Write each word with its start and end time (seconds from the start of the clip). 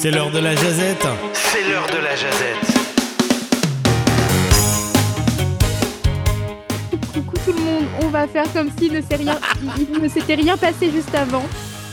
C'est 0.00 0.12
l'heure 0.12 0.30
de 0.30 0.38
la 0.38 0.54
jazette. 0.54 1.08
C'est 1.32 1.68
l'heure 1.68 1.88
de 1.88 1.96
la 1.96 2.14
jazette. 2.14 2.78
Coucou 7.12 7.36
tout 7.44 7.52
le 7.52 7.60
monde, 7.60 7.84
on 8.04 8.06
va 8.06 8.28
faire 8.28 8.44
comme 8.52 8.70
s'il 8.78 8.92
ne 8.92 9.00
s'est 9.00 9.16
rien, 9.16 9.40
il 9.76 10.00
ne 10.00 10.08
s'était 10.08 10.36
rien 10.36 10.56
passé 10.56 10.92
juste 10.92 11.12
avant. 11.16 11.42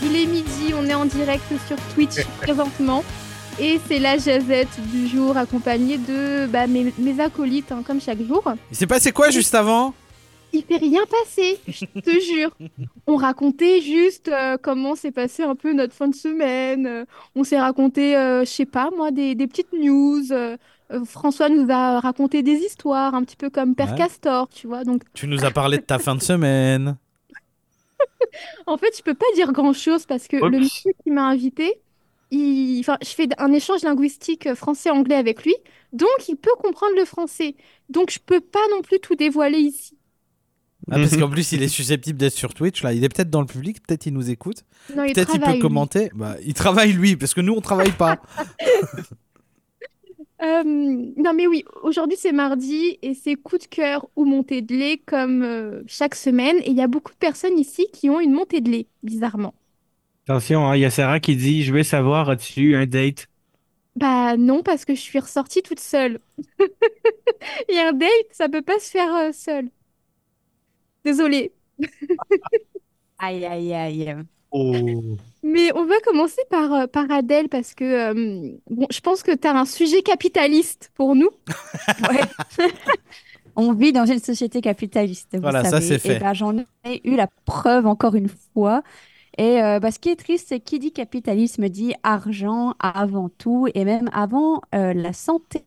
Il 0.03 0.15
est 0.15 0.27
midi, 0.27 0.71
on 0.79 0.85
est 0.87 0.93
en 0.93 1.05
direct 1.05 1.51
sur 1.67 1.77
Twitch 1.95 2.23
présentement. 2.41 3.03
Et 3.59 3.79
c'est 3.87 3.97
la 3.97 4.19
jazette 4.19 4.79
du 4.91 5.07
jour 5.07 5.35
accompagnée 5.35 5.97
de 5.97 6.45
bah, 6.45 6.67
mes, 6.67 6.93
mes 6.99 7.19
acolytes, 7.19 7.71
hein, 7.71 7.81
comme 7.83 7.99
chaque 7.99 8.21
jour. 8.21 8.43
Il 8.69 8.77
s'est 8.77 8.85
passé 8.85 9.13
quoi 9.13 9.31
juste 9.31 9.55
avant? 9.55 9.95
Il 10.55 10.63
s'est 10.63 10.77
rien 10.77 11.01
passé, 11.05 11.59
je 11.67 11.85
te 11.99 12.19
jure. 12.33 12.51
On 13.07 13.15
racontait 13.17 13.81
juste 13.81 14.29
euh, 14.29 14.57
comment 14.61 14.95
s'est 14.95 15.11
passé 15.11 15.43
un 15.43 15.55
peu 15.55 15.73
notre 15.73 15.93
fin 15.93 16.07
de 16.07 16.15
semaine. 16.15 16.85
Euh, 16.87 17.05
on 17.35 17.43
s'est 17.43 17.59
raconté, 17.59 18.15
euh, 18.15 18.41
je 18.45 18.49
sais 18.49 18.65
pas 18.65 18.89
moi, 18.95 19.11
des, 19.11 19.35
des 19.35 19.47
petites 19.47 19.73
news. 19.73 20.31
euh, 20.31 20.57
François 21.05 21.49
nous 21.49 21.67
a 21.71 21.99
raconté 21.99 22.41
des 22.43 22.53
histoires, 22.57 23.15
un 23.15 23.23
petit 23.23 23.35
peu 23.35 23.49
comme 23.49 23.75
Père 23.75 23.91
Ouais. 23.91 23.97
Castor, 23.97 24.47
tu 24.49 24.67
vois. 24.67 24.83
Donc 24.83 25.01
Tu 25.13 25.27
nous 25.27 25.43
as 25.43 25.51
parlé 25.51 25.77
de 25.77 25.83
ta 25.83 25.99
fin 25.99 26.15
de 26.15 26.21
semaine. 26.31 26.97
En 28.67 28.77
fait, 28.77 28.95
je 28.97 29.01
peux 29.03 29.13
pas 29.13 29.25
dire 29.35 29.51
grand-chose 29.51 30.05
parce 30.05 30.27
que 30.27 30.37
Oups. 30.37 30.51
le 30.51 30.59
monsieur 30.59 30.91
qui 31.03 31.11
m'a 31.11 31.27
invité, 31.27 31.81
il... 32.31 32.79
enfin, 32.81 32.97
je 33.01 33.09
fais 33.09 33.27
un 33.37 33.51
échange 33.53 33.83
linguistique 33.83 34.53
français-anglais 34.53 35.15
avec 35.15 35.43
lui, 35.43 35.55
donc 35.93 36.09
il 36.27 36.35
peut 36.35 36.55
comprendre 36.61 36.93
le 36.97 37.05
français. 37.05 37.55
Donc 37.89 38.09
je 38.11 38.19
peux 38.19 38.41
pas 38.41 38.65
non 38.71 38.81
plus 38.81 38.99
tout 38.99 39.15
dévoiler 39.15 39.59
ici. 39.59 39.97
Ah, 40.91 40.97
parce 40.97 41.17
qu'en 41.17 41.29
plus, 41.29 41.51
il 41.51 41.63
est 41.63 41.67
susceptible 41.67 42.17
d'être 42.17 42.33
sur 42.33 42.53
Twitch. 42.53 42.83
Là, 42.83 42.93
il 42.93 43.03
est 43.03 43.09
peut-être 43.09 43.29
dans 43.29 43.41
le 43.41 43.47
public, 43.47 43.81
peut-être 43.85 44.05
il 44.05 44.13
nous 44.13 44.29
écoute, 44.29 44.63
peut-être 44.87 45.33
il 45.33 45.39
peut 45.39 45.39
travaille, 45.39 45.53
lui. 45.55 45.61
commenter. 45.61 46.11
Bah, 46.13 46.35
il 46.45 46.53
travaille 46.53 46.93
lui, 46.93 47.15
parce 47.15 47.33
que 47.33 47.41
nous, 47.41 47.53
on 47.53 47.61
travaille 47.61 47.91
pas. 47.91 48.21
Euh, 50.43 50.63
non 50.65 51.33
mais 51.33 51.47
oui, 51.47 51.63
aujourd'hui 51.81 52.17
c'est 52.19 52.33
mardi 52.33 52.99
et 53.01 53.13
c'est 53.13 53.35
coup 53.35 53.57
de 53.57 53.63
cœur 53.63 54.09
ou 54.17 54.25
montée 54.25 54.61
de 54.61 54.75
lait 54.75 55.01
comme 55.05 55.41
euh, 55.43 55.81
chaque 55.87 56.13
semaine. 56.13 56.57
Et 56.57 56.71
il 56.71 56.75
y 56.75 56.81
a 56.81 56.87
beaucoup 56.87 57.13
de 57.13 57.17
personnes 57.17 57.57
ici 57.57 57.87
qui 57.93 58.09
ont 58.09 58.19
une 58.19 58.33
montée 58.33 58.61
de 58.61 58.69
lait, 58.69 58.87
bizarrement. 59.01 59.53
Attention, 60.27 60.67
hein, 60.67 60.75
il 60.75 60.81
y 60.81 60.85
a 60.85 60.89
Sarah 60.89 61.19
qui 61.19 61.35
dit 61.35 61.63
Je 61.63 61.73
vais 61.73 61.83
savoir, 61.83 62.29
as-tu 62.29 62.61
eu 62.61 62.75
un 62.75 62.85
date? 62.85 63.27
Bah 63.95 64.35
non, 64.37 64.61
parce 64.61 64.83
que 64.83 64.93
je 64.93 64.99
suis 64.99 65.19
ressortie 65.19 65.61
toute 65.61 65.79
seule. 65.79 66.19
Et 67.69 67.79
un 67.79 67.93
date, 67.93 68.09
ça 68.31 68.49
peut 68.49 68.61
pas 68.61 68.77
se 68.79 68.89
faire 68.91 69.15
euh, 69.15 69.31
seul. 69.31 69.69
Désolée. 71.05 71.53
Aïe, 73.19 73.45
aïe, 73.45 73.73
aïe. 73.73 74.15
Oh. 74.51 74.73
Mais 75.43 75.71
on 75.75 75.85
va 75.85 75.99
commencer 76.03 76.41
par, 76.49 76.73
euh, 76.73 76.87
par 76.87 77.09
Adèle 77.11 77.49
parce 77.49 77.73
que 77.73 77.83
euh, 77.83 78.57
bon, 78.69 78.87
je 78.89 78.99
pense 78.99 79.21
que 79.21 79.35
tu 79.35 79.47
as 79.47 79.57
un 79.57 79.65
sujet 79.65 80.01
capitaliste 80.01 80.91
pour 80.95 81.15
nous. 81.15 81.29
On 83.55 83.73
vit 83.73 83.93
dans 83.93 84.05
une 84.05 84.19
société 84.19 84.59
capitaliste, 84.61 85.29
vous 85.33 85.41
Voilà, 85.41 85.63
ça, 85.63 85.79
c'est 85.79 85.99
fait. 85.99 86.17
Et 86.17 86.19
ben, 86.19 86.33
j'en 86.33 86.57
ai 86.57 87.01
eu 87.05 87.15
la 87.15 87.27
preuve 87.45 87.87
encore 87.87 88.15
une 88.15 88.29
fois. 88.53 88.83
Et 89.37 89.61
euh, 89.61 89.79
bah, 89.79 89.91
ce 89.91 89.99
qui 89.99 90.09
est 90.09 90.15
triste, 90.15 90.47
c'est 90.49 90.59
qui 90.59 90.79
dit 90.79 90.91
capitalisme 90.91 91.69
dit 91.69 91.93
argent 92.03 92.73
avant 92.79 93.29
tout 93.29 93.67
et 93.73 93.85
même 93.85 94.09
avant 94.13 94.61
euh, 94.73 94.93
la 94.93 95.13
santé 95.13 95.63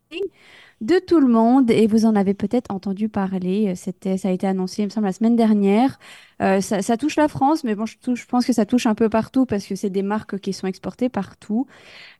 de 0.80 0.98
tout 0.98 1.20
le 1.20 1.28
monde. 1.28 1.70
Et 1.70 1.86
vous 1.86 2.06
en 2.06 2.14
avez 2.16 2.34
peut-être 2.34 2.70
entendu 2.70 3.08
parler. 3.08 3.74
C'était, 3.76 4.16
ça 4.16 4.28
a 4.28 4.32
été 4.32 4.46
annoncé, 4.46 4.82
il 4.82 4.86
me 4.86 4.90
semble, 4.90 5.06
la 5.06 5.12
semaine 5.12 5.36
dernière. 5.36 5.98
Euh, 6.40 6.60
ça, 6.60 6.96
touche 6.96 7.16
la 7.16 7.28
France, 7.28 7.64
mais 7.64 7.74
bon, 7.74 7.84
je 7.86 8.26
pense 8.26 8.46
que 8.46 8.52
ça 8.52 8.64
touche 8.64 8.86
un 8.86 8.94
peu 8.94 9.08
partout 9.08 9.44
parce 9.44 9.66
que 9.66 9.74
c'est 9.74 9.90
des 9.90 10.02
marques 10.02 10.38
qui 10.38 10.52
sont 10.52 10.66
exportées 10.68 11.08
partout. 11.08 11.66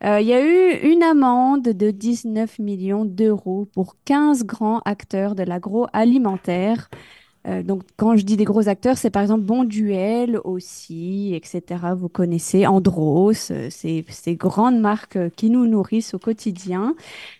Euh, 0.04 0.20
Il 0.20 0.26
y 0.26 0.32
a 0.32 0.44
eu 0.44 0.92
une 0.92 1.02
amende 1.02 1.62
de 1.62 1.90
19 1.90 2.58
millions 2.58 3.04
d'euros 3.04 3.68
pour 3.72 3.96
15 4.04 4.44
grands 4.44 4.80
acteurs 4.84 5.34
de 5.34 5.44
l'agroalimentaire. 5.44 6.88
Euh, 7.48 7.62
donc, 7.62 7.82
quand 7.96 8.16
je 8.16 8.24
dis 8.24 8.36
des 8.36 8.44
gros 8.44 8.68
acteurs, 8.68 8.98
c'est 8.98 9.10
par 9.10 9.22
exemple 9.22 9.42
Bonduel 9.44 10.38
aussi, 10.44 11.34
etc. 11.34 11.80
Vous 11.96 12.08
connaissez 12.08 12.66
Andros, 12.66 13.50
euh, 13.50 13.68
ces, 13.70 14.04
ces 14.08 14.36
grandes 14.36 14.80
marques 14.80 15.16
euh, 15.16 15.30
qui 15.34 15.50
nous 15.50 15.66
nourrissent 15.66 16.14
au 16.14 16.18
quotidien. 16.18 16.94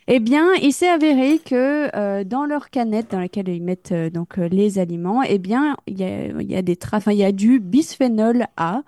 Eh 0.06 0.20
bien, 0.20 0.46
il 0.62 0.72
s'est 0.72 0.88
avéré 0.88 1.38
que 1.38 2.22
dans 2.24 2.46
leurs 2.46 2.70
canettes 2.70 3.10
dans 3.10 3.20
lesquelles 3.20 3.48
ils 3.48 3.62
mettent 3.62 3.92
donc 3.92 4.38
les 4.38 4.78
aliments, 4.78 5.22
eh 5.22 5.38
bien, 5.38 5.76
il 5.86 5.98
y 5.98 6.04
a, 6.56 6.62
des 6.62 6.78
il 7.08 7.12
y 7.12 7.24
a 7.24 7.32
du 7.32 7.60
bisphénol 7.60 8.46
A 8.56 8.82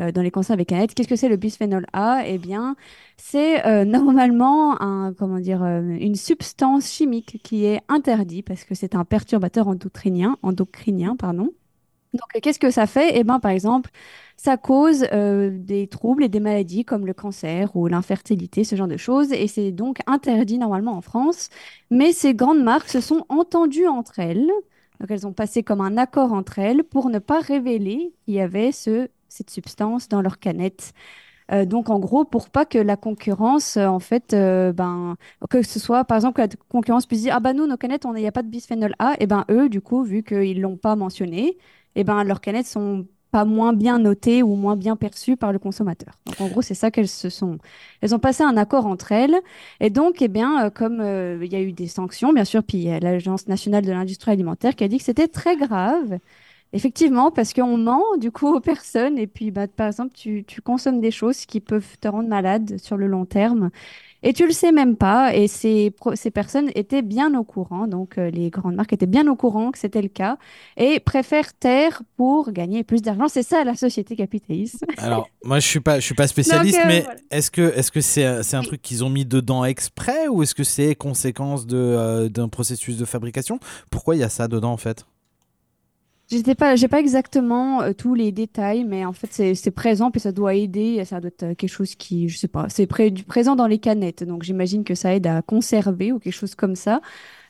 euh, 0.00 0.12
dans 0.12 0.22
les 0.22 0.30
conserves 0.30 0.60
et 0.60 0.64
canettes. 0.64 0.94
Qu'est-ce 0.94 1.08
que 1.08 1.16
c'est 1.16 1.28
le 1.28 1.36
bisphénol 1.36 1.86
A? 1.92 2.22
Eh 2.26 2.38
bien, 2.38 2.76
c'est 3.16 3.64
euh, 3.66 3.84
normalement 3.84 4.80
un, 4.82 5.12
comment 5.14 5.38
dire, 5.38 5.62
euh, 5.62 5.80
une 5.82 6.16
substance 6.16 6.90
chimique 6.90 7.40
qui 7.44 7.64
est 7.64 7.80
interdite 7.88 8.46
parce 8.46 8.64
que 8.64 8.74
c'est 8.74 8.94
un 8.94 9.04
perturbateur 9.04 9.68
endocrinien, 9.68 10.36
endocrinien, 10.42 11.16
pardon. 11.16 11.50
Donc, 12.12 12.42
qu'est-ce 12.42 12.60
que 12.60 12.70
ça 12.70 12.86
fait? 12.86 13.12
Eh 13.18 13.24
bien, 13.24 13.40
par 13.40 13.50
exemple, 13.50 13.90
ça 14.36 14.56
cause 14.56 15.00
des 15.12 15.88
troubles 15.88 16.22
et 16.24 16.28
des 16.28 16.38
maladies 16.40 16.84
comme 16.84 17.06
le 17.06 17.14
cancer 17.14 17.74
ou 17.76 17.88
l'infertilité, 17.88 18.62
ce 18.62 18.76
genre 18.76 18.86
de 18.86 18.96
choses, 18.96 19.32
et 19.32 19.48
c'est 19.48 19.72
donc 19.72 19.98
interdit 20.06 20.58
normalement 20.58 20.92
en 20.96 21.00
France. 21.00 21.48
Mais 21.90 22.12
ces 22.12 22.34
grandes 22.34 22.62
marques 22.62 22.88
se 22.88 23.00
sont 23.00 23.26
entendues 23.28 23.88
entre 23.88 24.20
elles, 24.20 24.48
donc 25.00 25.10
elles 25.10 25.26
ont 25.26 25.32
passé 25.32 25.62
comme 25.62 25.80
un 25.80 25.96
accord 25.96 26.32
entre 26.32 26.58
elles 26.58 26.84
pour 26.84 27.10
ne 27.10 27.18
pas 27.18 27.40
révéler 27.40 28.14
qu'il 28.24 28.34
y 28.34 28.40
avait 28.40 28.72
ce, 28.72 29.08
cette 29.34 29.50
substance 29.50 30.08
dans 30.08 30.22
leurs 30.22 30.38
canettes. 30.38 30.92
Euh, 31.52 31.64
donc, 31.66 31.90
en 31.90 31.98
gros, 31.98 32.24
pour 32.24 32.48
pas 32.48 32.64
que 32.64 32.78
la 32.78 32.96
concurrence, 32.96 33.76
euh, 33.76 33.86
en 33.86 33.98
fait, 33.98 34.32
euh, 34.32 34.72
ben, 34.72 35.16
que 35.50 35.62
ce 35.62 35.78
soit, 35.78 36.04
par 36.04 36.16
exemple, 36.16 36.36
que 36.36 36.42
la 36.42 36.48
concurrence 36.68 37.06
puisse 37.06 37.22
dire, 37.22 37.34
ah 37.36 37.40
ben 37.40 37.54
nous, 37.54 37.66
nos 37.66 37.76
canettes, 37.76 38.04
il 38.06 38.20
n'y 38.20 38.26
a 38.26 38.32
pas 38.32 38.42
de 38.42 38.48
bisphénol 38.48 38.94
A, 38.98 39.14
et 39.20 39.26
ben 39.26 39.44
eux, 39.50 39.68
du 39.68 39.80
coup, 39.80 40.02
vu 40.04 40.22
qu'ils 40.22 40.60
l'ont 40.60 40.76
pas 40.76 40.96
mentionné, 40.96 41.58
et 41.96 42.04
ben 42.04 42.24
leurs 42.24 42.40
canettes 42.40 42.66
sont 42.66 43.06
pas 43.30 43.44
moins 43.44 43.72
bien 43.72 43.98
notées 43.98 44.44
ou 44.44 44.54
moins 44.54 44.76
bien 44.76 44.96
perçues 44.96 45.36
par 45.36 45.52
le 45.52 45.58
consommateur. 45.58 46.14
Donc, 46.26 46.40
en 46.40 46.48
gros, 46.48 46.62
c'est 46.62 46.74
ça 46.74 46.90
qu'elles 46.90 47.08
se 47.08 47.28
sont. 47.28 47.58
Elles 48.00 48.14
ont 48.14 48.20
passé 48.20 48.44
un 48.44 48.56
accord 48.56 48.86
entre 48.86 49.12
elles, 49.12 49.36
et 49.80 49.90
donc, 49.90 50.22
eh 50.22 50.28
bien, 50.28 50.70
comme 50.70 51.02
il 51.42 51.52
y 51.52 51.56
a 51.56 51.60
eu 51.60 51.72
des 51.72 51.88
sanctions, 51.88 52.32
bien 52.32 52.44
sûr, 52.44 52.62
puis 52.62 52.84
l'Agence 53.00 53.48
nationale 53.48 53.84
de 53.84 53.92
l'industrie 53.92 54.30
alimentaire 54.30 54.76
qui 54.76 54.84
a 54.84 54.88
dit 54.88 54.98
que 54.98 55.04
c'était 55.04 55.28
très 55.28 55.56
grave. 55.56 56.18
Effectivement, 56.74 57.30
parce 57.30 57.52
qu'on 57.54 57.76
ment 57.78 58.02
du 58.18 58.32
coup 58.32 58.48
aux 58.48 58.60
personnes 58.60 59.16
et 59.16 59.28
puis 59.28 59.52
bah, 59.52 59.68
par 59.68 59.86
exemple 59.86 60.12
tu, 60.12 60.44
tu 60.44 60.60
consommes 60.60 61.00
des 61.00 61.12
choses 61.12 61.46
qui 61.46 61.60
peuvent 61.60 61.98
te 62.00 62.08
rendre 62.08 62.28
malade 62.28 62.78
sur 62.82 62.96
le 62.96 63.06
long 63.06 63.26
terme 63.26 63.70
et 64.22 64.32
tu 64.32 64.46
le 64.46 64.52
sais 64.52 64.72
même 64.72 64.96
pas 64.96 65.34
et 65.36 65.48
ces, 65.48 65.94
ces 66.14 66.30
personnes 66.32 66.70
étaient 66.74 67.02
bien 67.02 67.38
au 67.38 67.44
courant, 67.44 67.86
donc 67.88 68.18
euh, 68.18 68.30
les 68.30 68.50
grandes 68.50 68.76
marques 68.76 68.92
étaient 68.94 69.06
bien 69.06 69.28
au 69.28 69.36
courant 69.36 69.70
que 69.72 69.78
c'était 69.78 70.02
le 70.02 70.08
cas 70.08 70.38
et 70.76 71.00
préfèrent 71.00 71.54
taire 71.54 72.02
pour 72.16 72.52
gagner 72.52 72.84
plus 72.84 73.02
d'argent. 73.02 73.28
C'est 73.28 73.42
ça 73.44 73.64
la 73.64 73.76
société 73.76 74.16
capitaliste. 74.16 74.84
Alors, 74.96 75.30
moi, 75.44 75.60
je 75.60 75.66
suis 75.68 75.80
pas, 75.80 76.00
je 76.00 76.04
suis 76.06 76.14
pas 76.14 76.26
spécialiste, 76.28 76.78
Donc, 76.78 76.86
euh, 76.86 76.88
mais 76.88 77.02
voilà. 77.04 77.20
est-ce 77.30 77.50
que, 77.50 77.72
est-ce 77.76 77.92
que 77.92 78.00
c'est, 78.00 78.24
un- 78.26 78.62
truc 78.62 78.80
qu'ils 78.82 79.04
ont 79.04 79.10
mis 79.10 79.26
dedans 79.26 79.64
exprès 79.64 80.28
ou 80.28 80.42
est-ce 80.42 80.54
que 80.54 80.64
c'est 80.64 80.94
conséquence 80.94 81.66
euh, 81.72 82.28
d'un 82.28 82.48
processus 82.48 82.96
de 82.96 83.04
fabrication? 83.04 83.58
Pourquoi 83.90 84.16
il 84.16 84.20
y 84.20 84.24
a 84.24 84.28
ça 84.28 84.48
dedans 84.48 84.72
en 84.72 84.76
fait? 84.76 85.06
J'étais 86.30 86.54
pas, 86.54 86.74
j'ai 86.74 86.88
pas 86.88 87.00
exactement 87.00 87.82
euh, 87.82 87.92
tous 87.92 88.14
les 88.14 88.32
détails, 88.32 88.84
mais 88.84 89.04
en 89.04 89.12
fait 89.12 89.54
c'est 89.54 89.70
présent 89.70 90.10
puis 90.10 90.20
ça 90.20 90.32
doit 90.32 90.54
aider, 90.54 91.04
ça 91.04 91.20
doit 91.20 91.28
être 91.28 91.42
euh, 91.42 91.54
quelque 91.54 91.70
chose 91.70 91.94
qui, 91.96 92.30
je 92.30 92.38
sais 92.38 92.48
pas, 92.48 92.66
c'est 92.70 92.86
pré- 92.86 93.12
présent 93.12 93.54
dans 93.56 93.66
les 93.66 93.78
canettes, 93.78 94.24
donc 94.24 94.42
j'imagine 94.42 94.84
que 94.84 94.94
ça 94.94 95.14
aide 95.14 95.26
à 95.26 95.42
conserver 95.42 96.12
ou 96.12 96.18
quelque 96.18 96.32
chose 96.32 96.54
comme 96.54 96.76
ça. 96.76 97.02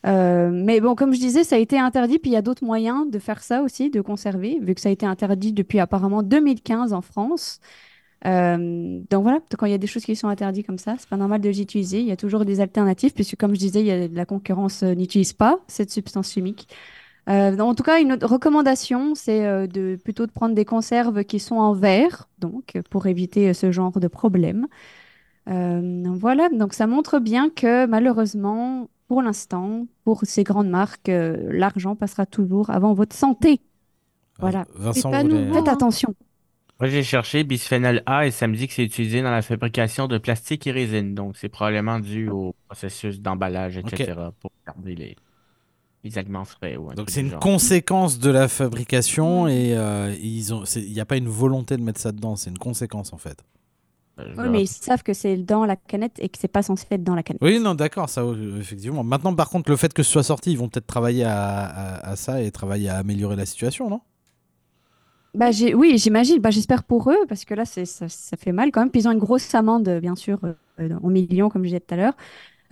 Euh, 0.06 0.50
mais 0.52 0.80
bon, 0.80 0.94
comme 0.94 1.14
je 1.14 1.20
disais, 1.20 1.44
ça 1.44 1.56
a 1.56 1.58
été 1.58 1.80
interdit, 1.80 2.20
puis 2.20 2.30
il 2.30 2.34
y 2.34 2.36
a 2.38 2.42
d'autres 2.44 2.64
moyens 2.64 3.10
de 3.10 3.18
faire 3.18 3.42
ça 3.42 3.62
aussi, 3.64 3.90
de 3.90 4.00
conserver, 4.02 4.60
vu 4.62 4.76
que 4.76 4.80
ça 4.82 4.88
a 4.90 4.92
été 4.92 5.06
interdit 5.06 5.52
depuis 5.52 5.80
apparemment 5.80 6.22
2015 6.22 6.94
en 6.94 7.02
France. 7.02 7.60
Donc 8.24 9.22
voilà, 9.22 9.40
quand 9.58 9.66
il 9.66 9.72
y 9.72 9.74
a 9.74 9.78
des 9.78 9.86
choses 9.86 10.04
qui 10.04 10.16
sont 10.16 10.28
interdites 10.28 10.66
comme 10.66 10.78
ça, 10.78 10.96
c'est 10.98 11.08
pas 11.08 11.16
normal 11.16 11.40
de 11.40 11.48
les 11.48 11.60
utiliser. 11.60 12.00
Il 12.00 12.06
y 12.06 12.12
a 12.12 12.16
toujours 12.16 12.44
des 12.44 12.60
alternatives, 12.60 13.12
puisque 13.12 13.36
comme 13.36 13.54
je 13.54 13.58
disais, 13.60 13.80
il 13.80 13.86
y 13.86 13.90
a, 13.90 14.08
la 14.08 14.26
concurrence 14.26 14.82
n'utilise 14.82 15.32
pas 15.32 15.60
cette 15.68 15.90
substance 15.90 16.32
chimique. 16.32 16.68
Euh, 17.28 17.58
en 17.58 17.74
tout 17.74 17.82
cas, 17.82 18.00
une 18.00 18.12
autre 18.12 18.26
recommandation, 18.26 19.14
c'est 19.14 19.46
euh, 19.46 19.66
de 19.66 19.96
plutôt 20.02 20.26
de 20.26 20.32
prendre 20.32 20.54
des 20.54 20.64
conserves 20.64 21.24
qui 21.24 21.40
sont 21.40 21.56
en 21.56 21.72
verre, 21.72 22.28
donc 22.38 22.78
pour 22.90 23.06
éviter 23.06 23.48
euh, 23.48 23.54
ce 23.54 23.72
genre 23.72 23.98
de 23.98 24.08
problème. 24.08 24.66
Euh, 25.48 26.02
voilà, 26.18 26.48
donc 26.50 26.74
ça 26.74 26.86
montre 26.86 27.18
bien 27.18 27.50
que 27.50 27.86
malheureusement, 27.86 28.88
pour 29.08 29.22
l'instant, 29.22 29.86
pour 30.04 30.20
ces 30.24 30.44
grandes 30.44 30.68
marques, 30.68 31.10
l'argent 31.10 31.96
passera 31.96 32.26
toujours 32.26 32.70
avant 32.70 32.94
votre 32.94 33.14
santé. 33.16 33.60
Voilà. 34.38 34.60
Euh, 34.60 34.64
Vincent, 34.76 35.10
pas. 35.10 35.22
Faites 35.22 35.68
attention. 35.68 36.14
Moi, 36.80 36.88
j'ai 36.88 37.02
cherché 37.02 37.44
bisphénol 37.44 38.02
A 38.06 38.26
et 38.26 38.30
ça 38.30 38.48
me 38.48 38.56
dit 38.56 38.66
que 38.66 38.74
c'est 38.74 38.84
utilisé 38.84 39.22
dans 39.22 39.30
la 39.30 39.42
fabrication 39.42 40.08
de 40.08 40.18
plastique 40.18 40.66
et 40.66 40.72
résine. 40.72 41.14
Donc, 41.14 41.36
c'est 41.36 41.48
probablement 41.48 42.00
dû 42.00 42.28
au 42.28 42.54
processus 42.66 43.20
d'emballage, 43.20 43.78
etc. 43.78 44.14
pour 44.40 44.50
garder 44.66 44.96
les, 44.96 45.16
les 46.04 46.18
aliments 46.18 46.44
frais 46.44 46.76
ou 46.76 46.90
un 46.90 46.96
Donc 46.96 47.10
c'est 47.10 47.20
une 47.20 47.30
genre. 47.30 47.40
conséquence 47.40 48.18
de 48.20 48.30
la 48.30 48.46
fabrication 48.48 49.48
et 49.48 49.76
euh, 49.76 50.14
ils 50.22 50.54
ont, 50.54 50.62
il 50.76 50.92
n'y 50.92 51.00
a 51.00 51.04
pas 51.06 51.16
une 51.16 51.28
volonté 51.28 51.76
de 51.76 51.82
mettre 51.82 52.00
ça 52.00 52.12
dedans, 52.12 52.36
c'est 52.36 52.50
une 52.50 52.58
conséquence 52.58 53.12
en 53.12 53.18
fait. 53.18 53.42
Euh, 54.20 54.34
Oui, 54.36 54.48
mais 54.48 54.62
ils 54.62 54.68
savent 54.68 55.02
que 55.02 55.12
c'est 55.14 55.36
dans 55.36 55.64
la 55.66 55.76
canette 55.76 56.18
et 56.20 56.28
que 56.28 56.38
c'est 56.38 56.48
pas 56.48 56.62
censé 56.62 56.86
être 56.90 57.04
dans 57.04 57.14
la 57.14 57.22
canette. 57.22 57.42
Oui, 57.42 57.60
non, 57.60 57.74
d'accord, 57.74 58.08
ça, 58.08 58.22
effectivement. 58.58 59.04
Maintenant, 59.04 59.34
par 59.34 59.50
contre, 59.50 59.70
le 59.70 59.76
fait 59.76 59.92
que 59.92 60.02
ce 60.02 60.10
soit 60.10 60.22
sorti, 60.22 60.52
ils 60.52 60.58
vont 60.58 60.68
peut-être 60.68 60.86
travailler 60.86 61.24
à, 61.24 61.64
à- 61.66 62.10
à 62.12 62.16
ça 62.16 62.40
et 62.42 62.50
travailler 62.52 62.88
à 62.88 62.96
améliorer 62.98 63.36
la 63.36 63.44
situation, 63.46 63.90
non? 63.90 64.00
Bah, 65.34 65.50
j'ai, 65.50 65.74
oui, 65.74 65.98
j'imagine. 65.98 66.38
Bah, 66.38 66.50
j'espère 66.50 66.84
pour 66.84 67.10
eux, 67.10 67.26
parce 67.28 67.44
que 67.44 67.54
là, 67.54 67.64
c'est, 67.64 67.86
ça, 67.86 68.08
ça 68.08 68.36
fait 68.36 68.52
mal 68.52 68.70
quand 68.70 68.80
même. 68.80 68.90
Puis 68.90 69.00
ils 69.02 69.08
ont 69.08 69.12
une 69.12 69.18
grosse 69.18 69.52
amende, 69.54 69.88
bien 70.00 70.14
sûr, 70.14 70.38
euh, 70.44 70.90
en 71.02 71.08
millions, 71.08 71.48
comme 71.48 71.62
je 71.64 71.68
disais 71.68 71.80
tout 71.80 71.94
à 71.94 71.96
l'heure. 71.96 72.14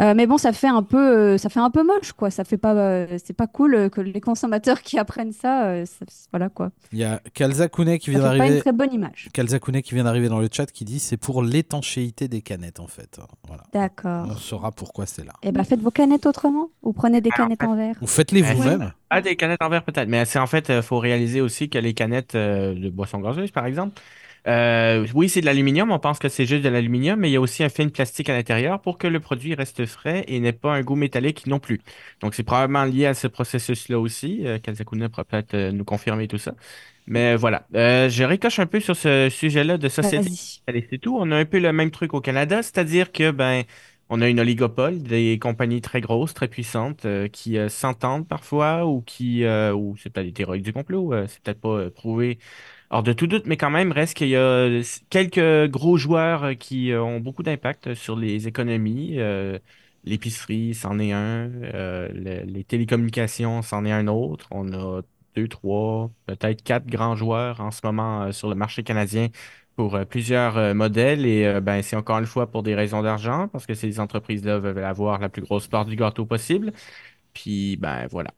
Euh, 0.02 0.14
mais 0.16 0.26
bon, 0.26 0.36
ça 0.36 0.52
fait 0.52 0.68
un 0.68 0.82
peu, 0.82 0.98
euh, 0.98 1.38
ça 1.38 1.48
fait 1.48 1.60
un 1.60 1.70
peu 1.70 1.84
moche, 1.84 2.12
quoi. 2.12 2.30
Ça 2.30 2.42
fait 2.44 2.56
pas, 2.56 2.74
euh, 2.74 3.18
c'est 3.24 3.36
pas 3.36 3.46
cool 3.46 3.88
que 3.90 4.00
les 4.00 4.20
consommateurs 4.20 4.82
qui 4.82 4.98
apprennent 4.98 5.32
ça, 5.32 5.66
euh, 5.66 5.86
ça- 5.86 6.04
voilà, 6.32 6.48
quoi. 6.48 6.70
Il 6.92 6.98
y 6.98 7.04
a 7.04 7.20
Kalza 7.34 7.68
Kounet 7.68 7.98
qui 7.98 8.10
vient 8.10 8.20
fait 8.20 8.26
pas 8.26 8.32
une 8.32 8.38
d'arriver. 8.38 8.60
très 8.60 8.72
bonne 8.72 8.92
image. 8.92 9.28
Qui 9.32 9.94
vient 9.94 10.04
d'arriver 10.04 10.28
dans 10.28 10.40
le 10.40 10.48
chat 10.50 10.66
qui 10.70 10.84
dit 10.84 10.98
c'est 10.98 11.16
pour 11.16 11.42
l'étanchéité 11.42 12.26
des 12.28 12.42
canettes 12.42 12.80
en 12.80 12.86
fait. 12.86 13.20
Voilà. 13.46 13.62
D'accord. 13.72 14.26
On 14.30 14.36
saura 14.36 14.72
pourquoi 14.72 15.06
c'est 15.06 15.24
là. 15.24 15.32
Eh 15.42 15.52
ben, 15.52 15.62
faites 15.64 15.80
vos 15.80 15.90
canettes 15.90 16.26
autrement. 16.26 16.68
Ou 16.82 16.92
prenez 16.92 17.20
des 17.20 17.30
Alors, 17.34 17.46
canettes 17.48 17.62
en 17.64 17.76
verre. 17.76 17.94
Ou 18.00 18.06
faites-les 18.06 18.42
vous-même. 18.42 18.92
Ah, 19.10 19.20
des 19.20 19.36
canettes 19.36 19.62
en 19.62 19.68
verre 19.68 19.84
peut-être. 19.84 20.08
Mais 20.08 20.24
c'est 20.24 20.38
en 20.38 20.46
fait, 20.46 20.68
il 20.70 20.82
faut 20.82 20.98
réaliser 20.98 21.40
aussi 21.40 21.68
que 21.68 21.78
les 21.78 21.94
canettes 21.94 22.34
euh, 22.34 22.74
de 22.74 22.90
boissons 22.90 23.20
gazeuses, 23.20 23.50
par 23.50 23.66
exemple, 23.66 24.00
euh, 24.48 25.06
oui, 25.14 25.28
c'est 25.28 25.40
de 25.40 25.46
l'aluminium. 25.46 25.90
On 25.92 25.98
pense 25.98 26.18
que 26.18 26.28
c'est 26.28 26.46
juste 26.46 26.64
de 26.64 26.68
l'aluminium, 26.68 27.18
mais 27.18 27.30
il 27.30 27.32
y 27.32 27.36
a 27.36 27.40
aussi 27.40 27.62
un 27.62 27.68
film 27.68 27.90
plastique 27.90 28.28
à 28.28 28.32
l'intérieur 28.34 28.80
pour 28.80 28.98
que 28.98 29.06
le 29.06 29.20
produit 29.20 29.54
reste 29.54 29.86
frais 29.86 30.24
et 30.26 30.40
n'ait 30.40 30.52
pas 30.52 30.72
un 30.72 30.82
goût 30.82 30.96
métallique 30.96 31.46
non 31.46 31.58
plus. 31.58 31.80
Donc, 32.20 32.34
c'est 32.34 32.42
probablement 32.42 32.84
lié 32.84 33.06
à 33.06 33.14
ce 33.14 33.28
processus-là 33.28 33.98
aussi. 33.98 34.46
Euh, 34.46 34.58
Kazakuna 34.58 35.08
pourra 35.08 35.24
peut-être 35.24 35.54
euh, 35.54 35.72
nous 35.72 35.84
confirmer 35.84 36.26
tout 36.26 36.38
ça. 36.38 36.54
Mais 37.06 37.36
voilà. 37.36 37.66
Euh, 37.74 38.08
je 38.08 38.24
ricoche 38.24 38.58
un 38.58 38.66
peu 38.66 38.80
sur 38.80 38.96
ce 38.96 39.28
sujet-là 39.28 39.78
de 39.78 39.88
société. 39.88 40.28
Vas-y. 40.28 40.60
Allez, 40.66 40.86
c'est 40.90 40.98
tout. 40.98 41.16
On 41.18 41.30
a 41.30 41.36
un 41.36 41.44
peu 41.44 41.58
le 41.58 41.72
même 41.72 41.90
truc 41.90 42.14
au 42.14 42.20
Canada, 42.20 42.62
c'est-à-dire 42.62 43.10
que 43.10 43.30
ben 43.30 43.64
on 44.14 44.20
a 44.20 44.28
une 44.28 44.40
oligopole, 44.40 45.02
des 45.02 45.38
compagnies 45.38 45.80
très 45.80 46.02
grosses, 46.02 46.34
très 46.34 46.46
puissantes, 46.46 47.06
euh, 47.06 47.28
qui 47.28 47.56
euh, 47.56 47.70
s'entendent 47.70 48.28
parfois 48.28 48.86
ou 48.86 49.00
qui 49.00 49.42
euh, 49.44 49.72
ou 49.72 49.96
c'est 49.96 50.10
peut-être 50.10 50.26
des 50.26 50.34
théories 50.34 50.60
du 50.60 50.74
complot, 50.74 51.14
c'est 51.28 51.40
peut-être 51.40 51.62
pas 51.62 51.88
prouvé 51.88 52.38
hors 52.92 53.02
de 53.02 53.12
tout 53.12 53.26
doute, 53.26 53.46
mais 53.46 53.56
quand 53.56 53.70
même 53.70 53.92
reste 53.92 54.14
qu'il 54.16 54.28
y 54.28 54.36
a 54.36 54.68
quelques 55.10 55.70
gros 55.70 55.96
joueurs 55.96 56.56
qui 56.58 56.92
euh, 56.92 57.02
ont 57.02 57.20
beaucoup 57.20 57.42
d'impact 57.42 57.94
sur 57.94 58.16
les 58.16 58.48
économies. 58.48 59.18
Euh, 59.18 59.58
l'épicerie, 60.04 60.74
c'en 60.74 60.98
est 61.00 61.12
un. 61.12 61.50
Euh, 61.74 62.08
le- 62.12 62.44
les 62.44 62.64
télécommunications, 62.64 63.62
c'en 63.62 63.84
est 63.84 63.92
un 63.92 64.08
autre. 64.08 64.48
On 64.52 64.72
a 64.72 65.02
deux, 65.36 65.48
trois, 65.48 66.10
peut-être 66.26 66.62
quatre 66.62 66.86
grands 66.86 67.16
joueurs 67.16 67.60
en 67.60 67.70
ce 67.70 67.80
moment 67.84 68.30
sur 68.32 68.48
le 68.50 68.54
marché 68.54 68.82
canadien 68.84 69.28
pour 69.76 69.98
plusieurs 70.06 70.74
modèles 70.74 71.24
et 71.26 71.60
ben, 71.62 71.80
c'est 71.82 71.96
encore 71.96 72.18
une 72.18 72.26
fois 72.26 72.50
pour 72.50 72.62
des 72.62 72.74
raisons 72.74 73.02
d'argent 73.02 73.48
parce 73.48 73.66
que 73.66 73.74
ces 73.74 74.00
entreprises-là 74.00 74.58
veulent 74.58 74.84
avoir 74.84 75.18
la 75.18 75.30
plus 75.30 75.42
grosse 75.42 75.66
part 75.68 75.86
du 75.86 75.96
gâteau 75.96 76.26
possible. 76.26 76.72
Puis 77.34 77.76
ben 77.78 78.06
voilà. 78.10 78.32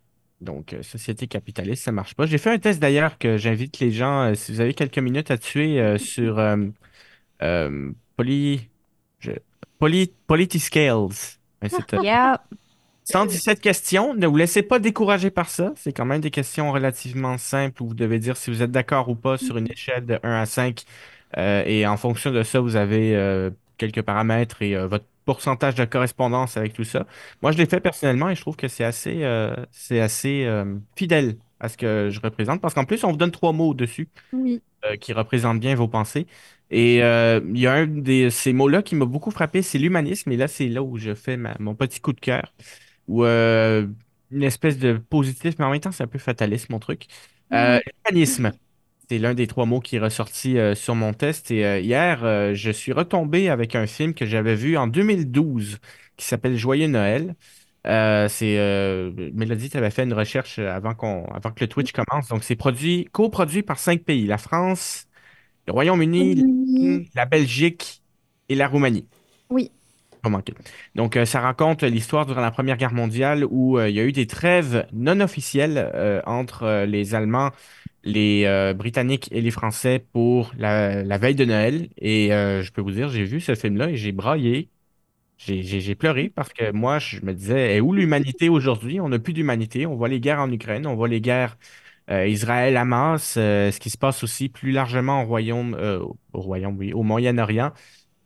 Donc, 0.45 0.73
euh, 0.75 0.83
société 0.83 1.27
capitaliste, 1.27 1.85
ça 1.85 1.93
marche 1.93 2.15
pas. 2.15 2.27
J'ai 2.27 2.39
fait 2.39 2.51
un 2.51 2.59
test 2.59 2.81
d'ailleurs 2.81 3.19
que 3.19 3.37
j'invite 3.39 3.81
les 3.81 3.91
gens, 3.91 4.31
euh, 4.31 4.35
si 4.35 4.53
vous 4.53 4.61
avez 4.61 4.75
quelques 4.75 4.99
minutes 4.99 5.31
à 5.31 5.39
tuer 5.39 5.81
euh, 5.81 5.99
sur 5.99 6.39
Poly, 8.17 8.69
je- 9.21 9.31
Poly, 9.79 10.13
Politiscales. 10.27 11.09
Un 11.63 11.69
site, 11.69 11.95
euh, 11.95 12.03
Yeah. 12.03 12.41
117 13.05 13.61
questions. 13.61 14.15
Ne 14.15 14.27
vous 14.27 14.37
laissez 14.37 14.63
pas 14.63 14.79
décourager 14.79 15.31
par 15.31 15.51
ça. 15.51 15.73
C'est 15.77 15.93
quand 15.93 16.07
même 16.07 16.21
des 16.23 16.31
questions 16.31 16.73
relativement 16.73 17.37
simples 17.37 17.83
où 17.83 17.89
vous 17.89 17.95
devez 17.95 18.19
dire 18.19 18.37
si 18.37 18.51
vous 18.51 18.63
êtes 18.63 18.71
d'accord 18.71 19.09
ou 19.11 19.15
pas 19.15 19.37
sur 19.37 19.59
une 19.59 19.71
échelle 19.71 20.07
de 20.07 20.19
1 20.23 20.41
à 20.43 20.47
5. 20.47 20.85
Euh, 21.37 21.63
et 21.67 21.87
en 21.87 21.97
fonction 21.97 22.31
de 22.31 22.43
ça, 22.43 22.61
vous 22.61 22.77
avez 22.77 23.15
euh, 23.17 23.51
quelques 23.77 24.03
paramètres 24.03 24.63
et 24.63 24.75
euh, 24.77 24.87
votre 24.87 25.05
pourcentage 25.25 25.75
de 25.75 25.85
correspondance 25.85 26.57
avec 26.57 26.73
tout 26.75 26.85
ça. 26.85 27.07
Moi, 27.43 27.53
je 27.53 27.59
l'ai 27.59 27.67
fait 27.67 27.81
personnellement 27.81 28.31
et 28.31 28.35
je 28.35 28.41
trouve 28.41 28.57
que 28.57 28.69
c'est 28.69 28.85
assez, 28.85 29.25
euh, 29.25 29.55
c'est 29.73 30.01
assez 30.01 30.45
euh, 30.45 30.77
fidèle 30.97 31.39
à 31.61 31.69
ce 31.69 31.77
que 31.77 32.11
je 32.11 32.21
représente 32.21 32.61
parce 32.61 32.75
qu'en 32.75 32.85
plus, 32.85 33.05
on 33.05 33.11
vous 33.11 33.17
donne 33.17 33.31
trois 33.31 33.53
mots 33.53 33.75
dessus 33.75 34.09
Oui. 34.33 34.63
euh, 34.85 34.97
qui 34.97 35.13
représentent 35.13 35.61
bien 35.61 35.75
vos 35.75 35.89
pensées. 35.89 36.27
Et 36.71 36.97
il 36.99 37.59
y 37.59 37.67
a 37.67 37.75
un 37.75 37.87
de 37.87 38.29
ces 38.31 38.53
mots-là 38.53 38.83
qui 38.83 38.95
m'a 38.97 39.05
beaucoup 39.07 39.31
frappé, 39.31 39.63
c'est 39.63 39.79
l'humanisme. 39.79 40.33
Et 40.33 40.37
là, 40.37 40.49
c'est 40.49 40.69
là 40.69 40.83
où 40.83 40.99
je 40.99 41.15
fais 41.15 41.37
ma- 41.37 41.57
mon 41.61 41.75
petit 41.75 42.01
coup 42.01 42.13
de 42.13 42.21
cœur. 42.21 42.53
Ou 43.09 43.25
une 43.25 44.43
espèce 44.43 44.79
de 44.79 44.95
positif, 44.99 45.55
mais 45.59 45.65
en 45.65 45.71
même 45.71 45.81
temps, 45.81 45.93
c'est 45.93 46.03
un 46.05 46.07
peu 46.09 46.19
fataliste, 46.19 46.71
mon 46.71 46.79
truc. 46.79 47.07
L'humanisme, 48.07 48.53
c'est 49.09 49.19
l'un 49.19 49.35
des 49.35 49.47
trois 49.47 49.67
mots 49.67 49.81
qui 49.81 49.97
est 49.97 50.01
ressorti 50.01 50.59
euh, 50.59 50.75
sur 50.75 50.95
mon 50.95 51.13
test. 51.13 51.51
Et 51.51 51.65
euh, 51.65 51.81
hier, 51.81 52.25
euh, 52.25 52.55
je 52.55 52.71
suis 52.71 52.93
retombé 52.93 53.49
avec 53.49 53.75
un 53.75 53.87
film 53.87 54.15
que 54.15 54.25
j'avais 54.27 54.55
vu 54.55 54.77
en 54.77 54.87
2012 54.87 55.79
qui 56.17 56.25
s'appelle 56.27 56.57
Joyeux 56.57 56.87
Noël. 56.87 57.35
C'est 57.85 58.57
Mélodie, 59.35 59.69
tu 59.69 59.77
avais 59.77 59.91
fait 59.91 60.05
une 60.05 60.15
recherche 60.15 60.59
avant 60.59 60.95
qu'on, 60.95 61.27
avant 61.27 61.51
que 61.51 61.61
le 61.61 61.69
Twitch 61.69 61.93
commence. 61.93 62.29
Donc, 62.29 62.43
c'est 62.43 62.57
produit, 62.57 63.09
coproduit 63.13 63.63
par 63.63 63.79
cinq 63.79 64.05
pays, 64.05 64.27
la 64.27 64.39
France, 64.39 65.07
le 65.67 65.75
Royaume-Uni, 65.75 66.43
Oui. 66.47 67.11
la 67.15 67.27
Belgique 67.27 68.03
et 68.49 68.55
la 68.55 68.69
Roumanie. 68.69 69.07
Oui. 69.51 69.71
Pas 70.23 70.31
manqué. 70.31 70.55
Donc, 70.95 71.19
ça 71.27 71.41
raconte 71.41 71.83
l'histoire 71.83 72.25
durant 72.25 72.41
la 72.41 72.51
Première 72.53 72.79
Guerre 72.79 72.95
mondiale 72.95 73.45
où 73.51 73.79
il 73.79 73.95
y 73.95 74.01
a 74.01 74.05
eu 74.05 74.13
des 74.13 74.27
trêves 74.27 74.87
non 74.95 75.21
officielles 75.21 76.23
entre 76.25 76.87
les 76.87 77.15
Allemands, 77.15 77.51
les 78.05 78.45
euh, 78.45 78.75
Britanniques 78.75 79.29
et 79.33 79.41
les 79.41 79.51
Français 79.51 80.05
pour 80.13 80.53
la, 80.59 81.19
veille 81.19 81.35
de 81.35 81.45
Noël. 81.45 81.89
Et 81.99 82.33
euh, 82.33 82.63
je 82.63 82.71
peux 82.71 82.83
vous 82.83 82.91
dire, 82.91 83.09
j'ai 83.09 83.25
vu 83.25 83.41
ce 83.41 83.55
film-là 83.55 83.91
et 83.91 83.97
j'ai 83.97 84.13
braillé. 84.13 84.69
J'ai 85.39 85.95
pleuré 85.97 86.31
parce 86.35 86.53
que 86.53 86.71
moi, 86.71 86.99
je 86.99 87.21
me 87.23 87.35
disais, 87.35 87.77
est 87.77 87.81
où 87.81 87.93
l'humanité 87.93 88.49
aujourd'hui? 88.49 89.01
On 89.01 89.09
n'a 89.09 89.19
plus 89.19 89.33
d'humanité. 89.33 89.85
On 89.85 89.97
voit 89.97 90.09
les 90.09 90.21
guerres 90.21 90.41
en 90.41 90.51
Ukraine, 90.51 90.87
on 90.87 90.95
voit 90.95 91.09
les 91.09 91.21
guerres 91.21 91.59
euh, 92.11 92.27
Israël-Hamas, 92.29 93.35
ce 93.35 93.79
qui 93.79 93.91
se 93.91 93.99
passe 93.99 94.23
aussi 94.23 94.49
plus 94.49 94.71
largement 94.71 95.23
au 95.23 95.27
Royaume, 95.27 95.77
au 96.33 96.41
Royaume, 96.41 96.79
oui, 96.79 96.93
au 96.93 97.03
Moyen-Orient. 97.03 97.73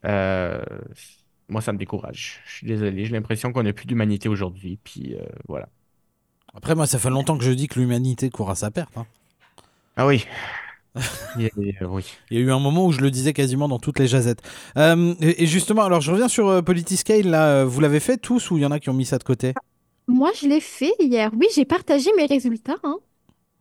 Moi, 0.04 1.62
ça 1.62 1.72
me 1.72 1.78
décourage. 1.78 2.40
Je 2.46 2.52
suis 2.56 2.66
désolé, 2.66 3.04
j'ai 3.04 3.12
l'impression 3.12 3.52
qu'on 3.52 3.62
n'a 3.62 3.72
plus 3.72 3.86
d'humanité 3.86 4.28
aujourd'hui. 4.28 4.78
Puis 4.84 5.16
voilà. 5.48 5.69
Après, 6.54 6.74
moi, 6.74 6.86
ça 6.86 6.98
fait 6.98 7.10
longtemps 7.10 7.38
que 7.38 7.44
je 7.44 7.52
dis 7.52 7.69
que 7.69 7.81
l'humanité 7.81 8.31
court 8.31 8.50
à 8.50 8.54
sa 8.54 8.70
perte. 8.70 8.96
hein. 8.96 9.06
Ah 9.98 10.06
oui. 10.06 10.24
Il 11.36 11.42
y 11.42 11.46
a 11.46 11.82
euh, 11.82 11.86
oui. 11.88 12.04
Il 12.30 12.38
y 12.38 12.40
a 12.40 12.44
eu 12.44 12.52
un 12.52 12.60
moment 12.60 12.86
où 12.86 12.92
je 12.92 13.00
le 13.00 13.10
disais 13.10 13.32
quasiment 13.32 13.68
dans 13.68 13.80
toutes 13.80 13.98
les 13.98 14.06
jazettes. 14.06 14.40
Euh, 14.76 15.14
et 15.20 15.46
justement, 15.46 15.82
alors 15.82 16.00
je 16.00 16.12
reviens 16.12 16.28
sur 16.28 16.48
euh, 16.48 16.62
Politiscale, 16.62 17.26
là, 17.26 17.48
euh, 17.48 17.64
vous 17.64 17.81
l'avez 17.81 17.98
fait 17.98 18.17
tous 18.17 18.50
ou 18.52 18.58
il 18.58 18.62
y 18.62 18.67
en 18.67 18.70
a 18.70 18.78
qui 18.78 18.88
ont 18.90 18.94
mis 18.94 19.05
ça 19.05 19.19
de 19.19 19.24
côté? 19.24 19.55
Moi, 20.06 20.31
je 20.40 20.46
l'ai 20.46 20.60
fait 20.60 20.93
hier. 21.00 21.31
Oui, 21.38 21.46
j'ai 21.55 21.64
partagé 21.64 22.10
mes 22.17 22.26
résultats. 22.26 22.76
hein. 22.84 22.96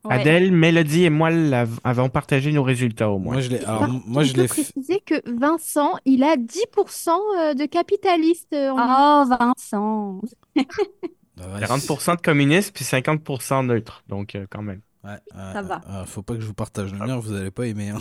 Ouais. 0.05 0.13
Adèle, 0.13 0.51
Mélodie 0.51 1.05
et 1.05 1.09
moi 1.09 1.29
avons 1.83 2.09
partagé 2.09 2.51
nos 2.53 2.63
résultats 2.63 3.09
au 3.09 3.17
moins. 3.17 3.33
Moi, 3.33 3.41
je 3.41 3.49
l'ai 3.49 3.65
alors, 3.65 3.79
Par 3.79 3.89
moi, 3.89 4.23
je 4.23 4.33
l'ai 4.33 4.47
préciser 4.47 5.01
que 5.05 5.15
Vincent, 5.39 5.93
il 6.05 6.23
a 6.23 6.37
10% 6.37 7.09
euh, 7.39 7.53
de 7.55 7.65
capitalistes 7.65 8.53
en. 8.53 9.23
Oh, 9.25 9.35
Vincent. 9.37 10.21
Bah, 11.35 11.45
ouais, 11.53 11.61
40% 11.61 12.15
de 12.15 12.21
communistes 12.21 12.73
puis 12.73 12.85
50% 12.85 13.65
neutres. 13.65 14.03
Donc, 14.07 14.35
euh, 14.35 14.45
quand 14.49 14.61
même. 14.61 14.81
Ouais, 15.07 15.53
Ça 15.53 15.61
va. 15.61 15.75
ouais, 15.77 16.05
faut 16.05 16.21
pas 16.21 16.35
que 16.35 16.41
je 16.41 16.45
vous 16.47 16.53
partage 16.53 16.91
le 16.93 16.99
mien, 16.99 17.15
vous 17.17 17.33
allez 17.33 17.51
pas 17.51 17.65
aimer. 17.65 17.89
hein. 17.89 17.99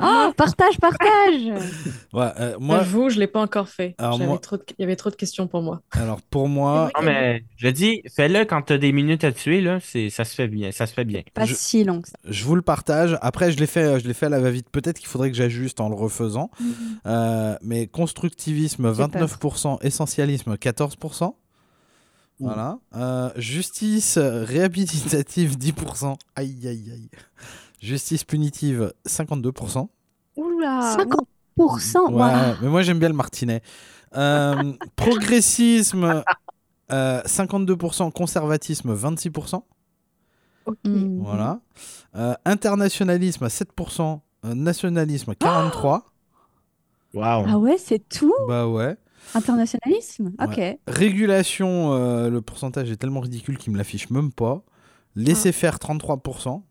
Oh, 0.00 0.32
partage, 0.38 0.78
partage. 0.80 1.52
Ouais, 2.14 2.30
euh, 2.40 2.56
moi, 2.58 2.78
J'avoue, 2.78 3.10
je 3.10 3.18
l'ai 3.18 3.26
pas 3.26 3.42
encore 3.42 3.68
fait. 3.68 3.94
Alors, 3.98 4.14
J'avais 4.16 4.26
moi- 4.30 4.38
trop 4.38 4.56
de- 4.56 4.64
Il 4.78 4.82
y 4.82 4.84
avait 4.84 4.96
trop 4.96 5.10
de 5.10 5.16
questions 5.16 5.46
pour 5.48 5.60
moi. 5.60 5.82
alors 5.90 6.22
pour 6.22 6.48
moi, 6.48 6.90
Non, 6.96 7.02
mais 7.02 7.44
je 7.56 7.68
dis, 7.68 8.00
fais-le 8.14 8.44
quand 8.46 8.62
tu 8.62 8.72
as 8.72 8.78
des 8.78 8.90
minutes 8.92 9.22
à 9.24 9.32
tuer, 9.32 9.60
là, 9.60 9.80
c'est, 9.82 10.08
ça 10.08 10.24
se 10.24 10.34
fait 10.34 10.48
bien. 10.48 10.72
Ça 10.72 10.86
se 10.86 10.94
fait 10.94 11.04
bien. 11.04 11.20
Pas 11.34 11.44
Je- 11.44 11.54
si 11.54 11.84
long 11.84 12.00
que 12.00 12.08
ça. 12.08 12.14
je 12.26 12.44
vous 12.44 12.54
le 12.56 12.62
partage. 12.62 13.18
Après, 13.20 13.52
je 13.52 13.58
l'ai 13.58 13.66
fait, 13.66 14.00
je 14.00 14.06
l'ai 14.06 14.14
fait 14.14 14.26
à 14.26 14.30
la 14.30 14.40
va-vite. 14.40 14.70
Peut-être 14.70 14.98
qu'il 14.98 15.08
faudrait 15.08 15.30
que 15.30 15.36
j'ajuste 15.36 15.78
en 15.80 15.90
le 15.90 15.94
refaisant. 15.94 16.50
Euh, 17.06 17.56
mais 17.62 17.86
constructivisme 17.86 18.94
J'ai 18.94 19.08
peur. 19.08 19.28
29%, 19.28 19.78
essentialisme 19.82 20.54
14%. 20.56 21.36
Voilà. 22.40 22.78
Euh, 22.94 23.30
justice 23.36 24.18
réhabilitative 24.18 25.56
10%. 25.58 26.16
Aïe 26.36 26.58
aïe 26.66 26.90
aïe. 26.92 27.10
Justice 27.80 28.24
punitive 28.24 28.92
52%. 29.06 29.88
Oula. 30.36 30.96
50%. 31.58 32.12
Ouais, 32.12 32.54
mais 32.62 32.68
moi 32.68 32.82
j'aime 32.82 32.98
bien 32.98 33.08
le 33.08 33.14
martinet. 33.14 33.62
Euh, 34.16 34.72
progressisme 34.96 36.24
euh, 36.92 37.22
52%, 37.22 38.12
conservatisme 38.12 38.94
26%. 38.94 39.62
Ok. 40.66 40.76
Mm. 40.84 41.20
Voilà. 41.22 41.60
Euh, 42.16 42.34
internationalisme 42.44 43.46
7%, 43.46 44.20
euh, 44.44 44.54
nationalisme 44.54 45.32
43%. 45.32 46.02
Waouh. 47.14 47.46
Ah 47.48 47.58
ouais, 47.58 47.78
c'est 47.78 48.08
tout? 48.08 48.34
Bah 48.48 48.66
ouais. 48.66 48.96
Internationalisme 49.34 50.32
Ok. 50.42 50.60
Régulation, 50.86 51.92
euh, 51.94 52.30
le 52.30 52.40
pourcentage 52.40 52.90
est 52.90 52.96
tellement 52.96 53.20
ridicule 53.20 53.58
qu'il 53.58 53.72
me 53.72 53.78
l'affiche 53.78 54.10
même 54.10 54.32
pas. 54.32 54.62
Laisser 55.16 55.52
faire 55.52 55.78
33%. 55.78 56.62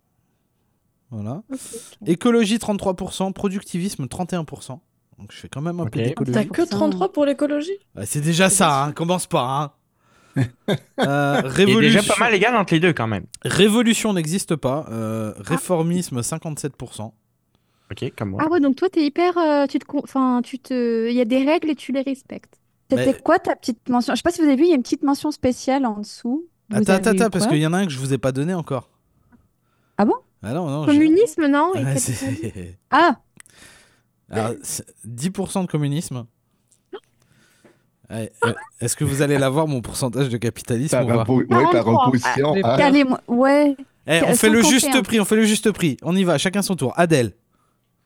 Voilà. 1.12 1.44
Écologie 2.06 2.58
33%, 2.58 3.34
productivisme 3.34 4.06
31%. 4.06 4.80
Donc 5.20 5.32
je 5.32 5.38
fais 5.38 5.48
quand 5.50 5.62
même 5.62 5.80
un 5.80 5.86
peu 5.86 6.00
Ok. 6.00 6.06
d'écologie. 6.06 6.34
T'as 6.34 6.46
que 6.46 6.68
33 6.68 7.12
pour 7.14 7.26
l'écologie? 7.26 7.78
Ouais, 7.96 8.06
c'est 8.06 8.22
déjà 8.22 8.50
ça, 8.50 8.84
hein, 8.84 8.92
commence 8.92 9.28
pas. 9.28 9.42
Hein. 9.42 9.72
Euh, 11.00 11.42
Il 11.44 11.46
est 11.46 11.50
révolution, 11.50 12.02
déjà 12.02 12.14
pas 12.14 12.20
mal 12.20 12.34
égal 12.34 12.56
entre 12.56 12.74
les 12.74 12.80
deux 12.80 12.94
quand 12.94 13.06
même. 13.08 13.26
révolution 13.44 14.14
n'existe 14.14 14.56
pas. 14.56 14.86
Euh, 14.90 15.34
réformisme 15.38 16.22
57%. 16.22 17.12
Ok, 18.02 18.12
comme 18.18 18.30
moi. 18.32 18.42
Ah 18.46 18.50
ouais, 18.50 18.60
donc 18.60 18.76
toi, 18.76 18.90
t'es 18.90 19.06
hyper. 19.06 19.38
euh, 19.38 19.66
tu 19.68 19.80
te, 19.80 19.86
enfin, 20.04 20.42
tu 20.44 20.60
te, 20.60 21.10
il 21.10 21.16
y 21.16 21.22
a 21.22 21.26
des 21.26 21.44
règles 21.46 21.70
et 21.70 21.76
tu 21.76 21.92
les 21.92 22.02
respectes. 22.02 22.60
C'était 22.90 23.06
Mais- 23.08 23.20
quoi 23.20 23.40
ta 23.40 23.56
petite 23.56 23.88
mention? 23.90 24.14
Je 24.14 24.18
sais 24.18 24.24
pas 24.24 24.32
si 24.32 24.42
vous 24.42 24.48
avez 24.48 24.56
vu, 24.56 24.64
il 24.64 24.70
y 24.70 24.74
a 24.74 24.76
une 24.76 24.84
petite 24.84 25.04
mention 25.04 25.32
spéciale 25.32 25.86
en 25.86 26.00
dessous. 26.00 26.46
Vous 26.70 26.78
Attends, 26.78 26.94
attends, 26.94 27.10
attends, 27.12 27.30
parce 27.30 27.48
qu'il 27.48 27.58
y 27.58 27.68
en 27.68 27.74
a 27.74 27.78
un 27.78 27.86
que 27.86 27.92
je 27.92 28.00
vous 28.00 28.14
ai 28.14 28.18
pas 28.18 28.32
donné 28.32 28.54
encore. 28.54 28.90
Ah 29.98 30.06
bon? 30.06 30.16
Ah 30.42 30.54
non, 30.54 30.68
non. 30.68 30.86
j'ai- 30.88 30.94
Communisme, 30.98 31.48
non? 31.48 31.72
C'est- 31.98 32.78
Ah, 32.92 33.18
Alors, 34.30 34.54
c'est 34.64 34.86
10% 35.06 35.62
de 35.64 35.68
communisme. 35.68 36.26
Ouais, 38.10 38.32
euh, 38.46 38.54
Est-ce 38.82 38.96
que 38.96 39.04
vous 39.06 39.22
allez 39.22 39.38
l'avoir, 39.38 39.68
mon 39.68 39.82
pourcentage 39.82 40.30
de 40.30 40.38
capitalisme? 40.38 40.98
Ou 41.04 41.08
pas 41.08 41.24
ouais, 41.32 41.46
par 41.46 41.72
43. 41.72 42.08
opposition 42.08 42.56
Ah, 42.64 42.92
moi- 43.06 43.22
ouais, 43.28 43.76
Eh, 44.06 44.22
On 44.28 44.36
fait 44.36 44.50
le 44.50 44.62
51. 44.62 44.70
juste 44.70 45.02
prix, 45.04 45.20
on 45.22 45.26
fait 45.26 45.38
le 45.38 45.46
juste 45.46 45.72
prix. 45.72 45.96
On 46.02 46.14
y 46.16 46.24
va, 46.26 46.38
chacun 46.38 46.62
son 46.62 46.76
tour. 46.76 46.92
Adèle, 46.98 47.34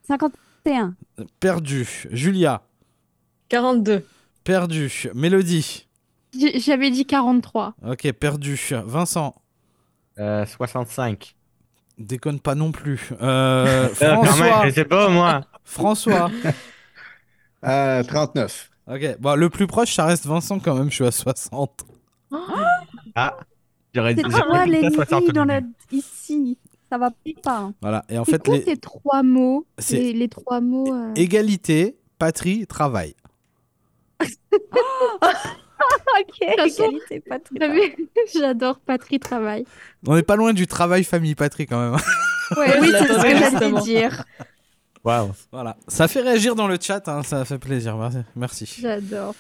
51. 0.08 0.96
perdu. 1.40 2.08
Julia, 2.12 2.62
42. 3.50 4.06
perdu. 4.44 5.10
Mélodie, 5.14 5.88
J'avais 6.56 6.92
dit 6.92 7.06
43. 7.06 7.74
ok, 7.86 8.12
perdu. 8.14 8.60
Vincent, 8.86 9.36
Euh, 10.20 10.46
65. 10.46 11.36
déconne 11.98 12.40
pas 12.40 12.56
non 12.56 12.72
plus. 12.72 13.10
Euh, 13.22 13.88
Euh, 13.88 13.90
François, 13.94 14.72
sais 14.72 14.86
pas 14.86 15.10
moi. 15.10 15.42
François. 15.64 16.30
à 17.62 18.02
39. 18.08 18.70
Ok, 18.88 19.18
bon, 19.20 19.36
le 19.36 19.50
plus 19.50 19.68
proche, 19.68 19.94
ça 19.94 20.06
reste 20.06 20.26
Vincent 20.26 20.60
quand 20.60 20.76
même, 20.76 20.90
je 20.90 20.96
suis 20.96 21.06
à 21.06 21.12
60. 21.12 21.86
J'aurais 23.94 24.14
dit 24.14 24.22
C'est 24.26 24.30
j'aurais 24.32 24.44
toi 24.46 24.66
dit 24.66 24.72
ça, 24.72 24.80
l'ennemi 24.82 24.96
60 24.96 25.24
au 25.24 25.32
dans 25.32 25.46
la... 25.46 25.62
ici. 25.92 26.58
Ça 26.92 26.98
va 26.98 27.10
pas. 27.44 27.58
hein. 27.58 27.74
Voilà, 27.82 28.06
et 28.10 28.18
en 28.18 28.26
fait, 28.26 28.44
quoi 28.44 28.58
les... 28.58 28.64
ces 28.64 28.78
trois 28.78 29.24
mots? 29.24 29.66
C'est- 29.78 29.98
les, 29.98 30.14
les 30.14 30.28
trois 30.30 30.62
mots. 30.62 30.94
euh, 30.94 31.14
égalité, 31.16 31.98
patrie, 32.20 32.66
travail. 32.68 33.14
Ok. 36.20 36.56
façon, 36.58 36.84
Égalité, 36.90 37.24
vu 37.70 38.08
J'adore 38.40 38.80
patrie 38.80 39.20
travail. 39.20 39.66
On 40.08 40.16
n'est 40.16 40.24
pas 40.24 40.36
loin 40.36 40.52
du 40.54 40.66
travail 40.68 41.04
famille 41.04 41.36
patrie 41.36 41.66
quand 41.68 41.80
même. 41.92 42.00
Ouais, 42.56 42.80
Oui, 42.80 42.90
c'est 42.92 43.04
ce 43.08 43.22
que 43.22 43.60
j'allais 43.60 43.82
dire. 43.82 44.24
Waouh. 45.04 45.32
voilà, 45.52 45.76
ça 45.90 46.08
fait 46.08 46.22
réagir 46.22 46.56
dans 46.56 46.68
le 46.70 46.78
chat, 46.82 47.06
hein, 47.10 47.22
ça 47.22 47.44
fait 47.44 47.60
plaisir. 47.60 47.98
Merci. 48.38 48.66
J'adore. 48.82 49.36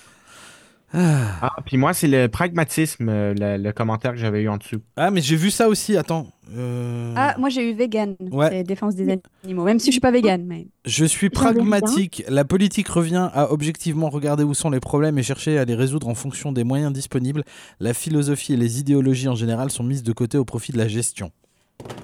Ah. 0.93 1.21
Ah, 1.41 1.55
puis 1.65 1.77
moi, 1.77 1.93
c'est 1.93 2.07
le 2.09 2.27
pragmatisme, 2.27 3.07
euh, 3.07 3.33
le, 3.33 3.63
le 3.63 3.71
commentaire 3.71 4.11
que 4.11 4.17
j'avais 4.17 4.41
eu 4.41 4.49
en 4.49 4.57
dessous. 4.57 4.81
Ah, 4.97 5.09
mais 5.09 5.21
j'ai 5.21 5.37
vu 5.37 5.51
ça 5.51 5.69
aussi, 5.69 5.95
attends. 5.95 6.27
Euh, 6.55 7.13
Ah, 7.15 7.35
moi 7.37 7.49
j'ai 7.49 7.69
eu 7.69 7.73
vegan. 7.73 8.15
Ouais. 8.31 8.49
C'est 8.49 8.63
défense 8.63 8.95
des 8.95 9.19
animaux. 9.43 9.63
Même 9.65 9.79
si 9.79 9.87
je 9.87 9.91
suis 9.91 9.99
pas 9.99 10.11
vegan, 10.11 10.45
mais. 10.45 10.67
Je 10.85 11.03
suis 11.05 11.29
pragmatique. 11.29 12.23
La 12.29 12.45
politique 12.45 12.87
revient 12.87 13.29
à 13.33 13.51
objectivement 13.51 14.09
regarder 14.09 14.43
où 14.43 14.53
sont 14.53 14.69
les 14.69 14.79
problèmes 14.79 15.17
et 15.17 15.23
chercher 15.23 15.57
à 15.57 15.65
les 15.65 15.75
résoudre 15.75 16.07
en 16.07 16.15
fonction 16.15 16.51
des 16.51 16.63
moyens 16.63 16.93
disponibles. 16.93 17.43
La 17.79 17.93
philosophie 17.93 18.53
et 18.53 18.57
les 18.57 18.79
idéologies 18.79 19.27
en 19.27 19.35
général 19.35 19.71
sont 19.71 19.83
mises 19.83 20.03
de 20.03 20.13
côté 20.13 20.37
au 20.37 20.45
profit 20.45 20.71
de 20.71 20.77
la 20.77 20.87
gestion. 20.87 21.31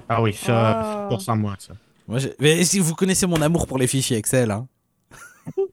Ah 0.08 0.22
oui, 0.22 0.32
ça, 0.34 1.04
Ah. 1.04 1.06
pour 1.08 1.22
ça, 1.22 1.34
moi, 1.34 1.54
ça. 1.58 1.72
Moi, 2.06 2.18
mais 2.38 2.62
si 2.64 2.78
vous 2.80 2.94
connaissez 2.94 3.26
mon 3.26 3.40
amour 3.40 3.66
pour 3.66 3.78
les 3.78 3.86
fichiers 3.86 4.18
Excel, 4.18 4.50
hein. 4.50 4.66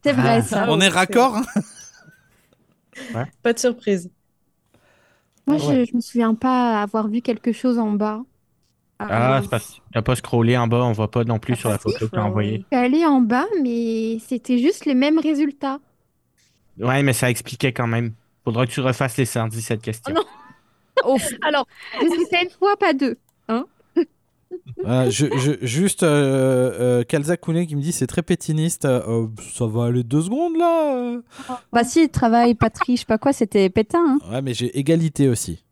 C'est 0.02 0.12
vrai 0.12 0.36
Ah, 0.38 0.42
ça. 0.42 0.66
on 0.70 0.80
est 0.80 0.88
raccord. 0.88 1.36
hein 3.14 3.26
Pas 3.42 3.52
de 3.52 3.58
surprise. 3.58 4.10
Moi, 5.46 5.56
Ah 5.60 5.66
ouais. 5.68 5.84
je, 5.84 5.90
je 5.90 5.96
me 5.96 6.00
souviens 6.00 6.34
pas 6.34 6.80
avoir 6.82 7.08
vu 7.08 7.20
quelque 7.20 7.52
chose 7.52 7.78
en 7.78 7.92
bas. 7.92 8.22
Ah, 9.10 9.38
c'est 9.42 9.50
parce 9.50 9.74
que 9.74 9.80
t'as 9.92 10.02
pas 10.02 10.16
scrollé 10.16 10.56
en 10.56 10.66
bas, 10.66 10.82
on 10.84 10.92
voit 10.92 11.10
pas 11.10 11.24
non 11.24 11.38
plus 11.38 11.54
Ah, 11.54 11.56
sur 11.56 11.68
la 11.70 11.78
photo 11.78 11.98
que 12.06 12.10
t'as 12.10 12.20
faut- 12.22 12.26
envoyée. 12.28 12.64
Je 12.70 12.76
suis 12.76 12.84
allée 12.84 13.04
en 13.06 13.20
bas, 13.20 13.46
mais 13.62 14.18
c'était 14.26 14.58
juste 14.58 14.84
les 14.86 14.94
mêmes 14.94 15.18
résultats. 15.18 15.78
Ouais, 16.78 17.02
mais 17.02 17.12
ça 17.12 17.30
expliquait 17.30 17.72
quand 17.72 17.86
même. 17.86 18.12
Faudra 18.44 18.66
que 18.66 18.72
tu 18.72 18.80
refasses 18.80 19.16
les 19.16 19.24
117 19.26 19.80
questions. 19.82 20.14
Oh 20.16 20.20
non. 21.06 21.14
Ouf. 21.14 21.28
Alors, 21.42 21.66
je 22.00 22.06
sais 22.30 22.42
une 22.44 22.50
fois, 22.50 22.76
pas 22.76 22.92
deux. 22.92 23.16
Voilà, 24.82 25.08
je, 25.10 25.26
je- 25.38 25.64
juste 25.66 26.02
euh, 26.02 26.72
euh, 27.00 27.04
Kalza 27.04 27.36
Kounet 27.36 27.66
qui 27.66 27.74
me 27.76 27.80
dit 27.80 27.92
c'est 27.92 28.06
très 28.06 28.22
pétiniste. 28.22 28.84
Euh, 28.84 29.26
ça 29.54 29.66
va 29.66 29.86
aller 29.86 30.02
deux 30.02 30.20
secondes 30.22 30.56
là. 30.56 30.94
euh. 30.96 31.22
Bah 31.72 31.84
si, 31.84 32.08
travail, 32.10 32.54
patrie, 32.54 32.96
je 32.96 33.00
sais 33.00 33.06
pas 33.06 33.18
quoi, 33.18 33.32
c'était 33.32 33.68
pétain. 33.70 34.18
Hein. 34.22 34.30
Ouais, 34.30 34.42
mais 34.42 34.52
j'ai 34.54 34.76
égalité 34.78 35.28
aussi. 35.28 35.64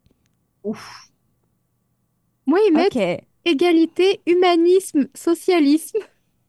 Moi, 2.51 2.59
ils 2.67 2.73
mettent 2.73 3.23
égalité, 3.45 4.19
humanisme, 4.27 5.07
socialisme. 5.15 5.99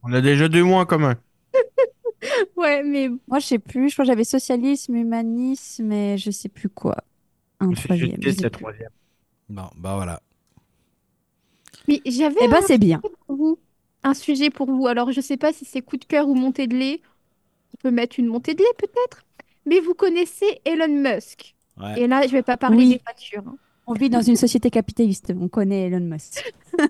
On 0.03 0.13
a 0.13 0.21
déjà 0.21 0.49
deux 0.49 0.63
mois 0.65 0.81
en 0.81 0.87
commun. 0.87 1.15
Ouais, 2.57 2.83
mais 2.85 3.09
Moi 3.27 3.41
je 3.41 3.47
sais 3.47 3.59
plus, 3.59 3.89
je 3.89 3.95
crois 3.95 4.05
que 4.05 4.11
j'avais 4.13 4.23
socialisme, 4.25 4.95
humanisme, 4.95 5.91
et 5.91 6.17
je 6.19 6.31
sais 6.31 6.49
plus 6.49 6.69
quoi. 6.69 6.97
Un 7.59 7.73
troisième. 7.73 8.17
je 8.21 8.47
troisième. 8.49 8.91
Non, 9.49 9.69
bah 9.77 9.97
voilà. 9.97 10.21
Mais 11.89 12.01
j'avais 12.07 12.37
Eh 12.43 12.49
ben 12.49 12.59
un, 12.59 12.63
c'est 12.63 12.79
bien. 12.79 13.01
pour 13.27 13.37
vous, 13.37 13.59
un 14.05 14.15
sujet 14.15 14.51
pour 14.51 14.71
vous. 14.71 14.87
Alors, 14.87 15.11
je 15.11 15.21
sais 15.21 15.37
pas 15.37 15.53
si 15.53 15.65
c'est 15.65 15.83
coup 15.83 15.97
de 15.97 16.05
cœur 16.05 16.29
ou 16.29 16.35
montée 16.35 16.67
de 16.69 16.77
lait. 16.77 17.01
On 17.75 17.77
peut 17.83 17.91
mettre 17.91 18.21
une 18.21 18.27
montée 18.27 18.55
de 18.55 18.61
lait 18.61 18.77
peut-être. 18.79 19.25
Mais 19.67 19.81
vous 19.81 19.95
connaissez 19.95 20.61
Elon 20.65 20.89
Musk. 20.89 21.55
Ouais. 21.81 22.03
Et 22.03 22.07
là, 22.07 22.25
je 22.27 22.33
vais 22.33 22.43
pas 22.43 22.57
parler 22.57 22.77
Oui. 22.79 22.89
des 22.91 23.01
voitures. 23.05 23.45
hein. 23.49 23.57
On 23.87 23.95
vit 23.95 24.11
dans 24.11 24.23
une 24.23 24.37
société 24.37 24.71
capitaliste, 24.71 25.33
on 25.39 25.49
connaît 25.49 25.87
Elon 25.87 26.01
Musk. 26.01 26.53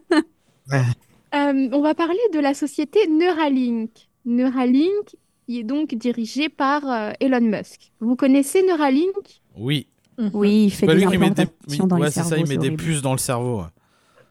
Euh, 1.35 1.69
on 1.73 1.81
va 1.81 1.95
parler 1.95 2.21
de 2.35 2.39
la 2.39 2.53
société 2.53 3.09
Neuralink. 3.09 3.91
Neuralink, 4.27 5.17
qui 5.47 5.61
est 5.61 5.63
donc 5.63 5.95
dirigée 5.95 6.51
par 6.51 6.87
euh, 6.87 7.13
Elon 7.21 7.41
Musk. 7.41 7.91
Vous 8.01 8.17
connaissez 8.17 8.63
Neuralink? 8.63 9.41
Oui. 9.57 9.87
Mhm. 10.19 10.31
Oui, 10.35 10.65
il 10.65 10.71
fait 10.71 10.87
pas 10.87 10.95
des 10.95 11.01
lui 11.01 11.11
qui 11.11 11.19
met 11.19 11.31
des, 11.31 11.43
implantations 11.43 11.87
dans 11.87 11.97
ouais, 11.97 12.07
les 12.07 12.11
c'est 12.13 12.21
ça, 12.21 12.29
cerveaux. 12.29 12.45
il 12.45 12.49
met 12.49 12.57
des 12.59 12.77
puces 12.77 13.01
dans 13.01 13.13
le 13.13 13.19
cerveau. 13.19 13.63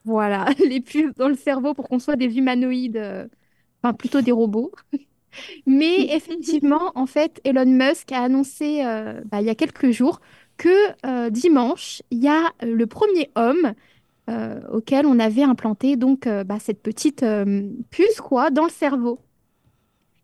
Voilà, 0.06 0.46
les 0.60 0.82
puces 0.82 1.14
dans 1.18 1.28
le 1.28 1.36
cerveau 1.36 1.74
pour 1.74 1.90
qu'on 1.90 2.00
soit 2.00 2.16
des 2.16 2.38
humanoïdes, 2.38 2.98
euh, 2.98 3.28
enfin 3.82 3.94
plutôt 3.94 4.22
des 4.22 4.32
robots. 4.32 4.72
Mais 5.66 6.14
effectivement, 6.14 6.92
en 6.96 7.06
fait, 7.06 7.40
Elon 7.46 7.66
Musk 7.66 8.12
a 8.12 8.24
annoncé 8.24 8.84
euh, 8.86 9.22
bah, 9.26 9.42
il 9.42 9.48
y 9.48 9.50
a 9.50 9.56
quelques 9.56 9.92
jours 9.92 10.20
que 10.64 10.70
euh, 11.08 11.30
dimanche, 11.32 12.02
il 12.12 12.20
y 12.24 12.28
a 12.28 12.52
le 12.62 12.86
premier 12.86 13.30
homme 13.36 13.74
euh, 14.30 14.62
auquel 14.72 15.06
on 15.08 15.20
avait 15.20 15.44
implanté 15.44 15.96
donc 15.98 16.28
euh, 16.28 16.44
bah, 16.44 16.60
cette 16.60 16.82
petite 16.84 17.26
puce 17.90 18.22
quoi 18.22 18.52
dans 18.52 18.66
le 18.66 18.70
cerveau. 18.72 19.20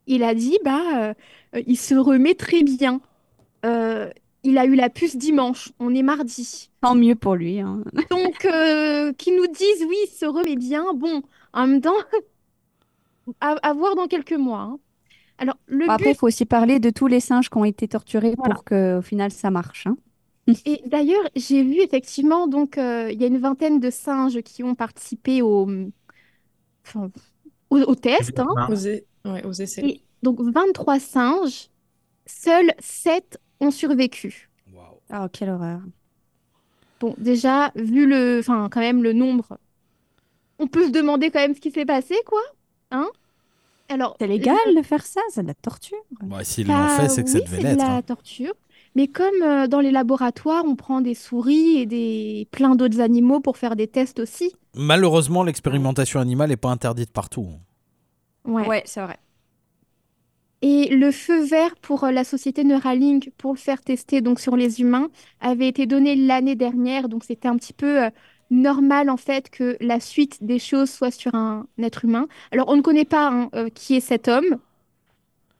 Il 0.05 0.23
a 0.23 0.33
dit 0.33 0.57
bah 0.63 1.13
il 1.65 1.77
se 1.77 1.95
remet 1.95 2.35
très 2.35 2.63
bien. 2.63 3.01
Il 4.43 4.57
a 4.57 4.65
eu 4.65 4.75
la 4.75 4.89
puce 4.89 5.17
dimanche, 5.17 5.73
on 5.79 5.93
est 5.93 6.03
mardi. 6.03 6.69
Tant 6.81 6.95
mieux 6.95 7.15
pour 7.15 7.35
lui. 7.35 7.59
hein. 7.59 7.83
Donc, 8.09 8.45
euh, 8.45 9.11
qui 9.13 9.31
nous 9.35 9.47
disent 9.47 9.83
oui, 9.89 9.97
il 10.05 10.09
se 10.09 10.25
remet 10.25 10.55
bien. 10.55 10.85
Bon, 10.93 11.21
en 11.51 11.67
même 11.67 11.81
temps, 11.81 11.99
à, 13.41 13.51
à 13.61 13.73
voir 13.73 13.95
dans 13.95 14.07
quelques 14.07 14.33
mois. 14.33 14.61
hein. 14.61 14.79
Alors, 15.37 15.57
le 15.67 15.89
Après, 15.89 16.11
il 16.11 16.13
but, 16.13 16.19
faut 16.19 16.27
aussi 16.27 16.45
parler 16.45 16.79
de 16.79 16.89
tous 16.89 17.07
les 17.07 17.19
singes 17.19 17.49
qui 17.49 17.57
ont 17.57 17.65
été 17.65 17.87
torturés 17.87 18.35
Voilà. 18.37 18.55
pour 18.55 18.63
qu'au 18.63 19.01
final 19.01 19.31
ça 19.31 19.51
marche. 19.51 19.85
hein. 19.87 19.97
Et 20.65 20.81
d'ailleurs, 20.85 21.23
j'ai 21.35 21.63
vu 21.63 21.79
effectivement, 21.81 22.47
donc, 22.47 22.77
euh, 22.77 23.09
il 23.11 23.19
y 23.21 23.23
a 23.23 23.27
une 23.27 23.37
vingtaine 23.39 23.79
de 23.79 23.89
singes 23.89 24.41
qui 24.41 24.63
ont 24.63 24.75
participé 24.75 25.41
au, 25.41 25.67
enfin, 26.85 27.11
au, 27.69 27.77
au 27.79 27.95
test. 27.95 28.39
hein. 28.39 28.47
Ah. 28.57 28.67
Aux, 28.69 28.75
é- 28.75 29.05
ouais, 29.25 29.45
aux 29.45 29.51
essais. 29.53 29.81
Et 29.85 30.01
donc, 30.23 30.39
23 30.41 30.99
singes, 30.99 31.69
seuls 32.25 32.71
7 32.79 33.39
ont 33.59 33.71
survécu. 33.71 34.49
Oh, 35.13 35.27
quelle 35.31 35.49
horreur. 35.49 35.79
Bon, 36.99 37.15
déjà, 37.17 37.71
vu 37.75 38.05
le, 38.07 38.39
enfin, 38.39 38.67
quand 38.71 38.79
même 38.81 39.03
le 39.03 39.13
nombre, 39.13 39.57
on 40.59 40.67
peut 40.67 40.87
se 40.87 40.91
demander 40.91 41.29
quand 41.31 41.39
même 41.39 41.55
ce 41.55 41.61
qui 41.61 41.71
s'est 41.71 41.85
passé, 41.85 42.15
quoi. 42.25 42.41
Hein? 42.91 43.07
Alors, 43.89 44.17
C'est 44.19 44.27
légal 44.27 44.57
de 44.75 44.81
faire 44.81 45.05
ça 45.05 45.21
C'est 45.29 45.43
de 45.43 45.47
la 45.47 45.53
torture. 45.53 45.97
Bon, 46.21 46.37
S'ils 46.43 46.67
l'ont 46.67 46.73
Bah 46.73 46.89
fait, 46.89 47.09
c'est 47.09 47.23
que 47.23 47.29
ça 47.29 47.39
c'est 47.47 47.57
de 47.59 47.77
la 47.77 47.95
hein. 47.97 48.01
torture. 48.01 48.53
Mais 48.97 49.07
comme 49.07 49.43
euh, 49.43 49.67
dans 49.67 49.79
les 49.79 49.91
laboratoires, 49.91 50.63
on 50.65 50.75
prend 50.75 51.01
des 51.01 51.13
souris 51.13 51.77
et 51.77 51.85
des 51.85 52.47
plein 52.49 52.73
d'autres 52.73 52.99
animaux 52.99 53.39
pour 53.39 53.55
faire 53.55 53.75
des 53.75 53.85
tests 53.85 54.19
aussi. 54.19 54.55
Malheureusement, 54.73 55.43
l'expérimentation 55.43 56.19
animale 56.19 56.49
n'est 56.49 56.57
pas 56.57 56.71
interdite 56.71 57.11
partout. 57.11 57.47
Ouais. 58.43 58.81
c'est 58.85 59.01
vrai. 59.01 59.19
Et 60.63 60.87
le 60.89 61.11
feu 61.11 61.45
vert 61.45 61.75
pour 61.79 62.05
euh, 62.05 62.11
la 62.11 62.23
société 62.23 62.63
Neuralink 62.63 63.29
pour 63.37 63.53
le 63.53 63.59
faire 63.59 63.81
tester 63.81 64.21
donc 64.21 64.39
sur 64.39 64.55
les 64.55 64.81
humains 64.81 65.09
avait 65.41 65.67
été 65.67 65.85
donné 65.85 66.15
l'année 66.15 66.55
dernière. 66.55 67.07
Donc 67.07 67.23
c'était 67.23 67.47
un 67.47 67.57
petit 67.57 67.73
peu 67.73 68.05
euh, 68.05 68.09
normal 68.49 69.11
en 69.11 69.17
fait 69.17 69.51
que 69.51 69.77
la 69.79 69.99
suite 69.99 70.43
des 70.43 70.57
choses 70.57 70.89
soit 70.89 71.11
sur 71.11 71.35
un 71.35 71.67
être 71.77 72.03
humain. 72.03 72.25
Alors 72.51 72.67
on 72.69 72.75
ne 72.75 72.81
connaît 72.81 73.05
pas 73.05 73.27
hein, 73.29 73.49
euh, 73.53 73.69
qui 73.69 73.95
est 73.95 73.99
cet 73.99 74.27
homme. 74.27 74.57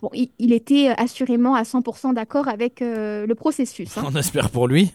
Bon, 0.01 0.09
il, 0.13 0.31
il 0.39 0.53
était 0.53 0.89
assurément 0.97 1.55
à 1.55 1.63
100% 1.63 2.13
d'accord 2.13 2.47
avec 2.47 2.81
euh, 2.81 3.25
le 3.25 3.35
processus. 3.35 3.97
hein. 3.97 4.03
On 4.07 4.15
espère 4.15 4.49
pour 4.49 4.67
lui. 4.67 4.93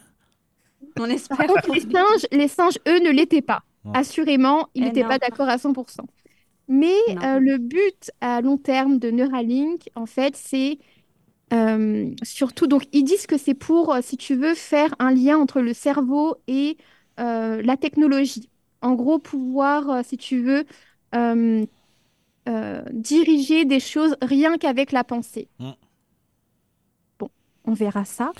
On 0.98 1.04
Par 1.04 1.10
espère. 1.10 1.46
contre, 1.46 1.70
les 1.72 1.80
singes, 1.80 2.26
les 2.32 2.48
singes, 2.48 2.78
eux, 2.88 3.00
ne 3.00 3.10
l'étaient 3.10 3.42
pas. 3.42 3.62
Ouais. 3.84 3.92
Assurément, 3.92 4.68
ils 4.74 4.82
Eh 4.82 4.86
n'étaient 4.86 5.04
pas 5.04 5.18
d'accord 5.18 5.48
à 5.48 5.58
100%. 5.58 6.04
Mais 6.68 6.94
euh, 7.22 7.38
le 7.40 7.58
but 7.58 8.10
à 8.20 8.40
long 8.40 8.56
terme 8.58 8.98
de 8.98 9.10
Neuralink, 9.10 9.88
en 9.94 10.06
fait, 10.06 10.36
c'est 10.36 10.78
euh, 11.52 12.10
surtout, 12.22 12.66
donc 12.66 12.84
ils 12.92 13.04
disent 13.04 13.26
que 13.26 13.38
c'est 13.38 13.54
pour, 13.54 13.96
si 14.02 14.16
tu 14.16 14.34
veux, 14.36 14.54
faire 14.54 14.94
un 14.98 15.12
lien 15.12 15.38
entre 15.38 15.60
le 15.60 15.74
cerveau 15.74 16.36
et 16.48 16.78
euh, 17.20 17.62
la 17.62 17.76
technologie. 17.76 18.50
En 18.82 18.94
gros, 18.94 19.18
pouvoir, 19.18 20.04
si 20.04 20.16
tu 20.18 20.42
veux, 20.42 20.64
euh, 22.48 22.82
diriger 22.92 23.64
des 23.64 23.80
choses 23.80 24.16
rien 24.22 24.58
qu'avec 24.58 24.92
la 24.92 25.04
pensée. 25.04 25.48
Mm. 25.58 25.70
Bon, 27.18 27.30
on 27.64 27.72
verra 27.74 28.04
ça. 28.04 28.32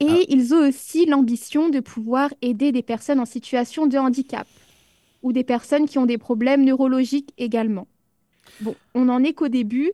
Et 0.00 0.06
Ah. 0.08 0.24
ils 0.28 0.52
ont 0.54 0.68
aussi 0.68 1.06
l'ambition 1.06 1.68
de 1.68 1.80
pouvoir 1.80 2.30
aider 2.42 2.72
des 2.72 2.82
personnes 2.82 3.20
en 3.20 3.24
situation 3.26 3.86
de 3.86 3.98
handicap 3.98 4.46
ou 5.22 5.32
des 5.32 5.44
personnes 5.44 5.86
qui 5.86 5.98
ont 5.98 6.06
des 6.06 6.18
problèmes 6.18 6.64
neurologiques 6.64 7.32
également. 7.38 7.86
Bon, 8.60 8.74
on 8.94 9.04
n'en 9.04 9.22
est 9.22 9.34
qu'au 9.34 9.48
début, 9.48 9.92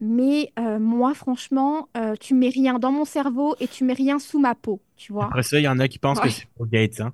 mais 0.00 0.52
euh, 0.58 0.80
moi, 0.80 1.14
franchement, 1.14 1.88
euh, 1.96 2.16
tu 2.18 2.34
mets 2.34 2.48
rien 2.48 2.78
dans 2.80 2.90
mon 2.90 3.04
cerveau 3.04 3.54
et 3.60 3.68
tu 3.68 3.84
mets 3.84 3.92
rien 3.92 4.18
sous 4.18 4.40
ma 4.40 4.54
peau, 4.56 4.80
tu 4.96 5.12
vois. 5.12 5.26
Après 5.26 5.44
ça, 5.44 5.58
il 5.60 5.62
y 5.62 5.68
en 5.68 5.78
a 5.78 5.86
qui 5.86 5.98
pensent 6.00 6.18
Ouais. 6.18 6.24
que 6.24 6.30
c'est 6.30 6.46
pour 6.56 6.66
Gates. 6.66 7.00
Hein. 7.00 7.12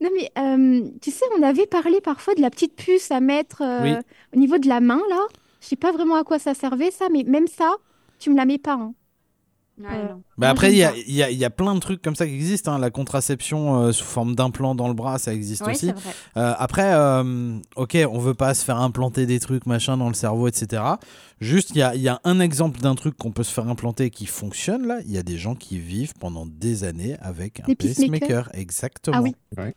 Non, 0.00 0.10
mais 0.16 0.30
euh, 0.38 0.88
tu 1.02 1.10
sais, 1.10 1.24
on 1.38 1.42
avait 1.42 1.66
parlé 1.66 2.00
parfois 2.00 2.34
de 2.34 2.40
la 2.40 2.50
petite 2.50 2.76
puce 2.76 3.10
à 3.10 3.20
mettre 3.20 3.62
euh, 3.62 3.82
Oui. 3.82 3.92
au 4.34 4.38
niveau 4.38 4.58
de 4.58 4.68
la 4.68 4.80
main, 4.80 5.00
là. 5.10 5.20
Je 5.60 5.66
sais 5.66 5.76
pas 5.76 5.90
vraiment 5.92 6.14
à 6.14 6.22
quoi 6.24 6.38
ça 6.38 6.54
servait, 6.54 6.90
ça, 6.92 7.06
mais 7.12 7.24
même 7.24 7.48
ça, 7.48 7.74
tu 8.20 8.30
me 8.30 8.36
la 8.36 8.44
mets 8.44 8.58
pas. 8.58 8.74
hein. 8.74 8.94
Ouais, 9.80 9.86
Euh. 9.92 10.14
Bah 10.36 10.50
après, 10.50 10.72
il 10.72 10.78
y 10.78 10.82
a, 10.84 10.92
y, 11.06 11.22
a, 11.22 11.30
y 11.30 11.44
a 11.44 11.50
plein 11.50 11.72
de 11.74 11.78
trucs 11.80 12.02
comme 12.02 12.14
ça 12.16 12.26
qui 12.26 12.34
existent. 12.34 12.72
hein. 12.72 12.78
La 12.80 12.90
contraception 12.90 13.76
euh, 13.82 13.92
sous 13.92 14.04
forme 14.04 14.34
d'implant 14.34 14.74
dans 14.74 14.88
le 14.88 14.94
bras, 14.94 15.18
ça 15.18 15.32
existe 15.34 15.62
Ouais, 15.64 15.72
aussi. 15.72 15.90
Euh, 16.36 16.54
après, 16.58 16.92
euh, 16.94 17.58
ok, 17.76 17.96
on 18.10 18.18
veut 18.18 18.34
pas 18.34 18.54
se 18.54 18.64
faire 18.64 18.78
implanter 18.80 19.24
des 19.26 19.38
trucs, 19.40 19.66
machin, 19.66 19.96
dans 19.96 20.08
le 20.08 20.14
cerveau, 20.14 20.46
etc. 20.48 20.82
Juste, 21.40 21.70
il 21.70 21.78
y 21.78 21.82
a, 21.82 21.94
il 21.94 22.00
y 22.00 22.08
a 22.08 22.20
un 22.24 22.40
exemple 22.40 22.80
d'un 22.80 22.96
truc 22.96 23.16
qu'on 23.16 23.30
peut 23.30 23.44
se 23.44 23.52
faire 23.52 23.68
implanter 23.68 24.10
qui 24.10 24.26
fonctionne 24.26 24.86
là. 24.86 24.98
Il 25.04 25.12
y 25.12 25.18
a 25.18 25.22
des 25.24 25.38
gens 25.38 25.54
qui 25.54 25.78
vivent 25.78 26.14
pendant 26.18 26.46
des 26.46 26.82
années 26.84 27.16
avec 27.20 27.60
un 27.60 27.72
pacemaker. 27.74 28.48
Exactement. 28.54 29.16
Ah 29.16 29.22
oui. 29.22 29.34
Ouais. 29.56 29.74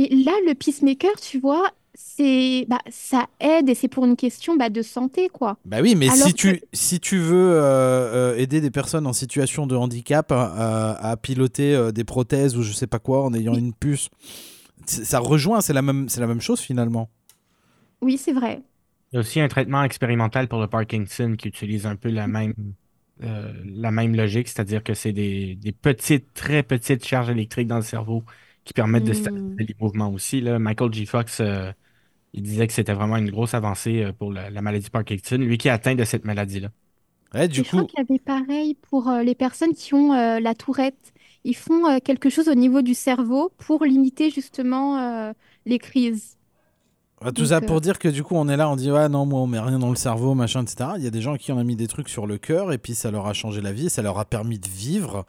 Mais 0.00 0.08
là, 0.24 0.32
le 0.46 0.54
peacemaker, 0.54 1.12
tu 1.20 1.38
vois, 1.38 1.70
c'est, 1.94 2.64
bah, 2.68 2.78
ça 2.90 3.26
aide 3.38 3.68
et 3.68 3.74
c'est 3.74 3.88
pour 3.88 4.06
une 4.06 4.16
question 4.16 4.56
bah, 4.56 4.70
de 4.70 4.80
santé, 4.80 5.28
quoi. 5.28 5.58
Bah 5.66 5.80
oui, 5.82 5.94
mais 5.94 6.08
Alors 6.08 6.26
si, 6.26 6.32
tu, 6.32 6.62
si 6.72 7.00
tu 7.00 7.18
veux 7.18 7.52
euh, 7.52 8.32
euh, 8.32 8.36
aider 8.36 8.62
des 8.62 8.70
personnes 8.70 9.06
en 9.06 9.12
situation 9.12 9.66
de 9.66 9.76
handicap 9.76 10.32
à, 10.32 10.92
à 10.94 11.16
piloter 11.18 11.74
euh, 11.74 11.92
des 11.92 12.04
prothèses 12.04 12.56
ou 12.56 12.62
je 12.62 12.72
sais 12.72 12.86
pas 12.86 12.98
quoi 12.98 13.24
en 13.24 13.34
ayant 13.34 13.54
une 13.54 13.74
puce, 13.74 14.08
ça 14.86 15.18
rejoint, 15.18 15.60
c'est 15.60 15.74
la 15.74 15.82
même, 15.82 16.08
c'est 16.08 16.20
la 16.20 16.26
même 16.26 16.40
chose 16.40 16.60
finalement. 16.60 17.10
Oui, 18.00 18.16
c'est 18.16 18.32
vrai. 18.32 18.62
Il 19.12 19.16
y 19.16 19.18
a 19.18 19.20
aussi 19.20 19.40
un 19.40 19.48
traitement 19.48 19.82
expérimental 19.82 20.48
pour 20.48 20.60
le 20.60 20.66
Parkinson 20.66 21.34
qui 21.36 21.48
utilise 21.48 21.84
un 21.84 21.96
peu 21.96 22.08
la 22.08 22.26
même, 22.26 22.54
euh, 23.22 23.52
la 23.66 23.90
même 23.90 24.16
logique, 24.16 24.48
c'est-à-dire 24.48 24.82
que 24.82 24.94
c'est 24.94 25.12
des, 25.12 25.56
des 25.56 25.72
petites, 25.72 26.32
très 26.32 26.62
petites 26.62 27.04
charges 27.04 27.28
électriques 27.28 27.68
dans 27.68 27.76
le 27.76 27.82
cerveau 27.82 28.24
qui 28.64 28.72
permettent 28.74 29.04
de 29.04 29.12
stabiliser 29.12 29.64
les 29.68 29.76
mouvements 29.80 30.10
aussi. 30.10 30.40
Là. 30.40 30.58
Michael 30.58 30.92
G. 30.92 31.06
Fox, 31.06 31.40
euh, 31.40 31.72
il 32.34 32.42
disait 32.42 32.66
que 32.66 32.72
c'était 32.72 32.94
vraiment 32.94 33.16
une 33.16 33.30
grosse 33.30 33.54
avancée 33.54 34.04
euh, 34.04 34.12
pour 34.12 34.32
la, 34.32 34.50
la 34.50 34.62
maladie 34.62 34.90
Parkinson, 34.90 35.38
lui 35.38 35.58
qui 35.58 35.68
est 35.68 35.70
atteint 35.72 35.94
de 35.94 36.04
cette 36.04 36.24
maladie-là. 36.24 36.70
Ouais, 37.34 37.48
du 37.48 37.60
Et 37.60 37.64
je 37.64 37.70
crois 37.70 37.82
coup, 37.82 37.86
qu'il 37.86 37.98
y 37.98 38.02
avait 38.02 38.18
pareil 38.18 38.74
pour 38.74 39.08
euh, 39.08 39.22
les 39.22 39.34
personnes 39.34 39.74
qui 39.74 39.94
ont 39.94 40.12
euh, 40.14 40.40
la 40.40 40.54
tourette. 40.54 41.12
Ils 41.44 41.56
font 41.56 41.86
euh, 41.88 41.98
quelque 42.02 42.30
chose 42.30 42.48
au 42.48 42.54
niveau 42.54 42.82
du 42.82 42.94
cerveau 42.94 43.52
pour 43.58 43.84
limiter 43.84 44.30
justement 44.30 44.98
euh, 44.98 45.32
les 45.66 45.78
crises. 45.78 46.36
Tout 47.34 47.44
Donc, 47.44 47.46
ça 47.46 47.56
euh, 47.56 47.60
pour 47.60 47.80
dire 47.82 47.98
que 47.98 48.08
du 48.08 48.22
coup 48.22 48.34
on 48.34 48.48
est 48.48 48.56
là, 48.56 48.68
on 48.70 48.76
dit 48.76 48.90
ouais 48.90 49.08
non 49.08 49.26
moi 49.26 49.40
on 49.40 49.46
met 49.46 49.60
rien 49.60 49.78
dans 49.78 49.90
le 49.90 49.96
cerveau 49.96 50.34
machin 50.34 50.62
etc. 50.62 50.92
Il 50.96 51.04
y 51.04 51.06
a 51.06 51.10
des 51.10 51.20
gens 51.20 51.36
qui 51.36 51.52
en 51.52 51.58
ont 51.58 51.64
mis 51.64 51.76
des 51.76 51.86
trucs 51.86 52.08
sur 52.08 52.26
le 52.26 52.38
cœur 52.38 52.72
et 52.72 52.78
puis 52.78 52.94
ça 52.94 53.10
leur 53.10 53.26
a 53.26 53.34
changé 53.34 53.60
la 53.60 53.72
vie, 53.72 53.90
ça 53.90 54.00
leur 54.02 54.18
a 54.18 54.24
permis 54.24 54.58
de 54.58 54.68
vivre. 54.68 55.26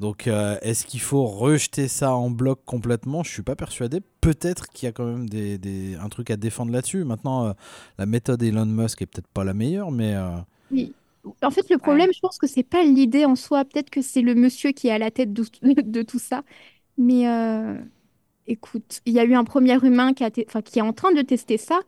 Donc 0.00 0.26
euh, 0.26 0.58
est-ce 0.60 0.84
qu'il 0.84 1.00
faut 1.00 1.24
rejeter 1.24 1.88
ça 1.88 2.12
en 2.14 2.30
bloc 2.30 2.60
complètement? 2.66 3.22
Je 3.22 3.32
suis 3.32 3.42
pas 3.42 3.56
persuadé. 3.56 4.00
Peut-être 4.20 4.68
qu'il 4.68 4.86
y 4.86 4.88
a 4.88 4.92
quand 4.92 5.06
même 5.06 5.28
des, 5.28 5.96
un 5.96 6.08
truc 6.08 6.30
à 6.30 6.36
défendre 6.36 6.72
là-dessus. 6.72 7.04
Maintenant 7.04 7.46
euh, 7.46 7.52
la 7.98 8.06
méthode 8.06 8.42
Elon 8.42 8.66
Musk 8.66 9.02
est 9.02 9.06
peut-être 9.06 9.28
pas 9.28 9.44
la 9.44 9.54
meilleure, 9.54 9.90
mais 9.90 10.14
euh, 10.14 10.36
Oui. 10.70 10.92
En 11.42 11.50
fait, 11.50 11.68
le 11.70 11.78
problème, 11.78 12.12
je 12.12 12.20
pense 12.20 12.38
que 12.38 12.46
c'est 12.46 12.62
pas 12.62 12.84
l'idée 12.84 13.24
en 13.24 13.34
soi. 13.34 13.64
Peut-être 13.64 13.90
que 13.90 14.00
c'est 14.00 14.22
le 14.22 14.36
monsieur 14.36 14.70
qui 14.70 14.86
est 14.86 14.92
à 14.92 14.98
la 14.98 15.10
tête 15.10 15.32
de, 15.62 16.02
tout 16.02 16.20
ça. 16.20 16.44
Mais 16.98 17.24
écoute, 18.46 19.00
il 19.06 19.12
y 19.12 19.18
a 19.18 19.24
eu 19.24 19.34
un 19.34 19.42
premier 19.42 19.76
humain 19.84 20.12
qui, 20.12 20.24
qui 20.30 20.78
est 20.78 20.82
en 20.82 20.92
train 20.92 21.12
de 21.12 21.22
tester 21.22 21.56
ça. 21.56 21.80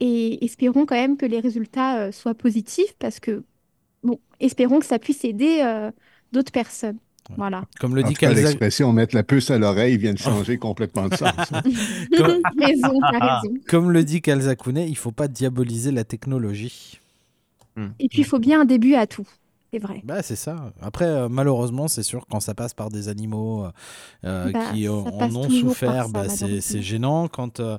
Et 0.00 0.44
espérons 0.44 0.84
quand 0.84 0.96
même 0.96 1.16
que 1.16 1.24
les 1.24 1.40
résultats 1.40 2.12
soient 2.12 2.34
positifs 2.34 2.94
parce 2.98 3.18
que, 3.18 3.44
bon, 4.02 4.20
espérons 4.40 4.80
que 4.80 4.86
ça 4.86 4.98
puisse 4.98 5.24
aider 5.24 5.62
d'autres 6.32 6.52
personnes. 6.52 6.98
Voilà. 7.36 7.64
comme 7.80 7.94
le 7.94 8.04
En 8.04 8.08
dit 8.08 8.14
Kalza- 8.14 8.42
l'expression 8.42 8.92
mettre 8.92 9.14
la 9.14 9.22
puce 9.22 9.50
à 9.50 9.58
l'oreille 9.58 9.96
vient 9.96 10.12
de 10.12 10.18
changer 10.18 10.58
complètement 10.58 11.08
de 11.08 11.14
sens. 11.16 11.30
hein. 11.52 11.62
comme, 12.16 12.40
T'as 12.42 12.66
raison, 12.66 13.00
t'as 13.00 13.18
raison. 13.42 13.54
comme 13.68 13.90
le 13.92 14.04
dit 14.04 14.20
Kalzakounet, 14.20 14.88
il 14.88 14.96
faut 14.96 15.12
pas 15.12 15.28
diaboliser 15.28 15.92
la 15.92 16.04
technologie. 16.04 16.98
Et 17.98 18.08
puis, 18.08 18.18
il 18.20 18.24
faut 18.24 18.38
bien 18.38 18.60
un 18.60 18.64
début 18.66 18.94
à 18.96 19.06
tout. 19.06 19.26
C'est 19.72 19.78
vrai. 19.78 20.00
Bah, 20.04 20.22
c'est 20.22 20.36
ça. 20.36 20.72
Après, 20.82 21.06
euh, 21.06 21.28
malheureusement, 21.30 21.88
c'est 21.88 22.02
sûr, 22.02 22.26
quand 22.28 22.40
ça 22.40 22.54
passe 22.54 22.74
par 22.74 22.90
des 22.90 23.08
animaux 23.08 23.64
euh, 23.64 23.70
euh, 24.26 24.50
Bah, 24.52 24.70
qui 24.72 24.86
en, 24.86 25.06
ont 25.34 25.48
souffert, 25.48 26.10
bah, 26.10 26.28
c'est, 26.28 26.82
gênant. 26.82 27.26
Quand, 27.28 27.58
euh, 27.60 27.78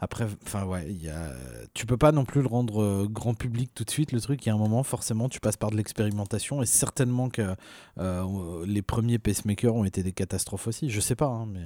après, 0.00 0.26
enfin, 0.46 0.64
ouais, 0.64 0.86
il 0.88 1.02
y 1.02 1.10
a... 1.10 1.32
tu 1.74 1.84
peux 1.84 1.98
pas 1.98 2.12
non 2.12 2.24
plus 2.24 2.40
le 2.40 2.48
rendre 2.48 2.82
euh, 2.82 3.06
grand 3.10 3.34
public 3.34 3.70
tout 3.74 3.84
de 3.84 3.90
suite, 3.90 4.12
le 4.12 4.20
truc. 4.22 4.44
Il 4.46 4.48
y 4.48 4.52
a 4.52 4.54
un 4.54 4.58
moment, 4.58 4.82
forcément, 4.84 5.28
tu 5.28 5.38
passes 5.38 5.58
par 5.58 5.70
de 5.70 5.76
l'expérimentation. 5.76 6.62
Et 6.62 6.66
certainement 6.66 7.28
que 7.28 7.54
euh, 7.98 8.64
les 8.66 8.80
premiers 8.82 9.18
pacemakers 9.18 9.74
ont 9.74 9.84
été 9.84 10.02
des 10.02 10.12
catastrophes 10.12 10.66
aussi. 10.66 10.88
Je 10.88 11.00
sais 11.00 11.16
pas, 11.16 11.26
hein, 11.26 11.46
mais. 11.46 11.60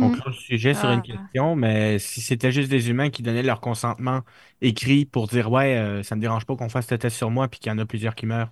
On 0.00 0.08
Mm. 0.08 0.12
clôt 0.12 0.24
le 0.30 0.32
sujet 0.34 0.74
sur 0.74 0.88
Ah. 0.88 0.94
une 0.94 1.02
question, 1.02 1.54
mais 1.54 2.00
si 2.00 2.20
c'était 2.20 2.50
juste 2.50 2.68
des 2.68 2.90
humains 2.90 3.10
qui 3.10 3.22
donnaient 3.22 3.44
leur 3.44 3.60
consentement 3.60 4.22
écrit 4.60 5.04
pour 5.04 5.28
dire 5.28 5.50
ouais, 5.52 5.76
euh, 5.78 6.02
ça 6.02 6.16
me 6.16 6.20
dérange 6.20 6.46
pas 6.46 6.56
qu'on 6.56 6.68
fasse 6.68 6.88
ce 6.88 6.96
test 6.96 7.16
sur 7.16 7.30
moi 7.30 7.46
puis 7.48 7.60
qu'il 7.60 7.70
y 7.70 7.74
en 7.74 7.78
a 7.78 7.86
plusieurs 7.86 8.14
qui 8.16 8.26
meurent. 8.26 8.50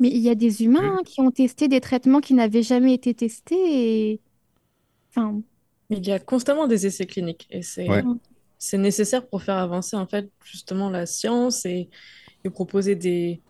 Mais 0.00 0.08
il 0.08 0.18
y 0.18 0.28
a 0.30 0.34
des 0.34 0.64
humains 0.64 0.98
hein, 0.98 1.02
qui 1.04 1.20
ont 1.20 1.30
testé 1.30 1.68
des 1.68 1.80
traitements 1.80 2.20
qui 2.20 2.34
n'avaient 2.34 2.62
jamais 2.62 2.94
été 2.94 3.14
testés 3.14 4.10
et... 4.12 4.20
Enfin, 5.10 5.42
Il 5.90 6.06
y 6.06 6.12
a 6.12 6.18
constamment 6.18 6.66
des 6.66 6.86
essais 6.86 7.06
cliniques 7.06 7.46
et 7.50 7.62
c'est 7.62 7.88
Ouais. 7.88 8.02
c'est 8.58 8.78
nécessaire 8.78 9.26
pour 9.28 9.42
faire 9.42 9.56
avancer 9.58 9.96
en 9.96 10.06
fait 10.06 10.30
justement 10.44 10.88
la 10.90 11.06
science 11.06 11.64
et, 11.66 11.90
et 12.44 12.50
proposer 12.50 12.94
des, 12.96 13.42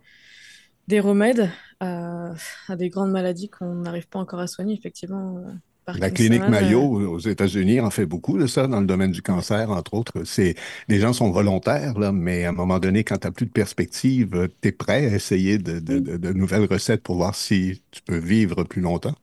des 0.88 1.00
remèdes 1.00 1.50
à, 1.80 2.34
à 2.68 2.76
des 2.76 2.88
grandes 2.90 3.12
maladies 3.12 3.50
qu'on 3.50 3.74
n'arrive 3.76 4.08
pas 4.08 4.18
encore 4.20 4.40
à 4.40 4.46
soigner 4.46 4.74
effectivement. 4.74 5.44
Euh, 5.88 5.92
La 5.94 6.10
clinique 6.10 6.46
euh, 6.46 6.48
Mayo 6.48 6.80
aux 7.10 7.18
États-Unis 7.18 7.80
en 7.80 7.90
fait 7.90 8.06
beaucoup 8.06 8.38
de 8.38 8.46
ça 8.46 8.66
dans 8.66 8.80
le 8.80 8.86
domaine 8.86 9.10
du 9.12 9.20
cancer, 9.22 9.70
entre 9.70 9.92
autres. 9.94 10.24
C'est 10.24 10.54
les 10.88 10.98
gens 11.00 11.12
sont 11.12 11.30
volontaires, 11.30 11.98
là, 11.98 12.12
mais 12.12 12.44
à 12.44 12.48
un 12.48 12.52
moment 12.52 12.78
donné, 12.78 13.04
quand 13.04 13.18
tu 13.18 13.26
n'as 13.26 13.30
plus 13.32 13.44
de 13.46 13.50
perspective, 13.52 14.48
tu 14.62 14.68
es 14.68 14.72
prêt 14.72 15.06
à 15.06 15.14
essayer 15.16 15.58
de, 15.58 15.80
de- 15.80 15.98
de- 15.98 16.16
de 16.16 16.32
nouvelles 16.32 16.64
recettes 16.64 17.02
pour 17.02 17.16
voir 17.16 17.34
si 17.34 17.82
tu 17.90 18.00
peux 18.02 18.16
vivre 18.18 18.64
plus 18.64 18.80
longtemps. 18.80 19.14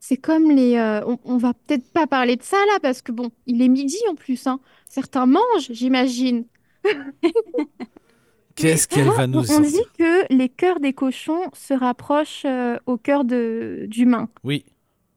c'est 0.00 0.16
comme 0.16 0.50
les... 0.50 0.76
euh, 0.76 1.04
on, 1.06 1.18
on 1.24 1.36
va 1.36 1.54
peut-être 1.54 1.90
pas 1.92 2.06
parler 2.06 2.36
de 2.36 2.42
ça 2.42 2.56
là 2.66 2.78
parce 2.80 3.02
que 3.02 3.12
bon, 3.12 3.30
il 3.46 3.62
est 3.62 3.68
midi 3.68 3.96
en 4.10 4.14
plus, 4.14 4.46
hein. 4.46 4.60
Certains 4.88 5.26
mangent, 5.26 5.70
j'imagine. 5.70 6.46
Qu'est-ce 8.54 8.88
qu'elle 8.88 9.08
va 9.10 9.26
nous 9.26 9.50
On, 9.50 9.56
on 9.56 9.60
dit 9.60 9.80
que 9.98 10.32
les 10.34 10.48
cœurs 10.48 10.80
des 10.80 10.92
cochons 10.92 11.40
se 11.54 11.74
rapprochent 11.74 12.44
euh, 12.44 12.76
au 12.86 12.96
cœur 12.96 13.24
de, 13.24 13.86
d'humains. 13.88 14.28
Oui. 14.44 14.64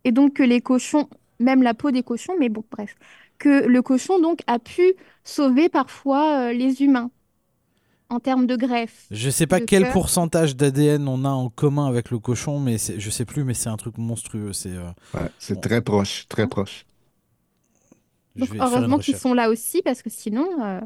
Et 0.04 0.12
donc 0.12 0.34
que 0.34 0.44
les 0.44 0.62
cochons, 0.62 1.10
même 1.40 1.64
la 1.64 1.74
peau 1.74 1.92
des 1.92 2.04
cochons, 2.04 2.34
mais 2.40 2.50
bon, 2.50 2.64
bref, 2.72 2.96
que 3.40 3.66
le 3.66 3.82
cochon 3.82 4.20
donc 4.20 4.40
a 4.48 4.60
pu 4.60 4.94
sauver 5.24 5.70
parfois 5.70 6.50
euh, 6.50 6.54
les 6.54 6.82
humains 6.84 7.12
en 8.10 8.20
termes 8.20 8.46
de 8.46 8.56
greffe. 8.56 9.08
Je 9.10 9.30
sais 9.32 9.48
pas 9.48 9.60
quel 9.60 9.84
cœur. 9.84 9.94
pourcentage 9.94 10.56
d'ADN 10.56 11.08
on 11.08 11.26
a 11.26 11.30
en 11.30 11.50
commun 11.50 11.88
avec 11.88 12.12
le 12.12 12.20
cochon, 12.20 12.60
mais 12.60 12.78
c'est- 12.78 13.00
je 13.00 13.10
sais 13.10 13.26
plus, 13.26 13.44
mais 13.44 13.56
c'est 13.56 13.70
un 13.70 13.78
truc 13.78 13.98
monstrueux. 13.98 14.54
C'est. 14.54 14.70
euh, 14.70 14.90
Ouais, 15.16 15.22
c'est 15.40 15.56
Bon. 15.56 15.62
très 15.62 15.82
proche, 15.82 16.28
très 16.30 16.48
proche. 16.48 16.86
Donc 18.36 18.50
heureusement 18.60 19.00
qu'ils 19.00 19.18
sont 19.18 19.34
là 19.34 19.50
aussi 19.50 19.82
parce 19.82 20.02
que 20.02 20.10
sinon, 20.10 20.48
euh, 20.62 20.82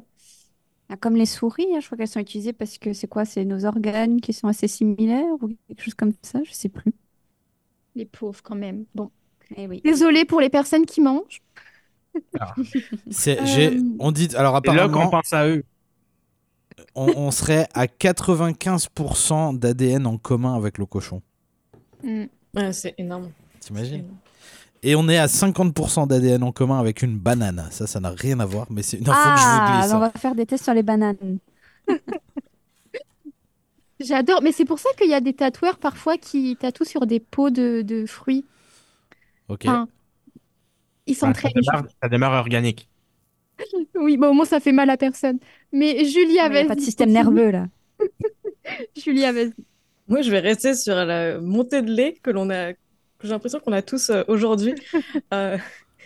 Ah, 0.89 0.97
Comme 0.97 1.15
les 1.15 1.25
souris, 1.28 1.67
hein, 1.75 1.80
je 1.82 1.86
crois 1.86 1.97
qu'elles 1.97 2.08
sont 2.08 2.19
utilisées 2.19 2.54
parce 2.54 2.78
que 2.80 2.93
c'est 2.93 3.08
quoi? 3.08 3.23
C'est 3.25 3.45
nos 3.45 3.65
organes 3.65 4.19
qui 4.21 4.34
sont 4.34 4.47
assez 4.47 4.67
similaires 4.67 5.25
ou 5.41 5.49
quelque 5.67 5.84
chose 5.84 5.93
comme 5.93 6.13
ça, 6.23 6.39
je 6.43 6.52
sais 6.52 6.69
plus. 6.69 6.91
les 7.95 8.06
pauvres 8.06 8.41
quand 8.41 8.56
même. 8.56 8.86
Bon, 8.95 9.12
Eh 9.56 9.67
oui. 9.67 9.82
désolé 9.84 10.25
pour 10.25 10.41
les 10.41 10.49
personnes 10.49 10.86
qui 10.86 11.02
mangent. 11.02 11.41
J'ai- 13.08 13.78
Euh, 13.78 13.82
on 13.99 14.12
dit 14.12 14.30
alors 14.36 14.54
là 14.54 14.58
apparemment. 14.60 15.10
pense 15.10 15.32
à 15.34 15.47
eux. 15.47 15.63
on, 16.95 17.08
on 17.15 17.32
serait 17.32 17.67
à 17.73 17.86
95% 17.88 19.54
d'ADN 19.54 20.08
en 20.08 20.17
commun 20.17 20.56
avec 20.56 20.78
le 20.78 20.86
cochon. 20.86 21.21
Mm. 22.04 22.23
Ouais, 22.56 22.73
c'est 22.73 22.95
énorme. 22.97 23.30
T'imagines? 23.60 24.06
Et 24.81 24.95
on 24.95 25.09
est 25.09 25.17
à 25.17 25.27
50% 25.27 26.07
d'ADN 26.07 26.43
en 26.43 26.51
commun 26.51 26.79
avec 26.79 27.01
une 27.01 27.17
banane. 27.17 27.67
Ça, 27.71 27.85
ça 27.85 27.99
n'a 27.99 28.09
rien 28.11 28.39
à 28.39 28.45
voir, 28.45 28.67
mais 28.69 28.81
c'est 28.81 28.97
une 28.97 29.09
info 29.09 29.29
que 29.35 29.37
je 29.39 29.43
vous 29.43 29.49
Ah, 29.61 29.79
glisse. 29.81 29.93
on 29.93 29.99
va 29.99 30.11
faire 30.11 30.35
des 30.35 30.45
tests 30.45 30.63
sur 30.63 30.73
les 30.73 30.83
bananes. 30.83 31.17
J'adore, 33.99 34.41
mais 34.41 34.53
c'est 34.53 34.63
pour 34.65 34.79
ça 34.79 34.89
qu'il 34.97 35.09
y 35.09 35.13
a 35.13 35.19
des 35.19 35.33
tatoueurs 35.33 35.77
parfois 35.77 36.17
qui 36.17 36.55
tatouent 36.55 36.85
sur 36.85 37.05
des 37.05 37.19
pots 37.19 37.49
de, 37.49 37.81
de 37.81 38.05
fruits. 38.05 38.45
Ok. 39.49 39.65
Enfin, 39.65 39.87
ils 41.05 41.11
Enfin, 41.15 41.33
ça, 41.33 41.41
s'entraînent. 41.41 41.51
demeure, 41.55 41.83
ça 42.01 42.09
demeure 42.09 42.31
organique. 42.33 42.87
Oui, 43.95 44.15
bon, 44.15 44.29
au 44.29 44.33
moins 44.33 44.45
ça 44.45 44.61
fait 44.61 44.71
mal 44.71 44.89
à 44.89 44.95
personne. 44.95 45.37
Mais 45.73 46.05
Julia, 46.05 46.47
Il 46.47 46.51
n'y 46.53 46.57
a 46.59 46.65
pas 46.65 46.75
de 46.75 46.79
système 46.81 47.11
nerveux 47.11 47.51
là. 47.51 47.67
Julia, 48.95 49.33
vas-y. 49.33 49.53
Moi, 50.07 50.21
je 50.21 50.31
vais 50.31 50.39
rester 50.39 50.73
sur 50.75 50.95
la 50.95 51.39
montée 51.41 51.81
de 51.81 51.91
lait 51.91 52.13
que 52.23 52.31
l'on 52.31 52.49
a, 52.49 52.71
j'ai 53.23 53.29
l'impression 53.29 53.60
qu'on 53.60 53.73
a 53.73 53.82
tous 53.82 54.10
euh, 54.10 54.23
aujourd'hui. 54.27 54.75
Euh, 55.34 55.58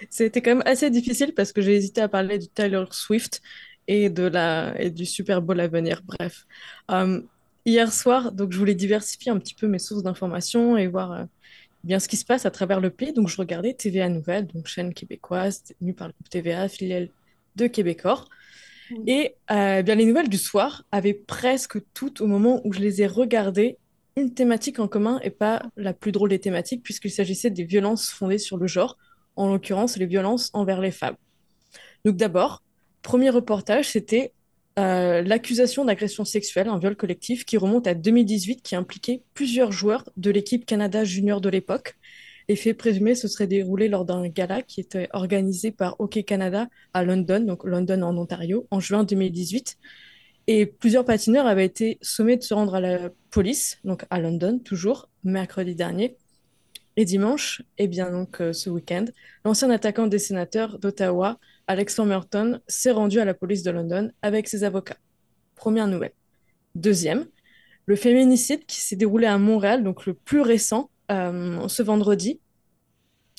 c'était 0.10 0.42
quand 0.42 0.52
même 0.52 0.64
assez 0.66 0.90
difficile 0.90 1.34
parce 1.34 1.54
que 1.54 1.62
j'ai 1.62 1.76
hésité 1.76 2.02
à 2.02 2.10
parler 2.10 2.40
du 2.40 2.50
Taylor 2.50 2.94
Swift 2.94 3.42
et 3.88 4.10
de 4.10 4.24
la 4.24 4.80
et 4.82 4.90
du 4.92 5.06
Super 5.06 5.42
Bowl 5.42 5.60
à 5.60 5.68
venir. 5.68 6.02
Bref, 6.04 6.46
Euh, 6.92 7.22
hier 7.66 7.94
soir, 7.94 8.32
donc 8.34 8.52
je 8.54 8.58
voulais 8.60 8.76
diversifier 8.76 9.32
un 9.32 9.40
petit 9.40 9.56
peu 9.56 9.68
mes 9.68 9.80
sources 9.80 10.04
d'informations 10.04 10.78
et 10.78 10.88
voir 10.88 11.12
euh, 11.14 11.26
bien 11.84 12.00
ce 12.00 12.08
qui 12.10 12.18
se 12.18 12.26
passe 12.26 12.46
à 12.46 12.52
travers 12.52 12.80
le 12.82 12.90
pays. 12.92 13.14
Donc 13.14 13.30
je 13.30 13.38
regardais 13.38 13.74
TVA 13.74 14.10
Nouvelles, 14.10 14.48
donc 14.48 14.68
chaîne 14.68 14.94
québécoise 14.94 15.64
tenue 15.64 15.94
par 15.96 16.08
le 16.08 16.14
groupe 16.14 16.30
TVA, 16.30 16.70
filiale 16.70 17.10
de 17.56 17.68
Québecor. 17.68 18.30
Et 19.08 19.36
euh, 19.52 19.82
bien, 19.84 19.96
les 19.96 20.06
nouvelles 20.06 20.30
du 20.30 20.38
soir 20.38 20.84
avaient 20.92 21.14
presque 21.14 21.78
toutes, 21.94 22.22
au 22.22 22.28
moment 22.28 22.62
où 22.66 22.74
je 22.74 22.80
les 22.80 23.02
ai 23.02 23.08
regardées, 23.08 23.78
une 24.16 24.34
thématique 24.34 24.80
en 24.80 24.88
commun 24.88 25.20
et 25.24 25.30
pas 25.30 25.64
la 25.76 25.94
plus 25.94 26.12
drôle 26.12 26.30
des 26.30 26.40
thématiques, 26.40 26.84
puisqu'il 26.84 27.12
s'agissait 27.12 27.50
des 27.50 27.64
violences 27.64 28.10
fondées 28.10 28.38
sur 28.38 28.58
le 28.58 28.68
genre, 28.68 28.98
en 29.36 29.50
l'occurrence 29.50 29.98
les 29.98 30.06
violences 30.06 30.50
envers 30.54 30.82
les 30.82 30.92
femmes. 30.92 31.16
Donc 32.06 32.18
d'abord, 32.18 32.62
premier 33.02 33.30
reportage, 33.30 33.90
c'était 33.90 34.34
euh, 34.80 35.22
l'accusation 35.22 35.86
d'agression 35.86 36.26
sexuelle, 36.26 36.68
un 36.68 36.80
viol 36.80 36.96
collectif 36.96 37.46
qui 37.46 37.58
remonte 37.58 37.88
à 37.88 37.94
2018, 37.94 38.62
qui 38.62 38.76
impliquait 38.76 39.22
plusieurs 39.34 39.72
joueurs 39.72 40.10
de 40.18 40.32
l'équipe 40.32 40.66
Canada 40.66 41.04
junior 41.04 41.42
de 41.42 41.50
l'époque. 41.50 41.96
Les 42.50 42.56
faits 42.56 42.78
présumés 42.78 43.16
se 43.16 43.28
seraient 43.28 43.48
déroulés 43.48 43.88
lors 43.88 44.04
d'un 44.04 44.28
gala 44.28 44.62
qui 44.62 44.82
était 44.82 45.08
organisé 45.14 45.72
par 45.72 45.96
Hockey 46.00 46.24
Canada 46.24 46.68
à 46.94 47.04
London, 47.04 47.40
donc 47.40 47.64
London 47.64 48.02
en 48.02 48.18
Ontario, 48.18 48.68
en 48.70 48.80
juin 48.80 49.04
2018. 49.04 49.78
Et 50.48 50.66
plusieurs 50.66 51.06
patineurs 51.06 51.48
avaient 51.48 51.66
été 51.66 51.98
sommés 52.02 52.36
de 52.36 52.44
se 52.44 52.54
rendre 52.54 52.76
à 52.76 52.82
la 52.82 53.10
police, 53.32 53.80
donc 53.86 54.06
à 54.10 54.20
London 54.20 54.60
toujours, 54.60 55.10
mercredi 55.24 55.74
dernier. 55.74 56.18
Et 56.96 57.06
dimanche, 57.06 57.64
et 57.80 57.88
bien 57.88 58.12
donc 58.12 58.40
euh, 58.40 58.54
ce 58.54 58.70
week-end, 58.70 59.06
l'ancien 59.46 59.70
attaquant 59.72 60.06
des 60.06 60.20
sénateurs 60.20 60.78
d'Ottawa, 60.78 61.40
Alex 61.66 61.98
Merton, 62.00 62.60
s'est 62.68 62.92
rendu 62.92 63.20
à 63.20 63.26
la 63.26 63.34
police 63.34 63.64
de 63.64 63.72
London 63.72 64.12
avec 64.22 64.48
ses 64.48 64.64
avocats. 64.64 64.98
Première 65.56 65.88
nouvelle. 65.88 66.14
Deuxième, 66.76 67.26
le 67.86 67.96
féminicide 67.96 68.66
qui 68.66 68.80
s'est 68.80 68.96
déroulé 68.96 69.26
à 69.26 69.38
Montréal, 69.38 69.84
donc 69.84 70.06
le 70.06 70.14
plus 70.14 70.42
récent, 70.42 70.92
euh, 71.12 71.68
ce 71.68 71.82
vendredi. 71.82 72.40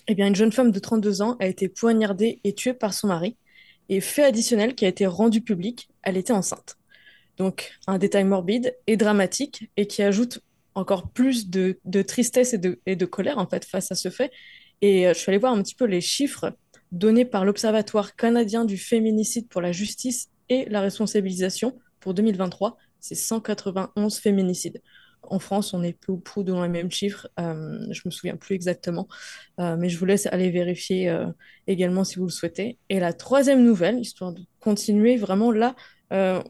Eh 0.09 0.15
bien, 0.15 0.27
une 0.27 0.35
jeune 0.35 0.53
femme 0.53 0.71
de 0.71 0.79
32 0.79 1.23
ans 1.23 1.37
a 1.39 1.47
été 1.47 1.69
poignardée 1.69 2.41
et 2.45 2.55
tuée 2.55 2.75
par 2.75 2.93
son 2.93 3.09
mari. 3.09 3.37
Et 3.89 4.01
fait 4.01 4.25
additionnel 4.25 4.75
qui 4.75 4.85
a 4.85 4.89
été 4.89 5.07
rendu 5.07 5.43
public, 5.43 5.89
elle 6.03 6.17
était 6.17 6.33
enceinte. 6.33 6.77
Donc, 7.37 7.73
un 7.87 7.99
détail 7.99 8.25
morbide 8.25 8.77
et 8.87 8.97
dramatique 8.97 9.71
et 9.77 9.87
qui 9.87 10.03
ajoute 10.03 10.41
encore 10.75 11.09
plus 11.11 11.49
de, 11.49 11.79
tristesse 12.03 12.55
et 12.55 12.97
de, 12.97 13.05
colère 13.07 13.39
en 13.39 13.47
face 13.47 13.93
à 13.93 13.95
ce 13.95 14.11
fait. 14.11 14.31
Et 14.81 15.07
euh, 15.07 15.15
je 15.15 15.19
suis 15.19 15.31
allée 15.31 15.39
voir 15.39 15.53
un 15.53 15.63
petit 15.63 15.75
peu 15.75 15.85
les 15.85 16.01
chiffres 16.01 16.57
donnés 16.93 17.25
par 17.25 17.45
l'Observatoire 17.45 18.17
canadien 18.17 18.65
du 18.65 18.77
féminicide 18.77 19.49
pour 19.49 19.61
la 19.61 19.73
justice 19.73 20.31
et 20.49 20.67
la 20.67 20.81
responsabilisation 20.81 21.79
pour 22.01 22.15
2023. 22.15 22.77
C'est 23.01 23.15
191 23.15 24.19
féminicides. 24.19 24.83
En 25.23 25.39
France, 25.39 25.73
on 25.73 25.83
est 25.83 25.95
peu 25.99 26.13
ou 26.13 26.19
prou 26.19 26.43
dans 26.43 26.63
les 26.63 26.69
mêmes 26.69 26.91
chiffres. 26.91 27.29
Euh, 27.41 27.79
je 27.91 28.03
me 28.05 28.11
souviens 28.11 28.37
plus 28.37 28.55
exactement, 28.55 29.09
Euh, 29.59 29.77
mais 29.77 29.89
je 29.89 29.99
vous 29.99 30.05
laisse 30.05 30.27
aller 30.27 30.51
vérifier 30.51 31.17
également 31.67 32.05
si 32.05 32.17
vous 32.17 32.25
le 32.25 32.31
souhaitez. 32.31 32.79
Et 32.91 33.01
la 33.01 33.13
troisième 33.13 33.63
nouvelle, 33.65 33.99
histoire 33.99 34.33
de 34.33 34.43
continuer 34.61 35.17
vraiment 35.17 35.51
là, 35.51 35.77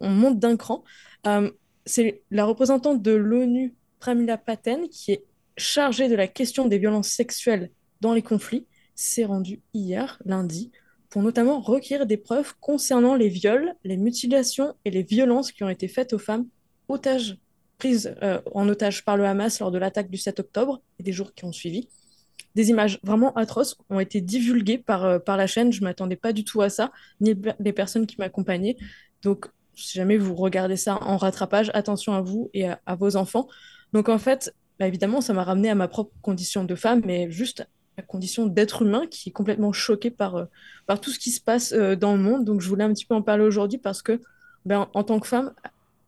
on 0.00 0.11
monte 0.11 0.38
d'un 0.38 0.57
cran. 0.57 0.85
Euh, 1.27 1.50
c'est 1.87 2.22
la 2.31 2.44
représentante 2.44 3.03
de 3.03 3.12
l'ONU, 3.12 3.74
Pramila 3.98 4.38
Patten, 4.38 4.88
qui 4.88 5.12
est 5.12 5.24
chargée 5.57 6.09
de 6.09 6.14
la 6.14 6.29
question 6.29 6.66
des 6.66 6.79
violences 6.79 7.09
sexuelles 7.09 7.70
dans 8.00 8.12
les 8.12 8.22
conflits, 8.22 8.66
s'est 8.94 9.24
rendue 9.24 9.61
hier, 9.72 10.20
lundi, 10.24 10.70
pour 11.09 11.22
notamment 11.22 11.61
requérir 11.61 12.07
des 12.07 12.16
preuves 12.16 12.55
concernant 12.61 13.14
les 13.14 13.29
viols, 13.29 13.74
les 13.85 13.96
mutilations 13.96 14.74
et 14.85 14.90
les 14.90 15.03
violences 15.03 15.53
qui 15.53 15.62
ont 15.62 15.68
été 15.68 15.88
faites 15.88 16.12
aux 16.12 16.18
femmes 16.18 16.46
otages, 16.88 17.38
prises 17.79 18.14
euh, 18.22 18.40
en 18.53 18.68
otage 18.68 19.05
par 19.05 19.16
le 19.16 19.24
Hamas 19.24 19.61
lors 19.61 19.70
de 19.70 19.79
l'attaque 19.79 20.11
du 20.11 20.16
7 20.16 20.40
octobre 20.40 20.83
et 20.98 21.03
des 21.03 21.12
jours 21.12 21.33
qui 21.35 21.44
ont 21.44 21.53
suivi. 21.53 21.88
Des 22.55 22.70
images 22.70 23.00
vraiment 23.03 23.33
atroces 23.35 23.77
ont 23.90 24.00
été 24.00 24.20
divulguées 24.20 24.79
par, 24.79 25.05
euh, 25.05 25.18
par 25.18 25.37
la 25.37 25.46
chaîne. 25.46 25.72
Je 25.72 25.81
ne 25.81 25.85
m'attendais 25.85 26.16
pas 26.16 26.33
du 26.33 26.44
tout 26.44 26.62
à 26.62 26.68
ça, 26.68 26.92
ni 27.20 27.35
les 27.59 27.72
personnes 27.72 28.07
qui 28.07 28.16
m'accompagnaient. 28.18 28.77
Donc, 29.25 29.47
si 29.75 29.99
jamais 29.99 30.17
vous 30.17 30.35
regardez 30.35 30.77
ça 30.77 30.99
en 31.03 31.17
rattrapage, 31.17 31.71
attention 31.75 32.13
à 32.15 32.21
vous 32.21 32.51
et 32.55 32.69
à, 32.69 32.95
vos 32.95 33.17
enfants. 33.17 33.49
Donc, 33.93 34.09
en 34.09 34.19
fait, 34.19 34.55
bah, 34.79 34.87
évidemment, 34.87 35.21
ça 35.21 35.33
m'a 35.33 35.43
ramené 35.43 35.71
à 35.71 35.75
ma 35.75 35.89
propre 35.89 36.13
condition 36.23 36.65
de 36.65 36.75
femme, 36.75 37.03
mais 37.05 37.31
juste 37.31 37.67
la 37.97 38.03
condition 38.03 38.47
d'être 38.47 38.83
humain 38.83 39.07
qui 39.09 39.29
est 39.29 39.33
complètement 39.33 39.73
choqué 39.73 40.11
par, 40.11 40.37
euh, 40.37 40.45
par 40.87 41.01
tout 41.01 41.11
ce 41.11 41.19
qui 41.19 41.31
se 41.31 41.41
passe 41.41 41.73
euh, 41.73 41.97
dans 41.97 42.15
le 42.15 42.23
monde. 42.23 42.45
Donc, 42.45 42.61
je 42.61 42.69
voulais 42.69 42.85
un 42.85 42.93
petit 42.93 43.07
peu 43.07 43.15
en 43.15 43.23
parler 43.23 43.45
aujourd'hui 43.45 43.79
parce 43.79 44.03
que, 44.03 44.21
ben, 44.65 44.89
en 44.95 45.05
tant 45.05 45.21
que 45.21 45.27
femme, 45.27 45.53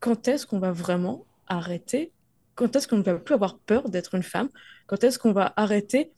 quand 0.00 0.28
est-ce 0.28 0.46
qu'on 0.46 0.58
va 0.58 0.72
vraiment 0.72 1.24
arrêter? 1.48 2.12
Quand 2.54 2.74
est-ce 2.74 2.88
qu'on 2.88 2.98
ne 2.98 3.02
va 3.02 3.14
plus 3.14 3.34
avoir 3.34 3.58
peur 3.58 3.88
d'être 3.88 4.14
une 4.14 4.22
femme? 4.22 4.48
Quand 4.86 5.04
est-ce 5.04 5.18
qu'on 5.18 5.32
va 5.32 5.52
arrêter 5.56 6.12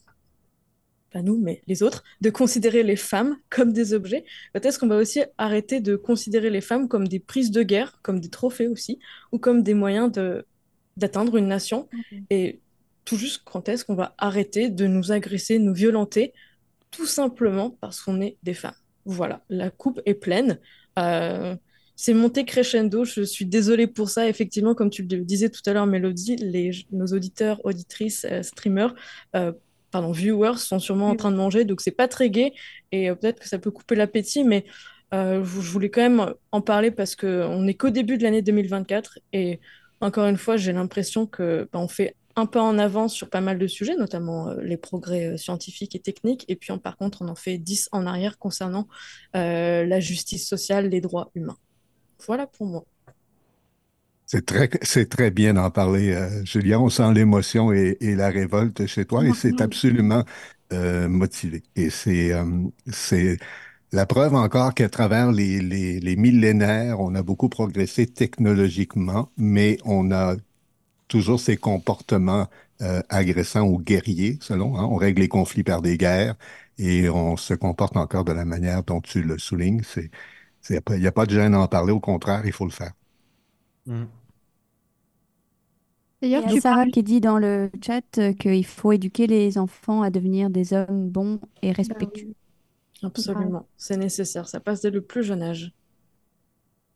pas 1.11 1.23
nous, 1.23 1.39
mais 1.39 1.63
les 1.67 1.83
autres, 1.83 2.05
de 2.21 2.31
considérer 2.31 2.83
les 2.83 2.97
femmes 2.97 3.37
comme 3.51 3.73
des 3.73 3.95
objets. 3.95 4.25
Peut-être 4.53 4.79
qu'on 4.79 4.89
va 4.89 4.97
aussi 4.97 5.23
arrêter 5.39 5.81
de 5.81 5.97
considérer 5.97 6.51
les 6.51 6.61
femmes 6.61 6.89
comme 6.89 7.09
des 7.09 7.19
prises 7.19 7.51
de 7.51 7.63
guerre, 7.63 7.99
comme 8.03 8.21
des 8.21 8.29
trophées 8.29 8.69
aussi, 8.69 8.99
ou 9.33 9.39
comme 9.39 9.63
des 9.63 9.75
moyens 9.75 10.13
de 10.13 10.45
d'atteindre 10.97 11.37
une 11.37 11.47
nation. 11.47 11.89
Et 12.29 12.61
tout 13.05 13.17
juste 13.17 13.43
quand 13.45 13.69
est-ce 13.69 13.85
qu'on 13.85 13.95
va 13.95 14.15
arrêter 14.19 14.69
de 14.69 14.87
nous 14.87 15.13
agresser, 15.13 15.59
nous 15.59 15.73
violenter, 15.73 16.35
tout 16.91 17.07
simplement 17.07 17.71
parce 17.81 18.01
qu'on 18.01 18.21
est 18.21 18.37
des 18.43 18.55
femmes. 18.55 18.75
Voilà, 19.05 19.43
la 19.49 19.71
coupe 19.71 20.01
est 20.07 20.15
pleine. 20.15 20.59
Euh, 20.99 21.57
c'est 21.97 22.15
monté 22.15 22.45
crescendo. 22.45 23.05
Je 23.05 23.23
suis 23.23 23.47
désolée 23.47 23.87
pour 23.87 24.09
ça. 24.11 24.29
Effectivement, 24.29 24.75
comme 24.75 24.91
tu 24.91 25.03
le 25.03 25.25
disais 25.25 25.49
tout 25.49 25.63
à 25.67 25.73
l'heure, 25.73 25.87
Mélodie, 25.87 26.37
les, 26.37 26.71
nos 26.93 27.07
auditeurs, 27.07 27.61
auditrices, 27.65 28.27
euh, 28.31 28.43
streamers, 28.43 28.95
euh, 29.35 29.53
pardon, 29.99 30.13
viewers 30.13 30.59
sont 30.59 30.79
sûrement 30.79 31.09
en 31.09 31.17
train 31.17 31.33
de 31.33 31.37
manger, 31.37 31.65
donc 31.65 31.81
c'est 31.81 31.91
pas 31.91 32.07
très 32.07 32.31
gai 32.31 32.53
et 32.93 33.11
euh, 33.11 33.17
peut-être 33.17 33.41
que 33.41 33.49
ça 33.49 33.59
peut 33.59 33.73
couper 33.73 33.97
l'appétit, 33.97 34.45
mais 34.45 34.65
euh, 35.13 35.43
je 35.43 35.71
voulais 35.71 35.91
quand 35.91 36.03
même 36.03 36.35
en 36.53 36.61
parler 36.61 36.93
parce 36.93 37.17
que 37.17 37.45
on 37.45 37.63
n'est 37.63 37.75
qu'au 37.75 37.91
début 37.91 38.17
de 38.17 38.23
l'année 38.23 38.43
2024 38.43 39.19
et 39.33 39.59
encore 40.01 40.27
une 40.27 40.37
fois, 40.37 40.57
j'ai 40.57 40.73
l'impression 40.73 41.27
que 41.27 41.69
bah, 41.73 41.81
on 41.81 41.89
fait 41.89 42.15
un 42.37 42.47
pas 42.47 42.63
en 42.63 42.79
avance 42.79 43.13
sur 43.13 43.29
pas 43.29 43.41
mal 43.41 43.59
de 43.59 43.67
sujets, 43.67 43.97
notamment 43.97 44.51
euh, 44.51 44.61
les 44.61 44.77
progrès 44.77 45.37
scientifiques 45.37 45.97
et 45.97 46.01
techniques, 46.01 46.45
et 46.47 46.55
puis 46.55 46.71
par 46.79 46.97
contre, 46.97 47.23
on 47.23 47.29
en 47.29 47.35
fait 47.35 47.59
10 47.59 47.89
en 47.91 48.07
arrière 48.07 48.39
concernant 48.39 48.87
euh, 49.35 49.85
la 49.85 49.99
justice 49.99 50.47
sociale, 50.49 50.89
les 50.89 51.01
droits 51.01 51.33
humains. 51.35 51.59
Voilà 52.25 52.47
pour 52.47 52.67
moi. 52.67 52.85
C'est 54.31 54.45
très, 54.45 54.69
c'est 54.83 55.09
très 55.09 55.31
bien 55.31 55.55
d'en 55.55 55.71
parler, 55.71 56.13
euh, 56.13 56.45
Julien. 56.45 56.81
On 56.81 56.91
sent 56.91 57.15
l'émotion 57.15 57.73
et, 57.73 57.97
et 58.01 58.15
la 58.15 58.29
révolte 58.29 58.87
chez 58.87 59.07
toi 59.07 59.27
et 59.27 59.33
c'est 59.33 59.61
absolument 59.63 60.23
euh, 60.73 61.09
motivé. 61.09 61.63
Et 61.77 61.89
c'est, 61.91 62.33
euh, 62.35 62.45
c'est 62.93 63.39
la 63.93 64.07
preuve 64.07 64.35
encore 64.35 64.75
qu'à 64.75 64.89
travers 64.91 65.33
les, 65.33 65.61
les, 65.63 66.01
les 66.01 66.17
millénaires, 66.17 67.01
on 67.01 67.15
a 67.17 67.23
beaucoup 67.23 67.51
progressé 67.51 68.07
technologiquement, 68.07 69.31
mais 69.39 69.79
on 69.85 70.11
a 70.13 70.37
toujours 71.09 71.41
ces 71.41 71.57
comportements 71.59 72.49
euh, 72.83 73.03
agressants 73.11 73.67
ou 73.69 73.79
guerriers, 73.81 74.39
selon. 74.43 74.79
hein. 74.79 74.85
On 74.91 74.97
règle 74.97 75.23
les 75.23 75.29
conflits 75.29 75.65
par 75.65 75.83
des 75.83 75.99
guerres 75.99 76.37
et 76.79 77.09
on 77.11 77.37
se 77.37 77.55
comporte 77.55 77.97
encore 77.97 78.25
de 78.25 78.33
la 78.33 78.45
manière 78.47 78.85
dont 78.85 79.01
tu 79.03 79.23
le 79.23 79.39
soulignes. 79.39 79.83
C'est, 79.85 80.11
c'est, 80.63 80.83
il 80.91 81.01
n'y 81.01 81.07
a 81.09 81.13
pas 81.13 81.27
de 81.27 81.33
gêne 81.33 81.55
à 81.55 81.61
en 81.61 81.69
parler, 81.69 81.93
au 81.93 82.01
contraire, 82.01 82.43
il 82.47 82.53
faut 82.53 82.67
le 82.67 82.73
faire. 82.73 82.93
Mm. 83.89 84.05
Il 86.23 86.29
y 86.29 86.35
D'ailleurs, 86.35 86.45
a 86.45 86.55
tu 86.55 86.61
Sarah 86.61 86.81
parles- 86.81 86.91
qui 86.93 87.03
dit 87.03 87.21
dans 87.21 87.39
le 87.39 87.71
chat 87.85 88.19
euh, 88.19 88.33
qu'il 88.33 88.65
faut 88.67 88.93
éduquer 88.93 89.27
les 89.27 89.57
enfants 89.59 90.03
à 90.03 90.11
devenir 90.11 90.51
des 90.51 90.73
hommes 90.73 91.09
bons 91.09 91.41
et 91.63 91.73
respectueux. 91.73 92.35
Absolument, 93.03 93.67
c'est 93.77 93.97
nécessaire. 93.97 94.49
Ça 94.49 94.61
passe 94.61 94.83
dès 94.83 94.91
le 94.91 95.03
plus 95.03 95.25
jeune 95.25 95.43
âge. 95.43 95.73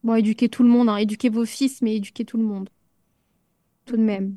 Bon, 0.04 0.14
éduquez 0.14 0.48
tout 0.48 0.62
le 0.62 0.68
monde, 0.68 0.88
hein. 0.88 0.96
Éduquez 0.98 1.28
vos 1.28 1.44
fils, 1.44 1.82
mais 1.82 1.96
éduquez 1.96 2.24
tout 2.24 2.36
le 2.36 2.44
monde, 2.44 2.68
tout 3.84 3.96
de 3.96 4.02
même. 4.02 4.36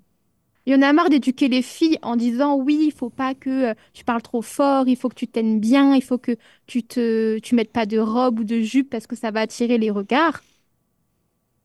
Il 0.65 0.73
y 0.73 0.77
en 0.77 0.81
a 0.83 0.93
marre 0.93 1.09
d'éduquer 1.09 1.47
les 1.49 1.61
filles 1.63 1.99
en 2.03 2.15
disant 2.17 2.55
oui, 2.57 2.85
il 2.87 2.93
faut 2.93 3.09
pas 3.11 3.35
que 3.35 3.71
euh, 3.71 3.75
tu 3.93 4.05
parles 4.05 4.21
trop 4.23 4.41
fort, 4.43 4.87
il 4.87 4.97
faut 4.97 5.09
que 5.09 5.15
tu 5.15 5.27
t'aimes 5.27 5.59
bien, 5.59 5.95
il 5.95 6.03
faut 6.03 6.17
que 6.19 6.37
tu 6.67 6.83
te 6.83 7.39
tu 7.39 7.55
mettes 7.55 7.71
pas 7.73 7.85
de 7.87 7.99
robe 7.99 8.39
ou 8.41 8.43
de 8.45 8.61
jupe 8.61 8.89
parce 8.89 9.07
que 9.07 9.15
ça 9.15 9.31
va 9.31 9.41
attirer 9.41 9.77
les 9.79 9.91
regards. 9.91 10.41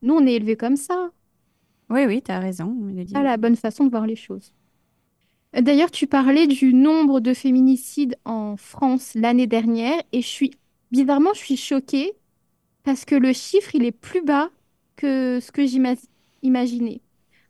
Nous, 0.01 0.13
on 0.13 0.25
est 0.25 0.33
élevés 0.33 0.57
comme 0.57 0.75
ça. 0.77 1.11
Oui, 1.89 2.05
oui, 2.05 2.21
tu 2.21 2.31
as 2.31 2.39
raison, 2.39 2.75
pas 3.13 3.23
la 3.23 3.37
bonne 3.37 3.55
façon 3.55 3.85
de 3.85 3.89
voir 3.91 4.07
les 4.07 4.15
choses. 4.15 4.53
D'ailleurs, 5.53 5.91
tu 5.91 6.07
parlais 6.07 6.47
du 6.47 6.73
nombre 6.73 7.19
de 7.19 7.33
féminicides 7.33 8.15
en 8.25 8.55
France 8.55 9.13
l'année 9.15 9.47
dernière 9.47 10.01
et 10.13 10.21
je 10.21 10.27
suis 10.27 10.51
bizarrement, 10.91 11.33
je 11.33 11.39
suis 11.39 11.57
choquée 11.57 12.13
parce 12.83 13.05
que 13.05 13.15
le 13.15 13.33
chiffre, 13.33 13.75
il 13.75 13.85
est 13.85 13.91
plus 13.91 14.23
bas 14.23 14.49
que 14.95 15.39
ce 15.41 15.51
que 15.51 15.65
j'imaginais. 15.65 17.01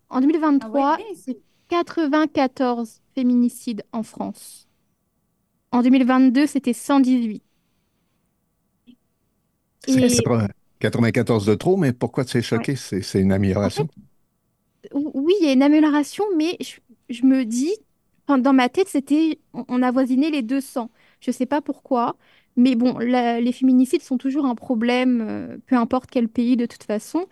En 0.09 0.21
2023, 0.21 0.97
Ah 0.97 0.99
ouais? 0.99 1.15
c'est 1.15 1.39
94 1.69 3.01
féminicides 3.15 3.83
en 3.93 4.03
France. 4.03 4.67
En 5.71 5.81
2022, 5.83 6.47
c'était 6.47 6.73
118. 6.73 7.43
C'est 9.85 9.99
Et 9.99 10.01
80 10.01 10.47
94 10.81 11.45
de 11.45 11.55
trop, 11.55 11.77
mais 11.77 11.93
pourquoi 11.93 12.25
tu 12.25 12.37
es 12.37 12.41
choqué? 12.43 12.75
C'est 12.75 13.01
c'est 13.03 13.21
une 13.21 13.31
en 13.61 13.69
amélioration. 13.71 13.87
fait, 13.87 13.89
oui, 14.93 15.33
il 15.41 15.45
y 15.45 15.49
a 15.49 15.53
une 15.53 15.63
amélioration, 15.63 16.23
mais 16.37 16.57
je, 16.61 16.77
je 17.09 17.23
me 17.25 17.45
dis, 17.45 17.73
dans 18.27 18.53
ma 18.53 18.69
tête, 18.69 18.87
c'était, 18.87 19.39
on, 19.53 19.65
on 19.67 19.81
avoisinait 19.83 20.29
les 20.29 20.41
200. 20.41 20.89
Je 21.19 21.31
sais 21.31 21.45
pas 21.45 21.61
pourquoi, 21.61 22.15
mais 22.55 22.75
bon, 22.75 22.97
la- 22.97 23.41
les 23.41 23.51
féminicides 23.51 24.01
sont 24.01 24.17
toujours 24.17 24.45
un 24.45 24.55
problème, 24.55 25.21
euh, 25.21 25.57
peu 25.67 25.75
importe 25.75 26.09
quel 26.09 26.27
pays 26.29 26.55
de 26.57 26.65
toute 26.65 26.83
façon. 26.83 27.27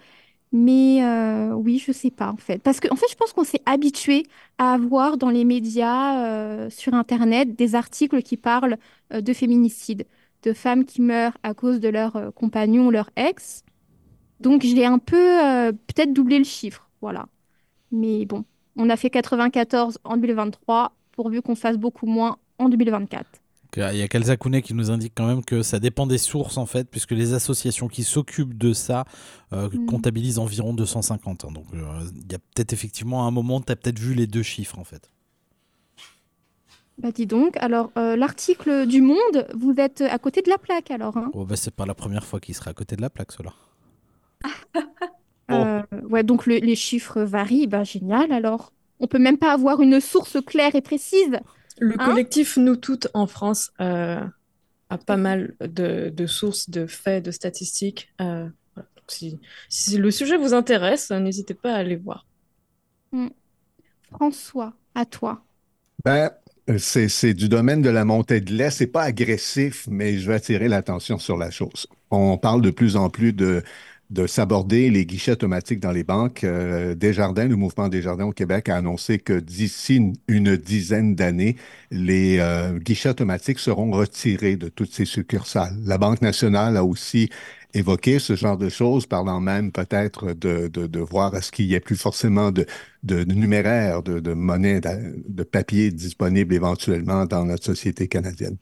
Mais 0.54 1.04
euh, 1.04 1.54
oui, 1.54 1.80
je 1.86 1.92
sais 1.92 2.12
pas 2.12 2.32
en 2.32 2.38
fait. 2.38 2.60
Parce 2.64 2.80
que 2.80 2.88
en 2.94 2.96
fait, 2.98 3.08
je 3.12 3.16
pense 3.16 3.34
qu'on 3.34 3.44
s'est 3.46 3.62
habitué 3.66 4.26
à 4.60 4.74
avoir 4.76 5.18
dans 5.18 5.30
les 5.32 5.46
médias, 5.46 6.26
euh, 6.28 6.70
sur 6.70 6.94
Internet, 6.96 7.56
des 7.58 7.76
articles 7.76 8.22
qui 8.24 8.38
parlent 8.38 8.78
euh, 9.14 9.22
de 9.22 9.34
féminicide, 9.34 10.06
de 10.44 10.54
femmes 10.54 10.86
qui 10.86 11.02
meurent 11.02 11.38
à 11.44 11.54
cause 11.54 11.80
de 11.80 11.90
leur 11.90 12.16
euh, 12.16 12.32
compagnon 12.32 12.88
ou 12.88 12.92
leur 12.92 13.10
ex. 13.16 13.64
Donc 14.40 14.62
j'ai 14.64 14.86
un 14.86 15.00
peu 15.00 15.46
euh, 15.46 15.72
peut-être 15.72 16.14
doublé 16.14 16.38
le 16.38 16.46
chiffre, 16.46 16.90
voilà. 17.02 17.28
Mais 17.92 18.26
bon, 18.26 18.46
on 18.78 18.90
a 18.90 18.96
fait 18.96 19.10
94 19.10 20.00
en 20.04 20.16
2023, 20.18 20.94
pourvu 21.12 21.42
qu'on 21.42 21.56
fasse 21.56 21.78
beaucoup 21.78 22.06
moins 22.06 22.38
en 22.58 22.70
2024. 22.70 23.26
Donc, 23.78 23.86
Il 23.94 23.98
y 24.00 24.02
a 24.02 24.08
Kelsa 24.08 24.36
Kounet 24.38 24.62
qui 24.62 24.74
nous 24.74 24.90
indique 24.90 25.14
quand 25.16 25.28
même 25.28 25.44
que 25.44 25.62
ça 25.62 25.80
dépend 25.80 26.08
des 26.08 26.18
sources 26.18 26.58
en 26.58 26.66
fait, 26.66 26.90
puisque 26.90 27.12
les 27.12 27.34
associations 27.34 27.88
qui 27.88 28.04
s'occupent 28.04 28.58
de 28.58 28.74
ça 28.74 29.06
euh, 29.54 29.70
Mm. 29.72 29.86
comptabilisent 29.86 30.40
environ 30.40 30.74
250. 30.74 31.46
hein. 31.46 31.52
donc 31.52 31.66
il 31.74 32.32
y 32.32 32.36
a 32.36 32.40
peut-être 32.40 32.74
effectivement 32.74 33.28
un 33.28 33.32
moment, 33.32 33.60
tu 33.62 33.72
as 33.72 33.76
peut-être 33.76 34.00
vu 34.00 34.14
les 34.14 34.26
deux 34.28 34.42
chiffres 34.44 34.80
en 34.80 34.84
fait. 34.84 35.12
Bah 37.00 37.12
dis 37.12 37.26
donc, 37.26 37.56
alors 37.58 37.92
euh, 37.98 38.16
l'article 38.16 38.86
du 38.86 39.02
Monde, 39.02 39.48
vous 39.54 39.74
êtes 39.78 40.02
à 40.02 40.20
côté 40.20 40.42
de 40.42 40.50
la 40.50 40.58
plaque 40.58 40.92
alors, 40.92 41.18
hein 41.18 41.32
Oh, 41.34 41.44
bah, 41.46 41.56
c'est 41.56 41.74
pas 41.74 41.88
la 41.88 41.96
première 41.96 42.24
fois 42.26 42.40
qu'il 42.40 42.54
sera 42.54 42.70
à 42.72 42.74
côté 42.76 42.96
de 42.96 43.02
la 43.02 43.10
plaque, 43.10 43.32
cela. 43.32 43.54
Euh, 45.52 45.82
ouais, 46.04 46.24
donc 46.24 46.46
le- 46.46 46.58
les 46.58 46.76
chiffres 46.76 47.22
varient, 47.22 47.68
bah 47.68 47.84
génial 47.84 48.32
alors. 48.32 48.72
On 49.00 49.08
peut 49.08 49.18
même 49.20 49.38
pas 49.38 49.52
avoir 49.54 49.82
une 49.82 50.00
source 50.00 50.38
claire 50.46 50.76
et 50.76 50.82
précise. 50.82 51.40
Le 51.80 51.98
Hein 51.98 52.06
collectif 52.06 52.58
Nous 52.58 52.76
Toutes 52.76 53.08
en 53.14 53.26
France 53.26 53.72
euh, 53.82 54.20
a 54.90 54.98
pas 54.98 55.18
mal 55.18 55.56
de, 55.62 56.10
de 56.10 56.28
sources, 56.28 56.70
de 56.70 56.88
faits, 56.88 57.26
de 57.26 57.32
statistiques. 57.32 58.10
Euh, 58.22 58.50
voilà. 58.76 58.90
Donc, 58.96 59.06
si, 59.10 59.40
si 59.70 59.98
le 59.98 60.12
sujet 60.12 60.38
vous 60.38 60.54
intéresse, 60.54 61.12
n'hésitez 61.12 61.54
pas 61.56 61.74
à 61.74 61.78
aller 61.78 61.96
voir. 61.98 62.28
François, 64.12 64.76
à 64.94 65.06
toi. 65.08 65.44
Ben, 66.06 66.32
c'est, 66.78 67.10
c'est 67.10 67.34
du 67.34 67.50
domaine 67.50 67.82
de 67.82 67.90
la 67.90 68.06
montée 68.06 68.42
de 68.42 68.54
lait. 68.54 68.70
C'est 68.70 68.88
pas 68.88 69.04
agressif, 69.04 69.88
mais 69.90 70.18
je 70.20 70.28
vais 70.28 70.36
attirer 70.36 70.68
l'attention 70.68 71.18
sur 71.18 71.38
la 71.38 71.50
chose. 71.52 71.88
On 72.12 72.38
parle 72.38 72.62
de 72.62 72.70
plus 72.70 72.96
en 72.96 73.10
plus 73.10 73.34
de, 73.34 73.64
de 74.10 74.28
s'aborder 74.28 74.90
les 74.92 75.06
guichets 75.06 75.32
automatiques 75.32 75.80
dans 75.80 75.92
les 75.92 76.04
banques. 76.04 76.44
Euh, 76.44 76.96
Desjardins, 76.96 77.48
le 77.48 77.56
mouvement 77.56 77.90
Desjardins 77.90 78.26
au 78.26 78.32
Québec 78.34 78.70
a 78.70 78.78
annoncé 78.78 79.20
que 79.20 79.40
d'ici 79.40 79.96
une, 79.98 80.14
une 80.28 80.58
dizaine 80.58 81.16
d'années, 81.16 81.56
les 81.92 82.38
euh, 82.40 82.78
guichets 82.80 83.10
automatiques 83.10 83.60
seront 83.60 83.92
retirés 83.92 84.56
de 84.56 84.68
toutes 84.70 84.94
ces 84.94 85.06
succursales. 85.06 85.76
La 85.86 85.98
Banque 85.98 86.22
nationale 86.22 86.78
a 86.78 86.84
aussi 86.84 87.30
évoqué 87.74 88.20
ce 88.20 88.36
genre 88.36 88.58
de 88.58 88.70
choses, 88.70 89.06
parlant 89.06 89.40
même 89.40 89.72
peut-être 89.72 90.34
de, 90.34 90.68
de, 90.68 91.00
voir 91.00 91.36
à 91.36 91.42
ce 91.42 91.52
qu'il 91.52 91.68
n'y 91.68 91.74
ait 91.74 91.80
plus 91.80 91.96
forcément 91.98 92.52
de, 92.52 92.66
de, 93.04 93.24
numéraire, 93.24 94.02
de, 94.02 94.20
de 94.20 94.34
monnaie, 94.34 94.82
de, 94.82 95.44
papier 95.44 95.92
disponible 95.92 96.54
éventuellement 96.54 97.26
dans 97.26 97.46
notre 97.46 97.64
société 97.66 98.08
canadienne. 98.08 98.58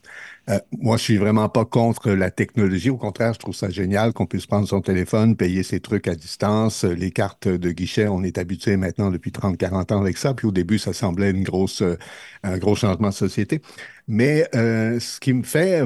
Euh, 0.50 0.60
moi, 0.72 0.98
je 0.98 1.04
suis 1.04 1.17
vraiment 1.17 1.50
pas 1.50 1.65
contre 1.65 2.12
la 2.12 2.32
technologie. 2.32 2.89
Au 2.89 2.98
contraire, 2.98 3.34
je 3.34 3.39
trouve 3.39 3.56
ça 3.56 3.70
génial 3.70 4.13
qu'on 4.13 4.26
puisse 4.26 4.46
prendre 4.46 4.67
son 4.67 4.82
téléphone, 4.82 5.36
payer 5.36 5.63
ses 5.63 5.80
trucs 5.80 6.08
à 6.08 6.15
distance. 6.15 6.84
Les 6.84 7.12
cartes 7.12 7.48
de 7.48 7.72
guichet, 7.72 8.08
on 8.08 8.24
est 8.24 8.38
habitué 8.38 8.78
maintenant 8.78 9.10
depuis 9.12 9.32
30, 9.32 9.58
40 9.58 9.91
ans 9.93 10.02
avec 10.02 10.17
ça. 10.17 10.34
Puis 10.34 10.48
au 10.48 10.52
début, 10.52 10.80
ça 10.80 10.93
semblait 10.93 11.32
une 11.32 11.43
grosse, 11.43 11.82
euh, 11.82 11.98
un 12.43 12.58
gros 12.58 12.76
changement 12.76 13.10
de 13.10 13.13
société. 13.13 13.62
Mais 14.08 14.48
euh, 14.56 15.00
ce 15.00 15.20
qui 15.20 15.34
me 15.34 15.43
fait, 15.43 15.84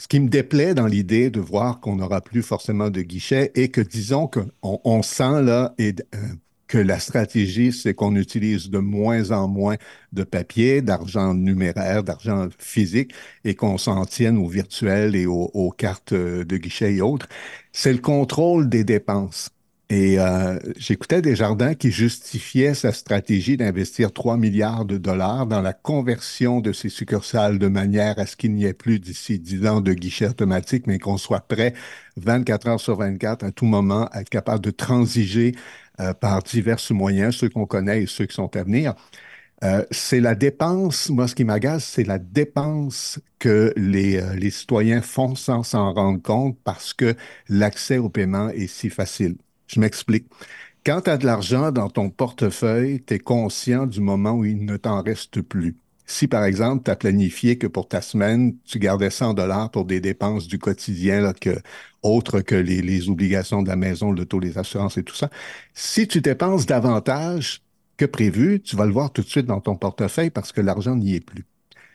ce 0.00 0.06
qui 0.08 0.20
me 0.20 0.28
déplaît 0.28 0.74
dans 0.74 0.86
l'idée 0.86 1.30
de 1.30 1.40
voir 1.40 1.80
qu'on 1.80 1.96
n'aura 1.96 2.20
plus 2.20 2.42
forcément 2.42 2.90
de 2.90 3.02
guichet 3.02 3.50
et 3.54 3.70
que, 3.70 3.80
disons 3.80 4.28
qu'on 4.28 4.50
on 4.84 5.02
sent 5.02 5.42
là 5.42 5.74
euh, 5.80 5.92
que 6.68 6.78
la 6.78 7.00
stratégie, 7.00 7.72
c'est 7.72 7.94
qu'on 7.94 8.14
utilise 8.14 8.70
de 8.70 8.78
moins 8.78 9.30
en 9.32 9.48
moins 9.48 9.76
de 10.12 10.22
papier, 10.24 10.82
d'argent 10.82 11.34
numéraire, 11.34 12.04
d'argent 12.04 12.48
physique 12.58 13.12
et 13.44 13.54
qu'on 13.54 13.78
s'en 13.78 14.04
tienne 14.04 14.38
au 14.38 14.48
virtuel 14.48 15.16
et 15.16 15.26
aux, 15.26 15.50
aux 15.54 15.70
cartes 15.72 16.12
euh, 16.12 16.44
de 16.44 16.56
guichet 16.58 16.94
et 16.94 17.00
autres. 17.00 17.28
C'est 17.72 17.92
le 17.92 18.00
contrôle 18.00 18.68
des 18.68 18.84
dépenses. 18.84 19.50
Et 19.90 20.18
euh, 20.20 20.58
j'écoutais 20.76 21.22
Desjardins 21.22 21.74
qui 21.74 21.90
justifiait 21.90 22.74
sa 22.74 22.92
stratégie 22.92 23.56
d'investir 23.56 24.12
3 24.12 24.36
milliards 24.36 24.84
de 24.84 24.98
dollars 24.98 25.46
dans 25.46 25.62
la 25.62 25.72
conversion 25.72 26.60
de 26.60 26.72
ces 26.74 26.90
succursales 26.90 27.58
de 27.58 27.68
manière 27.68 28.18
à 28.18 28.26
ce 28.26 28.36
qu'il 28.36 28.52
n'y 28.52 28.66
ait 28.66 28.74
plus 28.74 29.00
d'ici 29.00 29.38
10 29.38 29.66
ans 29.66 29.80
de 29.80 29.94
guichets 29.94 30.28
automatiques, 30.28 30.86
mais 30.86 30.98
qu'on 30.98 31.16
soit 31.16 31.40
prêt 31.40 31.72
24 32.18 32.68
heures 32.68 32.80
sur 32.80 32.96
24 32.98 33.44
à 33.44 33.50
tout 33.50 33.64
moment 33.64 34.06
à 34.12 34.20
être 34.20 34.28
capable 34.28 34.62
de 34.62 34.70
transiger 34.70 35.54
euh, 36.00 36.12
par 36.12 36.42
divers 36.42 36.78
moyens, 36.90 37.36
ceux 37.36 37.48
qu'on 37.48 37.64
connaît 37.66 38.02
et 38.02 38.06
ceux 38.06 38.26
qui 38.26 38.34
sont 38.34 38.54
à 38.56 38.64
venir. 38.64 38.94
Euh, 39.64 39.84
c'est 39.90 40.20
la 40.20 40.34
dépense, 40.36 41.10
moi 41.10 41.28
ce 41.28 41.34
qui 41.34 41.44
m'agace, 41.44 41.84
c'est 41.84 42.04
la 42.04 42.18
dépense 42.18 43.20
que 43.40 43.72
les, 43.76 44.16
euh, 44.22 44.34
les 44.36 44.50
citoyens 44.50 45.02
font 45.02 45.34
sans 45.34 45.62
s'en 45.64 45.92
rendre 45.94 46.22
compte 46.22 46.58
parce 46.64 46.94
que 46.94 47.16
l'accès 47.48 47.98
au 47.98 48.08
paiement 48.10 48.50
est 48.50 48.68
si 48.68 48.90
facile. 48.90 49.36
Je 49.68 49.80
m'explique. 49.80 50.26
Quand 50.84 51.02
tu 51.02 51.10
as 51.10 51.18
de 51.18 51.26
l'argent 51.26 51.72
dans 51.72 51.90
ton 51.90 52.10
portefeuille, 52.10 53.02
tu 53.04 53.14
es 53.14 53.18
conscient 53.18 53.86
du 53.86 54.00
moment 54.00 54.32
où 54.32 54.44
il 54.44 54.64
ne 54.64 54.76
t'en 54.76 55.02
reste 55.02 55.42
plus. 55.42 55.76
Si, 56.06 56.26
par 56.28 56.44
exemple, 56.44 56.84
tu 56.84 56.90
as 56.90 56.96
planifié 56.96 57.58
que 57.58 57.66
pour 57.66 57.86
ta 57.88 58.00
semaine, 58.00 58.56
tu 58.64 58.78
gardais 58.78 59.10
100 59.10 59.34
dollars 59.34 59.70
pour 59.70 59.84
des 59.84 60.00
dépenses 60.00 60.46
du 60.48 60.58
quotidien, 60.58 61.20
là, 61.20 61.34
que, 61.34 61.60
autres 62.02 62.40
que 62.40 62.54
les, 62.54 62.80
les 62.82 63.10
obligations 63.10 63.62
de 63.62 63.68
la 63.68 63.76
maison, 63.76 64.12
le 64.12 64.24
taux, 64.24 64.40
les 64.40 64.56
assurances 64.58 64.96
et 64.96 65.04
tout 65.04 65.14
ça, 65.14 65.30
si 65.74 66.08
tu 66.08 66.22
dépenses 66.22 66.64
davantage 66.66 67.62
que 67.98 68.06
prévu, 68.06 68.60
tu 68.62 68.76
vas 68.76 68.86
le 68.86 68.92
voir 68.92 69.12
tout 69.12 69.22
de 69.22 69.28
suite 69.28 69.46
dans 69.46 69.60
ton 69.60 69.76
portefeuille 69.76 70.30
parce 70.30 70.52
que 70.52 70.62
l'argent 70.62 70.96
n'y 70.96 71.14
est 71.16 71.20
plus. 71.20 71.44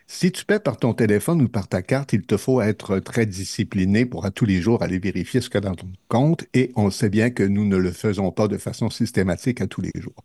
Si 0.07 0.31
tu 0.31 0.45
paies 0.45 0.59
par 0.59 0.77
ton 0.77 0.93
téléphone 0.93 1.41
ou 1.41 1.47
par 1.49 1.67
ta 1.67 1.81
carte, 1.81 2.13
il 2.13 2.23
te 2.23 2.37
faut 2.37 2.61
être 2.61 2.99
très 2.99 3.25
discipliné 3.25 4.05
pour 4.05 4.25
à 4.25 4.31
tous 4.31 4.45
les 4.45 4.61
jours 4.61 4.83
aller 4.83 4.99
vérifier 4.99 5.41
ce 5.41 5.49
qu'il 5.49 5.55
y 5.55 5.65
a 5.65 5.69
dans 5.69 5.75
ton 5.75 5.91
compte 6.07 6.45
et 6.53 6.71
on 6.75 6.89
sait 6.91 7.09
bien 7.09 7.29
que 7.31 7.43
nous 7.43 7.65
ne 7.65 7.77
le 7.77 7.91
faisons 7.91 8.31
pas 8.31 8.47
de 8.47 8.57
façon 8.57 8.89
systématique 8.89 9.61
à 9.61 9.67
tous 9.67 9.81
les 9.81 9.91
jours. 9.95 10.23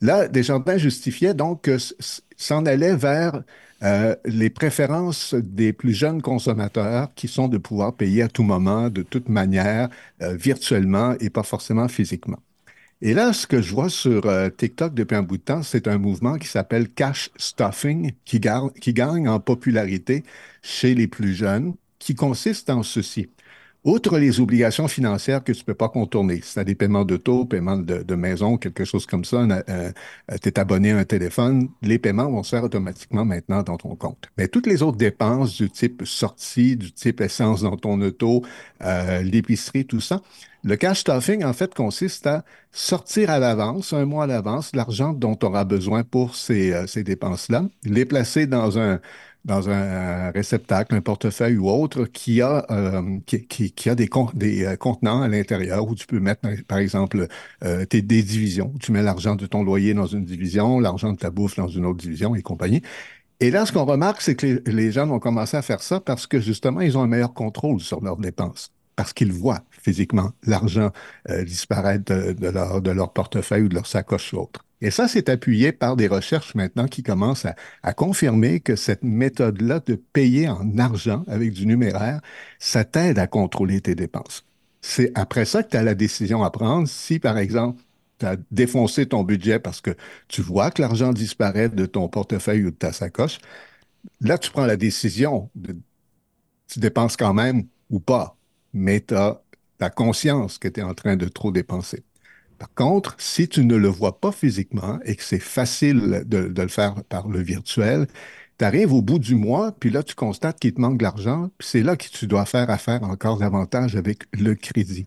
Là, 0.00 0.28
Desjardins 0.28 0.78
justifiait 0.78 1.34
donc 1.34 1.70
s'en 2.36 2.66
allait 2.66 2.96
vers 2.96 3.42
euh, 3.82 4.16
les 4.24 4.50
préférences 4.50 5.34
des 5.34 5.72
plus 5.72 5.94
jeunes 5.94 6.22
consommateurs 6.22 7.14
qui 7.14 7.28
sont 7.28 7.48
de 7.48 7.58
pouvoir 7.58 7.96
payer 7.96 8.22
à 8.22 8.28
tout 8.28 8.42
moment, 8.44 8.90
de 8.90 9.02
toute 9.02 9.28
manière, 9.28 9.88
euh, 10.22 10.34
virtuellement 10.36 11.14
et 11.20 11.30
pas 11.30 11.42
forcément 11.42 11.88
physiquement. 11.88 12.38
Et 13.02 13.12
là, 13.12 13.32
ce 13.32 13.46
que 13.46 13.60
je 13.60 13.72
vois 13.74 13.88
sur 13.90 14.26
euh, 14.26 14.48
TikTok 14.48 14.94
depuis 14.94 15.16
un 15.16 15.22
bout 15.22 15.36
de 15.36 15.42
temps, 15.42 15.62
c'est 15.62 15.88
un 15.88 15.98
mouvement 15.98 16.38
qui 16.38 16.48
s'appelle 16.48 16.88
cash 16.88 17.30
stuffing, 17.36 18.12
qui, 18.24 18.40
gagne 18.40 19.28
en 19.28 19.40
popularité 19.40 20.22
chez 20.62 20.94
les 20.94 21.06
plus 21.06 21.34
jeunes, 21.34 21.74
qui 21.98 22.14
consiste 22.14 22.70
en 22.70 22.82
ceci. 22.82 23.28
Outre 23.84 24.18
les 24.18 24.40
obligations 24.40 24.88
financières 24.88 25.44
que 25.44 25.52
tu 25.52 25.60
ne 25.60 25.64
peux 25.66 25.74
pas 25.74 25.90
contourner, 25.90 26.40
as 26.56 26.64
des 26.64 26.74
paiements 26.74 27.04
d'auto, 27.04 27.44
paiements 27.44 27.76
de, 27.76 28.02
de 28.02 28.14
maison, 28.14 28.56
quelque 28.56 28.86
chose 28.86 29.04
comme 29.04 29.26
ça, 29.26 29.46
tu 30.42 30.48
es 30.48 30.58
abonné 30.58 30.92
à 30.92 30.98
un 30.98 31.04
téléphone, 31.04 31.68
les 31.82 31.98
paiements 31.98 32.30
vont 32.30 32.42
se 32.42 32.56
faire 32.56 32.64
automatiquement 32.64 33.26
maintenant 33.26 33.62
dans 33.62 33.76
ton 33.76 33.94
compte. 33.94 34.30
Mais 34.38 34.48
toutes 34.48 34.66
les 34.66 34.82
autres 34.82 34.96
dépenses 34.96 35.56
du 35.56 35.70
type 35.70 36.02
sortie, 36.06 36.76
du 36.76 36.92
type 36.92 37.20
essence 37.20 37.60
dans 37.60 37.76
ton 37.76 38.00
auto, 38.00 38.42
euh, 38.82 39.20
l'épicerie, 39.20 39.84
tout 39.84 40.00
ça, 40.00 40.22
Le 40.66 40.76
cash 40.76 41.00
stuffing, 41.00 41.44
en 41.44 41.52
fait, 41.52 41.74
consiste 41.74 42.26
à 42.26 42.42
sortir 42.72 43.28
à 43.28 43.38
l'avance, 43.38 43.92
un 43.92 44.06
mois 44.06 44.24
à 44.24 44.26
l'avance, 44.26 44.74
l'argent 44.74 45.12
dont 45.12 45.36
tu 45.36 45.44
auras 45.44 45.64
besoin 45.64 46.04
pour 46.04 46.34
ces, 46.34 46.72
euh, 46.72 46.86
ces 46.86 47.04
dépenses-là, 47.04 47.66
les 47.84 48.06
placer 48.06 48.46
dans 48.46 48.78
un, 48.78 48.98
dans 49.44 49.68
un 49.68 50.30
réceptacle, 50.30 50.94
un 50.94 51.02
portefeuille 51.02 51.58
ou 51.58 51.68
autre 51.68 52.06
qui 52.06 52.40
a, 52.40 52.64
euh, 52.70 53.18
qui, 53.26 53.90
a 53.90 53.94
des, 53.94 54.08
con- 54.08 54.30
des 54.32 54.64
euh, 54.64 54.76
contenants 54.76 55.20
à 55.20 55.28
l'intérieur 55.28 55.86
où 55.86 55.94
tu 55.94 56.06
peux 56.06 56.18
mettre, 56.18 56.48
par 56.66 56.78
exemple, 56.78 57.28
euh, 57.62 57.84
tes, 57.84 58.00
des 58.00 58.22
divisions. 58.22 58.72
Tu 58.80 58.90
mets 58.90 59.02
l'argent 59.02 59.36
de 59.36 59.44
ton 59.44 59.64
loyer 59.64 59.92
dans 59.92 60.06
une 60.06 60.24
division, 60.24 60.80
l'argent 60.80 61.12
de 61.12 61.18
ta 61.18 61.28
bouffe 61.30 61.56
dans 61.56 61.68
une 61.68 61.84
autre 61.84 61.98
division 61.98 62.34
et 62.34 62.40
compagnie. 62.42 62.80
Et 63.40 63.50
là, 63.50 63.66
ce 63.66 63.72
qu'on 63.72 63.84
remarque, 63.84 64.22
c'est 64.22 64.34
que 64.36 64.46
les, 64.46 64.72
les 64.72 64.92
gens 64.92 65.06
vont 65.06 65.18
commencer 65.18 65.56
à 65.58 65.62
faire 65.62 65.82
ça 65.82 66.00
parce 66.00 66.26
que 66.26 66.40
justement, 66.40 66.80
ils 66.80 66.96
ont 66.96 67.02
un 67.02 67.06
meilleur 67.06 67.34
contrôle 67.34 67.80
sur 67.80 68.00
leurs 68.02 68.16
dépenses. 68.16 68.70
Parce 68.96 69.12
qu'ils 69.12 69.32
voient 69.32 69.64
physiquement 69.84 70.32
l'argent 70.46 70.90
euh, 71.28 71.44
disparaître 71.44 72.04
de, 72.12 72.90
leur, 72.90 73.12
portefeuille 73.12 73.64
ou 73.64 73.68
de 73.68 73.74
leur 73.74 73.86
sacoche 73.86 74.32
ou 74.32 74.38
autre. 74.38 74.64
Et 74.80 74.90
ça, 74.90 75.08
c'est 75.08 75.28
appuyé 75.28 75.72
par 75.72 75.96
des 75.96 76.08
recherches 76.08 76.54
maintenant 76.54 76.86
qui 76.86 77.02
commencent 77.02 77.44
à, 77.44 77.54
à 77.82 77.92
confirmer 77.92 78.60
que 78.60 78.76
cette 78.76 79.04
méthode-là 79.04 79.80
de 79.80 79.94
payer 79.94 80.48
en 80.48 80.78
argent 80.78 81.24
avec 81.28 81.52
du 81.52 81.66
numéraire, 81.66 82.20
ça 82.58 82.84
t'aide 82.84 83.18
à 83.18 83.26
contrôler 83.26 83.80
tes 83.80 83.94
dépenses. 83.94 84.44
C'est 84.80 85.12
après 85.14 85.44
ça 85.44 85.62
que 85.62 85.70
tu 85.70 85.76
as 85.76 85.82
la 85.82 85.94
décision 85.94 86.42
à 86.42 86.50
prendre. 86.50 86.88
Si, 86.88 87.18
par 87.18 87.38
exemple, 87.38 87.82
tu 88.18 88.26
as 88.26 88.36
défoncé 88.50 89.06
ton 89.06 89.22
budget 89.22 89.58
parce 89.58 89.80
que 89.80 89.96
tu 90.28 90.42
vois 90.42 90.70
que 90.70 90.82
l'argent 90.82 91.12
disparaît 91.12 91.68
de 91.68 91.86
ton 91.86 92.08
portefeuille 92.08 92.64
ou 92.64 92.70
de 92.70 92.76
ta 92.76 92.92
sacoche, 92.92 93.38
là, 94.20 94.38
tu 94.38 94.50
prends 94.50 94.66
la 94.66 94.76
décision 94.76 95.50
de 95.54 95.76
tu 96.68 96.80
dépenses 96.80 97.16
quand 97.16 97.34
même 97.34 97.66
ou 97.90 98.00
pas, 98.00 98.36
mais 98.72 99.00
tu 99.00 99.14
as 99.14 99.40
conscience 99.90 100.58
que 100.58 100.68
tu 100.68 100.80
es 100.80 100.82
en 100.82 100.94
train 100.94 101.16
de 101.16 101.28
trop 101.28 101.52
dépenser. 101.52 102.04
Par 102.58 102.72
contre, 102.74 103.16
si 103.18 103.48
tu 103.48 103.64
ne 103.64 103.76
le 103.76 103.88
vois 103.88 104.20
pas 104.20 104.32
physiquement 104.32 104.98
et 105.04 105.16
que 105.16 105.22
c'est 105.24 105.40
facile 105.40 106.24
de, 106.26 106.48
de 106.48 106.62
le 106.62 106.68
faire 106.68 107.04
par 107.04 107.28
le 107.28 107.40
virtuel, 107.42 108.06
tu 108.58 108.64
arrives 108.64 108.92
au 108.92 109.02
bout 109.02 109.18
du 109.18 109.34
mois, 109.34 109.72
puis 109.72 109.90
là, 109.90 110.02
tu 110.02 110.14
constates 110.14 110.60
qu'il 110.60 110.74
te 110.74 110.80
manque 110.80 110.98
de 110.98 111.02
l'argent, 111.04 111.50
puis 111.58 111.68
c'est 111.68 111.82
là 111.82 111.96
que 111.96 112.06
tu 112.08 112.26
dois 112.26 112.44
faire 112.46 112.70
affaire 112.70 113.02
encore 113.02 113.38
davantage 113.38 113.96
avec 113.96 114.24
le 114.32 114.54
crédit. 114.54 115.06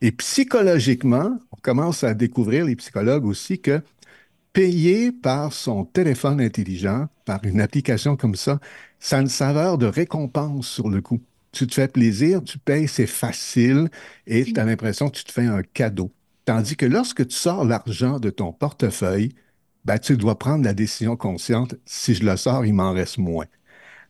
Et 0.00 0.12
psychologiquement, 0.12 1.38
on 1.52 1.56
commence 1.62 2.04
à 2.04 2.14
découvrir, 2.14 2.64
les 2.66 2.76
psychologues 2.76 3.26
aussi, 3.26 3.60
que 3.60 3.82
payer 4.52 5.12
par 5.12 5.52
son 5.52 5.84
téléphone 5.84 6.40
intelligent, 6.40 7.08
par 7.24 7.44
une 7.44 7.60
application 7.60 8.16
comme 8.16 8.34
ça, 8.36 8.60
ça 9.00 9.18
a 9.18 9.20
une 9.20 9.28
saveur 9.28 9.78
de 9.78 9.86
récompense 9.86 10.68
sur 10.68 10.88
le 10.88 11.00
coup. 11.02 11.20
Tu 11.52 11.66
te 11.66 11.74
fais 11.74 11.88
plaisir, 11.88 12.42
tu 12.44 12.58
payes, 12.58 12.88
c'est 12.88 13.06
facile 13.06 13.88
et 14.26 14.44
tu 14.44 14.60
as 14.60 14.64
l'impression 14.64 15.08
que 15.10 15.16
tu 15.18 15.24
te 15.24 15.32
fais 15.32 15.46
un 15.46 15.62
cadeau. 15.62 16.12
Tandis 16.44 16.76
que 16.76 16.86
lorsque 16.86 17.26
tu 17.26 17.34
sors 17.36 17.64
l'argent 17.64 18.18
de 18.20 18.30
ton 18.30 18.52
portefeuille, 18.52 19.34
ben, 19.84 19.98
tu 19.98 20.16
dois 20.16 20.38
prendre 20.38 20.64
la 20.64 20.74
décision 20.74 21.16
consciente, 21.16 21.74
si 21.86 22.14
je 22.14 22.24
le 22.24 22.36
sors, 22.36 22.66
il 22.66 22.74
m'en 22.74 22.92
reste 22.92 23.18
moins. 23.18 23.46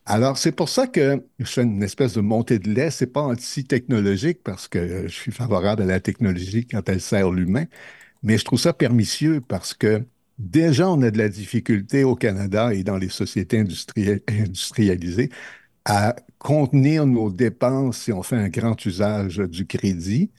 Alors, 0.07 0.39
c'est 0.39 0.53
pour 0.53 0.69
ça 0.69 0.87
que 0.87 1.23
je 1.39 1.45
fais 1.45 1.63
une 1.65 1.83
espèce 1.83 2.15
de 2.15 2.21
montée 2.23 2.59
de 2.59 2.71
lait. 2.71 2.91
C'est 2.91 3.07
pas 3.09 3.23
anti-technologique 3.23 4.43
parce 4.43 4.69
que 4.69 5.07
je 5.09 5.13
suis 5.15 5.33
favorable 5.33 5.83
à 5.83 5.87
la 5.87 6.01
technologie 6.01 6.67
quand 6.67 6.89
elle 6.89 7.01
sert 7.01 7.31
l'humain, 7.31 7.67
mais 8.23 8.39
je 8.39 8.45
trouve 8.45 8.61
ça 8.61 8.73
pernicieux 8.75 9.41
parce 9.43 9.75
que 9.75 10.07
déjà, 10.39 10.91
on 10.91 11.03
a 11.03 11.11
de 11.11 11.19
la 11.19 11.29
difficulté 11.31 12.05
au 12.05 12.17
Canada 12.17 12.75
et 12.75 12.85
dans 12.85 12.99
les 12.99 13.09
sociétés 13.11 13.59
industrialisées 14.29 15.31
à 15.85 16.17
contenir 16.39 17.07
nos 17.07 17.31
dépenses 17.31 17.99
si 17.99 18.13
on 18.13 18.23
fait 18.23 18.37
un 18.37 18.49
grand 18.49 18.85
usage 18.87 19.39
du 19.39 19.67
crédit. 19.67 20.31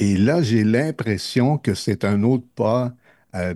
Et 0.00 0.16
là, 0.16 0.42
j'ai 0.42 0.64
l'impression 0.64 1.58
que 1.58 1.74
c'est 1.74 2.04
un 2.04 2.22
autre 2.22 2.46
pas 2.54 2.94
euh, 3.36 3.54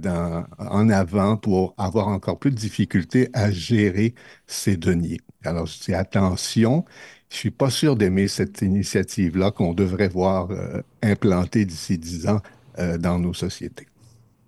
en 0.58 0.88
avant 0.90 1.36
pour 1.36 1.74
avoir 1.78 2.08
encore 2.08 2.38
plus 2.38 2.50
de 2.50 2.56
difficultés 2.56 3.28
à 3.34 3.50
gérer 3.50 4.14
ces 4.46 4.76
deniers. 4.76 5.20
Alors, 5.44 5.66
je 5.66 5.80
dis 5.80 5.94
attention, 5.94 6.84
je 7.30 7.36
suis 7.36 7.50
pas 7.50 7.70
sûr 7.70 7.96
d'aimer 7.96 8.28
cette 8.28 8.62
initiative-là 8.62 9.50
qu'on 9.52 9.74
devrait 9.74 10.08
voir 10.08 10.50
euh, 10.50 10.82
implantée 11.02 11.64
d'ici 11.64 11.98
10 11.98 12.28
ans 12.28 12.40
euh, 12.78 12.98
dans 12.98 13.18
nos 13.18 13.34
sociétés. 13.34 13.86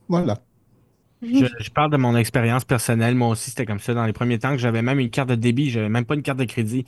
Voilà. 0.09 0.39
Je, 1.33 1.47
je 1.59 1.71
parle 1.71 1.91
de 1.91 1.97
mon 1.97 2.17
expérience 2.17 2.65
personnelle. 2.65 3.15
Moi 3.15 3.29
aussi, 3.29 3.51
c'était 3.51 3.67
comme 3.67 3.81
ça. 3.81 3.95
Dans 3.95 4.07
les 4.07 4.13
premiers 4.13 4.39
temps, 4.39 4.53
que 4.53 4.59
j'avais 4.59 4.83
même 4.83 5.01
une 5.01 5.11
carte 5.11 5.29
de 5.31 5.35
débit, 5.35 5.71
j'avais 5.71 5.89
même 5.89 6.05
pas 6.05 6.15
une 6.15 6.23
carte 6.23 6.39
de 6.39 6.45
crédit. 6.45 6.85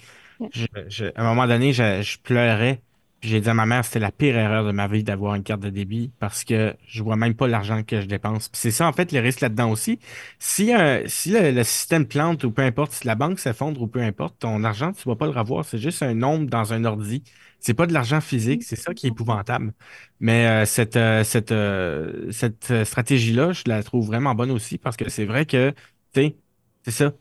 Je- 0.53 0.67
je- 0.89 1.05
à 1.15 1.23
un 1.23 1.25
moment 1.25 1.47
donné, 1.47 1.73
je, 1.73 2.03
je 2.03 2.19
pleurais. 2.19 2.83
J'ai 3.23 3.41
dit 3.41 3.49
à 3.49 3.55
ma 3.55 3.65
mère, 3.67 3.85
c'était 3.85 3.99
la 3.99 4.13
pire 4.13 4.37
erreur 4.37 4.65
de 4.67 4.71
ma 4.73 4.87
vie 4.87 5.03
d'avoir 5.03 5.35
une 5.35 5.43
carte 5.43 5.61
de 5.63 5.71
débit 5.71 6.13
parce 6.19 6.45
que 6.45 6.77
je 6.87 7.03
vois 7.03 7.17
même 7.17 7.35
pas 7.35 7.49
l'argent 7.49 7.83
que 7.83 8.01
je 8.03 8.07
dépense. 8.07 8.51
C'est 8.53 8.71
ça, 8.71 8.87
en 8.87 8.93
fait, 8.93 9.11
les 9.11 9.21
risques 9.21 9.41
là-dedans 9.41 9.71
aussi. 9.71 9.99
Si, 10.39 10.75
euh, 10.75 11.03
si 11.09 11.31
le, 11.31 11.51
le 11.51 11.65
système 11.65 12.07
plante 12.07 12.45
ou 12.45 12.53
peu 12.53 12.63
importe, 12.63 12.93
si 12.93 13.07
la 13.07 13.15
banque 13.15 13.39
s'effondre 13.41 13.81
ou 13.83 13.89
peu 13.89 14.01
importe, 14.03 14.39
ton 14.41 14.63
argent, 14.65 14.93
tu 14.93 15.09
vas 15.09 15.17
pas 15.17 15.25
le 15.27 15.33
revoir. 15.33 15.65
C'est 15.65 15.79
juste 15.79 16.03
un 16.03 16.15
nombre 16.15 16.47
dans 16.49 16.73
un 16.75 16.85
ordi. 16.85 17.23
C'est 17.59 17.75
pas 17.75 17.87
de 17.87 17.93
l'argent 17.95 18.21
physique. 18.21 18.63
C'est 18.63 18.77
ça 18.77 18.93
qui 18.95 19.07
est 19.07 19.11
épouvantable. 19.11 19.73
Mais 20.21 20.47
euh, 20.47 20.67
cette, 20.67 20.97
euh, 20.97 21.25
cette, 21.25 21.53
euh, 21.53 22.31
cette 22.33 22.71
euh, 22.71 22.85
stratégie-là, 22.85 23.53
je 23.53 23.63
la 23.67 23.83
trouve 23.83 24.07
vraiment 24.07 24.35
bonne 24.35 24.51
aussi 24.51 24.77
parce 24.79 24.97
que 24.97 25.09
c'est 25.09 25.25
vrai 25.25 25.47
que, 25.47 25.71
tu 26.13 26.21
sais, 26.21 26.37
c'est 26.85 26.91
ça. 26.93 27.13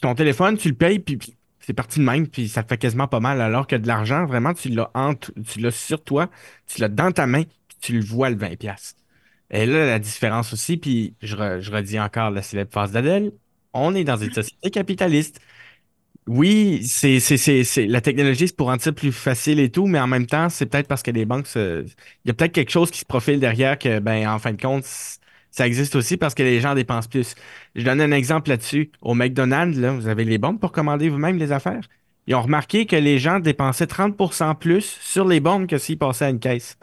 Ton 0.00 0.14
téléphone, 0.14 0.56
tu 0.58 0.68
le 0.68 0.74
payes, 0.74 0.98
puis 0.98 1.18
c'est 1.66 1.74
parti 1.74 1.98
de 2.00 2.04
même, 2.04 2.28
puis 2.28 2.48
ça 2.48 2.62
te 2.62 2.68
fait 2.68 2.78
quasiment 2.78 3.08
pas 3.08 3.20
mal. 3.20 3.40
Alors 3.40 3.66
que 3.66 3.76
de 3.76 3.86
l'argent, 3.88 4.24
vraiment, 4.26 4.54
tu 4.54 4.68
l'as 4.70 4.90
entre, 4.94 5.32
tu 5.46 5.60
l'as 5.60 5.72
sur 5.72 6.02
toi, 6.04 6.30
tu 6.66 6.80
l'as 6.80 6.88
dans 6.88 7.12
ta 7.12 7.26
main, 7.26 7.42
puis 7.44 7.76
tu 7.80 7.92
le 7.94 8.04
vois 8.04 8.30
le 8.30 8.36
20$. 8.36 8.56
piastres. 8.56 9.00
Et 9.50 9.66
là, 9.66 9.86
la 9.86 9.98
différence 9.98 10.52
aussi, 10.52 10.76
puis 10.76 11.16
je, 11.22 11.36
re- 11.36 11.60
je 11.60 11.70
redis 11.72 12.00
encore 12.00 12.30
la 12.30 12.42
célèbre 12.42 12.70
phrase 12.72 12.92
d'Adèle, 12.92 13.32
on 13.72 13.94
est 13.94 14.04
dans 14.04 14.16
une 14.16 14.32
société 14.32 14.70
capitaliste. 14.70 15.40
Oui, 16.28 16.84
c'est, 16.88 17.20
c'est, 17.20 17.36
c'est, 17.36 17.62
c'est- 17.64 17.86
la 17.86 18.00
technologie, 18.00 18.48
c'est 18.48 18.56
pour 18.56 18.66
rendre 18.68 18.82
ça 18.82 18.92
plus 18.92 19.12
facile 19.12 19.60
et 19.60 19.70
tout, 19.70 19.86
mais 19.86 20.00
en 20.00 20.08
même 20.08 20.26
temps, 20.26 20.48
c'est 20.48 20.66
peut-être 20.66 20.88
parce 20.88 21.02
que 21.04 21.12
les 21.12 21.24
banques, 21.24 21.46
il 21.54 21.86
y 22.24 22.30
a 22.30 22.34
peut-être 22.34 22.52
quelque 22.52 22.70
chose 22.72 22.90
qui 22.90 22.98
se 23.00 23.04
profile 23.06 23.38
derrière 23.40 23.78
que, 23.78 24.00
ben, 24.00 24.28
en 24.28 24.38
fin 24.40 24.52
de 24.52 24.60
compte, 24.60 24.84
ça 25.56 25.66
existe 25.66 25.96
aussi 25.96 26.18
parce 26.18 26.34
que 26.34 26.42
les 26.42 26.60
gens 26.60 26.74
dépensent 26.74 27.08
plus. 27.08 27.34
Je 27.74 27.82
donne 27.82 28.02
un 28.02 28.12
exemple 28.12 28.50
là-dessus. 28.50 28.90
Au 29.00 29.14
McDonald's, 29.14 29.78
là, 29.78 29.90
vous 29.92 30.06
avez 30.06 30.26
les 30.26 30.36
bombes 30.36 30.60
pour 30.60 30.70
commander 30.70 31.08
vous-même 31.08 31.38
les 31.38 31.50
affaires. 31.50 31.80
Ils 32.26 32.34
ont 32.34 32.42
remarqué 32.42 32.84
que 32.84 32.96
les 32.96 33.18
gens 33.18 33.40
dépensaient 33.40 33.86
30% 33.86 34.58
plus 34.58 34.84
sur 35.00 35.26
les 35.26 35.40
bombes 35.40 35.66
que 35.66 35.78
s'ils 35.78 35.96
passaient 35.96 36.26
à 36.26 36.28
une 36.28 36.40
caisse. 36.40 36.76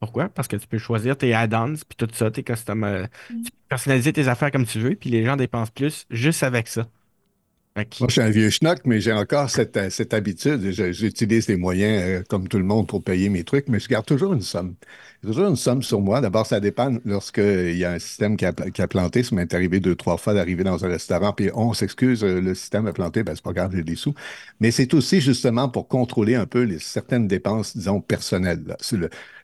Pourquoi? 0.00 0.30
Parce 0.30 0.48
que 0.48 0.56
tu 0.56 0.66
peux 0.66 0.78
choisir 0.78 1.18
tes 1.18 1.34
add-ons, 1.34 1.74
puis 1.86 1.96
tout 1.98 2.08
ça, 2.14 2.30
tes 2.30 2.42
custom, 2.42 2.82
euh, 2.84 3.04
tu 3.28 3.50
peux 3.50 3.58
personnaliser 3.68 4.14
tes 4.14 4.28
affaires 4.28 4.52
comme 4.52 4.64
tu 4.64 4.78
veux, 4.78 4.94
puis 4.94 5.10
les 5.10 5.22
gens 5.22 5.36
dépensent 5.36 5.72
plus 5.74 6.06
juste 6.08 6.42
avec 6.42 6.68
ça. 6.68 6.86
Moi, 7.76 8.08
je 8.08 8.12
suis 8.12 8.20
un 8.20 8.30
vieux 8.30 8.50
schnock, 8.50 8.80
mais 8.84 9.00
j'ai 9.00 9.12
encore 9.12 9.50
cette, 9.50 9.76
euh, 9.76 9.88
cette 9.88 10.12
habitude. 10.12 10.70
J'utilise 10.92 11.46
les 11.46 11.56
moyens, 11.56 12.02
euh, 12.04 12.22
comme 12.28 12.48
tout 12.48 12.58
le 12.58 12.64
monde, 12.64 12.88
pour 12.88 13.04
payer 13.04 13.28
mes 13.28 13.44
trucs, 13.44 13.68
mais 13.68 13.78
je 13.78 13.88
garde 13.88 14.04
toujours 14.04 14.34
une 14.34 14.42
somme. 14.42 14.74
Toujours 15.22 15.48
une 15.48 15.56
somme 15.56 15.82
sur 15.82 16.00
moi. 16.00 16.20
D'abord, 16.20 16.46
ça 16.46 16.58
dépend 16.58 16.96
lorsqu'il 17.04 17.76
y 17.76 17.84
a 17.84 17.92
un 17.92 17.98
système 18.00 18.36
qui 18.36 18.44
a, 18.46 18.52
planté. 18.88 19.22
Ça 19.22 19.34
m'est 19.36 19.52
arrivé 19.54 19.78
deux, 19.78 19.94
trois 19.94 20.16
fois 20.16 20.34
d'arriver 20.34 20.64
dans 20.64 20.84
un 20.84 20.88
restaurant, 20.88 21.32
puis 21.32 21.50
on 21.54 21.72
s'excuse, 21.72 22.24
euh, 22.24 22.40
le 22.40 22.54
système 22.54 22.86
a 22.86 22.92
planté, 22.92 23.22
ben 23.22 23.34
c'est 23.34 23.44
pas 23.44 23.52
grave, 23.52 23.72
j'ai 23.74 23.84
des 23.84 23.96
sous. 23.96 24.14
Mais 24.60 24.70
c'est 24.72 24.92
aussi 24.94 25.20
justement 25.20 25.68
pour 25.68 25.86
contrôler 25.88 26.34
un 26.34 26.46
peu 26.46 26.68
certaines 26.80 27.28
dépenses, 27.28 27.76
disons, 27.76 28.00
personnelles. 28.00 28.76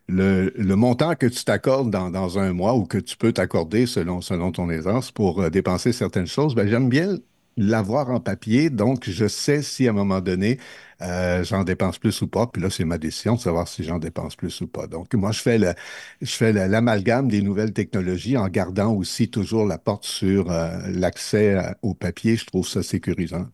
le, 0.09 0.75
montant 0.77 1.15
que 1.15 1.27
tu 1.27 1.45
t'accordes 1.45 1.91
dans, 1.91 2.39
un 2.39 2.53
mois 2.53 2.75
ou 2.75 2.85
que 2.85 2.99
tu 2.99 3.17
peux 3.17 3.33
t'accorder 3.33 3.87
selon, 3.87 4.21
selon 4.21 4.53
ton 4.53 4.71
aisance 4.71 5.13
pour 5.13 5.41
euh, 5.43 5.51
dépenser 5.51 5.93
certaines 5.93 6.27
choses, 6.27 6.55
ben, 6.55 6.69
j'aime 6.69 6.89
bien 6.89 7.17
l'avoir 7.57 8.11
en 8.11 8.21
papier, 8.21 8.71
donc 8.71 9.09
je 9.09 9.27
sais 9.29 9.63
si 9.63 9.87
à 9.87 9.91
un 9.91 9.95
moment 9.95 10.21
donné, 10.21 10.59
euh, 11.03 11.45
j'en 11.45 11.65
dépense 11.65 11.99
plus 11.99 12.21
ou 12.23 12.29
pas. 12.29 12.47
Puis 12.47 12.63
là, 12.63 12.71
c'est 12.71 12.85
ma 12.85 12.99
décision 12.99 13.35
de 13.37 13.41
savoir 13.41 13.69
si 13.69 13.85
j'en 13.85 13.99
dépense 13.99 14.37
plus 14.37 14.61
ou 14.61 14.67
pas. 14.69 14.87
Donc, 14.87 15.15
moi, 15.15 15.33
je 15.33 15.41
fais 15.41 16.53
l'amalgame 16.53 17.29
des 17.29 17.43
nouvelles 17.43 17.73
technologies 17.73 18.37
en 18.37 18.49
gardant 18.49 18.93
aussi 18.95 19.29
toujours 19.31 19.67
la 19.67 19.79
porte 19.79 20.05
sur 20.05 20.51
euh, 20.51 20.79
l'accès 20.89 21.55
à- 21.55 21.77
au 21.83 21.95
papier. 21.95 22.37
Je 22.37 22.47
trouve 22.47 22.67
ça 22.69 22.83
sécurisant. 22.83 23.47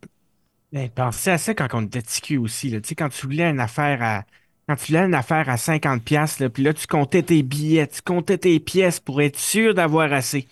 Ben, 0.73 0.89
pensez 0.91 1.31
à 1.31 1.39
ça 1.39 1.55
quand 1.55 1.69
on 1.75 1.83
était 1.87 2.03
cul 2.23 2.37
aussi. 2.37 2.71
Tu 2.71 2.81
sais, 2.85 2.95
quand 2.95 3.09
tu 3.09 3.27
voulais 3.27 3.45
une 3.51 3.61
affaire 3.61 4.03
à. 4.03 4.25
Quand 4.69 4.77
tu 4.77 4.93
voulais 4.93 5.05
une 5.05 5.15
affaire 5.15 5.49
à 5.49 5.57
50$, 5.57 6.05
piastres, 6.05 6.43
là, 6.43 6.49
puis 6.51 6.63
là, 6.63 6.73
tu 6.73 6.87
comptais 6.87 7.25
tes 7.25 7.43
billets, 7.43 7.89
tu 7.89 8.03
comptais 8.03 8.39
tes 8.39 8.61
pièces 8.61 9.01
pour 9.01 9.21
être 9.21 9.39
sûr 9.39 9.75
d'avoir 9.75 10.13
assez. 10.13 10.47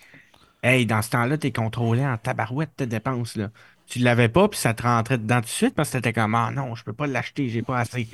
Hey, 0.63 0.87
dans 0.87 1.03
ce 1.03 1.11
temps-là, 1.11 1.39
t'es 1.39 1.53
contrôlé 1.53 2.05
en 2.05 2.17
tabarouette 2.19 2.73
de 2.79 2.85
dépenses. 2.85 3.37
Là. 3.37 3.51
Tu 3.87 4.01
l'avais 4.01 4.29
pas, 4.29 4.49
puis 4.49 4.59
ça 4.59 4.75
te 4.75 4.83
rentrait 4.83 5.19
dedans 5.19 5.37
tout 5.37 5.43
de 5.43 5.49
suite 5.49 5.75
parce 5.75 5.91
que 5.91 5.99
t'étais 5.99 6.13
comme 6.13 6.35
Ah 6.35 6.51
non, 6.51 6.75
je 6.75 6.85
peux 6.85 6.93
pas 6.93 7.07
l'acheter, 7.07 7.49
j'ai 7.49 7.63
pas 7.63 7.79
assez. 7.79 8.07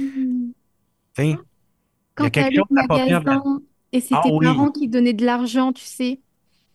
Tu 1.17 1.23
a 1.23 1.37
Quand 2.15 2.31
quelque 2.31 2.35
t'allais 2.51 2.57
chose 2.57 2.67
perdre 2.97 3.27
là- 3.27 3.37
magasin 3.37 3.63
et 3.93 4.01
c'est 4.01 4.15
Ah 4.15 4.21
tes 4.23 4.31
oui. 4.33 4.47
parents 4.47 4.71
qui 4.71 4.89
donnaient 4.89 5.13
de 5.13 5.25
l'argent, 5.25 5.73
tu 5.73 5.85
sais. 5.85 6.21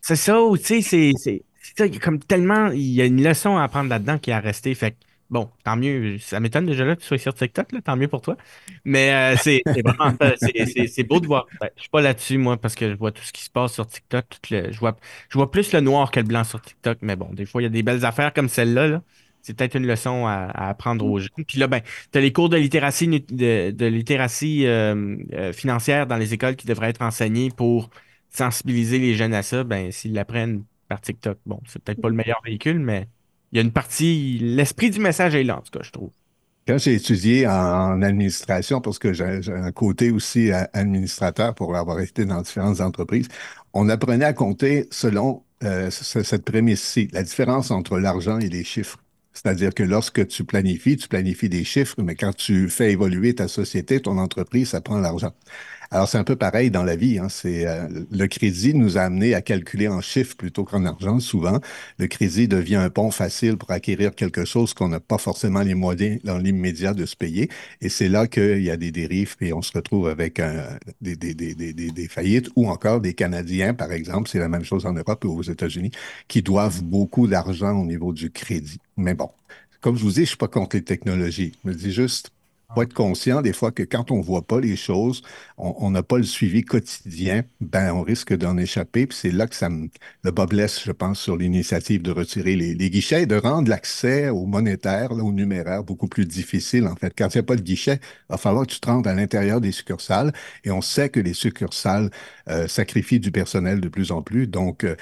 C'est 0.00 0.16
ça, 0.16 0.38
tu 0.54 0.58
sais, 0.64 0.82
c'est 0.82 1.12
c'est- 1.16 1.42
c'est 1.62 1.76
ça, 1.78 1.86
il 1.86 1.94
y 1.94 1.96
a 1.96 2.00
comme 2.00 2.18
tellement, 2.18 2.68
il 2.72 2.80
y 2.92 3.00
a 3.02 3.06
une 3.06 3.22
leçon 3.22 3.56
à 3.56 3.64
apprendre 3.64 3.90
là-dedans 3.90 4.18
qui 4.18 4.30
est 4.30 4.34
à 4.34 4.40
rester. 4.40 4.74
Fait 4.74 4.92
que 4.92 4.96
bon, 5.30 5.50
tant 5.64 5.76
mieux. 5.76 6.18
Ça 6.18 6.40
m'étonne 6.40 6.66
déjà 6.66 6.84
là 6.84 6.96
que 6.96 7.00
tu 7.02 7.06
sois 7.06 7.18
sur 7.18 7.34
TikTok, 7.34 7.72
là, 7.72 7.80
tant 7.82 7.96
mieux 7.96 8.08
pour 8.08 8.20
toi. 8.22 8.36
Mais 8.84 9.12
euh, 9.34 9.36
c'est 9.40 9.62
vraiment 9.84 10.12
c'est- 10.36 11.02
beau 11.04 11.20
de 11.20 11.26
voir. 11.26 11.46
Ben, 11.60 11.68
je 11.76 11.82
suis 11.82 11.90
pas 11.90 12.00
là-dessus, 12.00 12.38
moi, 12.38 12.56
parce 12.56 12.74
que 12.74 12.90
je 12.90 12.94
vois 12.96 13.12
tout 13.12 13.22
ce 13.22 13.32
qui 13.32 13.42
se 13.42 13.50
passe 13.50 13.72
sur 13.74 13.86
TikTok. 13.86 14.26
tout 14.28 14.54
le- 14.54 14.72
je 14.72 14.78
vois, 14.78 14.96
je 15.28 15.38
vois 15.38 15.50
plus 15.50 15.72
le 15.72 15.80
noir 15.80 16.10
que 16.10 16.20
le 16.20 16.26
blanc 16.26 16.44
sur 16.44 16.60
TikTok. 16.60 16.98
Mais 17.02 17.16
bon, 17.16 17.32
des 17.32 17.46
fois, 17.46 17.62
il 17.62 17.64
y 17.64 17.66
a 17.66 17.70
des 17.70 17.82
belles 17.82 18.04
affaires 18.04 18.32
comme 18.32 18.48
celle-là. 18.48 18.88
là. 18.88 19.02
C'est 19.42 19.54
peut-être 19.56 19.74
une 19.76 19.86
leçon 19.86 20.26
à, 20.26 20.32
à 20.54 20.68
apprendre 20.68 21.04
aux 21.06 21.18
jeunes. 21.18 21.44
Puis 21.46 21.58
là, 21.58 21.66
ben, 21.66 21.80
tu 22.12 22.18
as 22.18 22.20
les 22.20 22.32
cours 22.32 22.48
de 22.50 22.56
littératie, 22.58 23.08
de, 23.08 23.70
de 23.70 23.86
littératie 23.86 24.66
euh, 24.66 25.16
euh, 25.32 25.52
financière 25.52 26.06
dans 26.06 26.16
les 26.16 26.34
écoles 26.34 26.56
qui 26.56 26.66
devraient 26.66 26.90
être 26.90 27.00
enseignés 27.02 27.50
pour 27.50 27.88
sensibiliser 28.30 28.98
les 28.98 29.14
jeunes 29.14 29.34
à 29.34 29.42
ça. 29.42 29.64
Ben, 29.64 29.90
s'ils 29.92 30.12
l'apprennent 30.12 30.64
par 30.88 31.00
TikTok, 31.00 31.38
bon, 31.46 31.60
c'est 31.66 31.82
peut-être 31.82 32.00
pas 32.00 32.08
le 32.08 32.14
meilleur 32.16 32.40
véhicule, 32.44 32.78
mais 32.80 33.08
il 33.52 33.56
y 33.56 33.58
a 33.58 33.62
une 33.62 33.72
partie, 33.72 34.38
l'esprit 34.40 34.90
du 34.90 35.00
message 35.00 35.34
est 35.34 35.44
là, 35.44 35.58
en 35.58 35.62
tout 35.62 35.70
cas, 35.78 35.82
je 35.84 35.90
trouve. 35.90 36.10
Quand 36.68 36.78
j'ai 36.78 36.94
étudié 36.94 37.46
en, 37.48 38.02
administration, 38.02 38.80
parce 38.80 38.98
que 38.98 39.12
j'ai 39.12 39.24
un 39.52 39.72
côté 39.72 40.10
aussi 40.10 40.52
euh, 40.52 40.62
administrateur 40.72 41.54
pour 41.54 41.74
avoir 41.76 42.00
été 42.00 42.24
dans 42.24 42.42
différentes 42.42 42.80
entreprises, 42.80 43.28
on 43.72 43.88
apprenait 43.88 44.24
à 44.24 44.32
compter 44.32 44.86
selon 44.90 45.44
euh, 45.64 45.90
ce- 45.90 46.22
cette 46.22 46.44
prémisse-ci, 46.44 47.08
la 47.12 47.22
différence 47.22 47.70
entre 47.70 47.98
l'argent 47.98 48.38
et 48.38 48.48
les 48.48 48.62
chiffres. 48.64 48.98
C'est-à-dire 49.32 49.74
que 49.74 49.82
lorsque 49.82 50.26
tu 50.28 50.44
planifies, 50.44 50.96
tu 50.96 51.08
planifies 51.08 51.48
des 51.48 51.64
chiffres, 51.64 51.96
mais 52.02 52.14
quand 52.14 52.34
tu 52.34 52.68
fais 52.68 52.92
évoluer 52.92 53.34
ta 53.34 53.48
société, 53.48 54.00
ton 54.00 54.18
entreprise, 54.18 54.70
ça 54.70 54.80
prend 54.80 54.98
l'argent. 54.98 55.32
Alors, 55.92 56.08
c'est 56.08 56.18
un 56.18 56.24
peu 56.24 56.36
pareil 56.36 56.70
dans 56.70 56.84
la 56.84 56.94
vie. 56.94 57.18
Hein. 57.18 57.28
C'est, 57.28 57.66
euh, 57.66 57.88
le 58.12 58.26
crédit 58.28 58.74
nous 58.74 58.96
a 58.96 59.00
amené 59.02 59.34
à 59.34 59.42
calculer 59.42 59.88
en 59.88 60.00
chiffres 60.00 60.36
plutôt 60.36 60.64
qu'en 60.64 60.84
argent, 60.84 61.18
souvent. 61.18 61.58
Le 61.98 62.06
crédit 62.06 62.46
devient 62.46 62.76
un 62.76 62.90
pont 62.90 63.10
facile 63.10 63.56
pour 63.56 63.72
acquérir 63.72 64.14
quelque 64.14 64.44
chose 64.44 64.72
qu'on 64.72 64.86
n'a 64.88 65.00
pas 65.00 65.18
forcément 65.18 65.62
les 65.62 65.74
moyens 65.74 66.20
dans 66.22 66.38
l'immédiat 66.38 66.94
de 66.94 67.06
se 67.06 67.16
payer. 67.16 67.48
Et 67.80 67.88
c'est 67.88 68.08
là 68.08 68.28
qu'il 68.28 68.62
y 68.62 68.70
a 68.70 68.76
des 68.76 68.92
dérives 68.92 69.34
et 69.40 69.52
on 69.52 69.62
se 69.62 69.72
retrouve 69.72 70.08
avec 70.08 70.38
un- 70.38 70.78
des, 71.00 72.08
faillites 72.08 72.50
ou 72.54 72.68
encore 72.68 73.00
des 73.00 73.14
Canadiens, 73.14 73.74
par 73.74 73.90
exemple, 73.92 74.28
c'est 74.30 74.38
la 74.38 74.48
même 74.48 74.64
chose 74.64 74.86
en 74.86 74.92
Europe 74.92 75.24
et 75.24 75.28
aux 75.28 75.42
États-Unis, 75.42 75.90
qui 76.28 76.42
doivent 76.42 76.82
beaucoup 76.84 77.26
d'argent 77.26 77.72
au 77.76 77.84
niveau 77.84 78.12
du 78.12 78.30
crédit. 78.30 78.78
Mais 78.96 79.14
bon, 79.14 79.30
comme 79.80 79.96
je 79.96 80.02
vous 80.04 80.12
dis, 80.12 80.20
je 80.20 80.26
suis 80.26 80.36
pas 80.36 80.48
contre 80.48 80.76
les 80.76 80.84
technologies. 80.84 81.52
Je 81.64 81.72
dis 81.72 81.92
juste, 81.92 82.30
faut 82.74 82.82
être 82.82 82.94
conscient 82.94 83.42
des 83.42 83.52
fois 83.52 83.72
que 83.72 83.82
quand 83.82 84.10
on 84.10 84.20
voit 84.20 84.42
pas 84.42 84.60
les 84.60 84.76
choses, 84.76 85.22
on 85.56 85.90
n'a 85.90 86.02
pas 86.02 86.18
le 86.18 86.24
suivi 86.24 86.62
quotidien, 86.62 87.42
ben 87.60 87.92
on 87.92 88.02
risque 88.02 88.34
d'en 88.34 88.56
échapper. 88.56 89.06
Puis 89.06 89.18
c'est 89.20 89.30
là 89.30 89.46
que 89.46 89.54
ça 89.54 89.68
me, 89.68 89.88
le 90.22 90.30
bas 90.30 90.46
blesse, 90.46 90.82
je 90.84 90.92
pense, 90.92 91.20
sur 91.20 91.36
l'initiative 91.36 92.02
de 92.02 92.10
retirer 92.10 92.56
les, 92.56 92.74
les 92.74 92.90
guichets 92.90 93.22
et 93.22 93.26
de 93.26 93.36
rendre 93.36 93.68
l'accès 93.68 94.28
au 94.28 94.46
monétaire, 94.46 95.12
là, 95.14 95.22
au 95.22 95.32
numéraire, 95.32 95.84
beaucoup 95.84 96.08
plus 96.08 96.26
difficile, 96.26 96.86
en 96.86 96.96
fait. 96.96 97.12
Quand 97.16 97.34
il 97.34 97.38
n'y 97.38 97.40
a 97.40 97.44
pas 97.44 97.56
de 97.56 97.62
guichet, 97.62 98.00
il 98.02 98.32
va 98.32 98.36
falloir 98.36 98.66
que 98.66 98.72
tu 98.72 98.80
te 98.80 98.86
rendes 98.88 99.06
à 99.06 99.14
l'intérieur 99.14 99.60
des 99.60 99.72
succursales. 99.72 100.32
Et 100.64 100.70
on 100.70 100.82
sait 100.82 101.08
que 101.08 101.20
les 101.20 101.34
succursales 101.34 102.10
euh, 102.48 102.68
sacrifient 102.68 103.20
du 103.20 103.32
personnel 103.32 103.80
de 103.80 103.88
plus 103.88 104.12
en 104.12 104.22
plus. 104.22 104.46
Donc, 104.46 104.84
euh, 104.84 104.96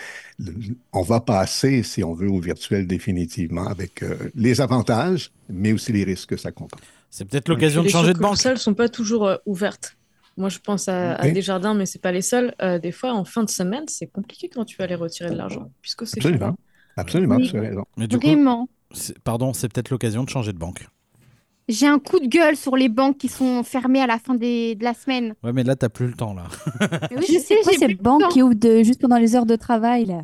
on 0.92 1.02
va 1.02 1.20
passer, 1.20 1.82
si 1.82 2.02
on 2.04 2.14
veut, 2.14 2.30
au 2.30 2.40
virtuel 2.40 2.86
définitivement, 2.86 3.66
avec 3.66 4.02
euh, 4.02 4.16
les 4.34 4.60
avantages, 4.60 5.30
mais 5.48 5.72
aussi 5.72 5.92
les 5.92 6.04
risques 6.04 6.30
que 6.30 6.36
ça 6.36 6.52
comporte. 6.52 6.97
C'est 7.10 7.24
peut-être 7.24 7.48
l'occasion 7.48 7.80
de 7.82 7.86
les 7.86 7.92
changer 7.92 8.12
de 8.12 8.18
banque. 8.18 8.36
succursales 8.36 8.58
sont 8.58 8.74
pas 8.74 8.88
toujours 8.88 9.26
euh, 9.26 9.36
ouvertes. 9.46 9.96
Moi, 10.36 10.48
je 10.50 10.58
pense 10.58 10.88
à, 10.88 11.14
à 11.14 11.26
Ok. 11.26 11.32
Desjardins, 11.32 11.74
mais 11.74 11.84
c'est 11.86 12.00
pas 12.00 12.12
les 12.12 12.22
seuls. 12.22 12.54
Euh, 12.62 12.78
des 12.78 12.92
fois, 12.92 13.12
en 13.12 13.24
fin 13.24 13.42
de 13.42 13.50
semaine, 13.50 13.84
c'est 13.88 14.06
compliqué 14.06 14.48
quand 14.48 14.64
tu 14.64 14.76
vas 14.76 14.84
aller 14.84 14.94
retirer 14.94 15.30
de 15.30 15.34
l'argent, 15.36 15.70
puisque 15.82 16.06
c'est 16.06 16.18
Absolument. 16.18 16.56
Absolument, 16.96 17.36
Oui. 17.36 17.50
Mais 17.96 18.06
du 18.06 18.16
Vraiment. 18.16 18.68
pardon, 19.24 19.52
c'est 19.52 19.72
peut-être 19.72 19.90
l'occasion 19.90 20.22
de 20.24 20.28
changer 20.28 20.52
de 20.52 20.58
banque. 20.58 20.86
J'ai 21.68 21.86
un 21.86 21.98
coup 21.98 22.18
de 22.18 22.26
gueule 22.26 22.56
sur 22.56 22.76
les 22.76 22.88
banques 22.88 23.18
qui 23.18 23.28
sont 23.28 23.62
fermées 23.62 24.00
à 24.00 24.06
la 24.06 24.18
fin 24.18 24.34
des- 24.34 24.74
de 24.74 24.82
la 24.84 24.94
semaine. 24.94 25.34
Ouais, 25.42 25.52
mais 25.52 25.64
là, 25.64 25.76
t'as 25.76 25.88
plus 25.90 26.06
le 26.06 26.14
temps, 26.14 26.34
là. 26.34 26.44
Mais 27.10 27.18
oui, 27.18 27.24
Je 27.28 27.32
c'est 27.34 27.40
sais, 27.40 27.56
quoi 27.62 27.72
j'ai 27.72 27.78
ces 27.78 27.94
banques 27.94 28.26
qui 28.30 28.42
ouvrent 28.42 28.54
de- 28.54 28.82
juste 28.82 29.00
pendant 29.00 29.18
les 29.18 29.34
heures 29.36 29.44
de 29.46 29.56
travail 29.56 30.06
là 30.06 30.22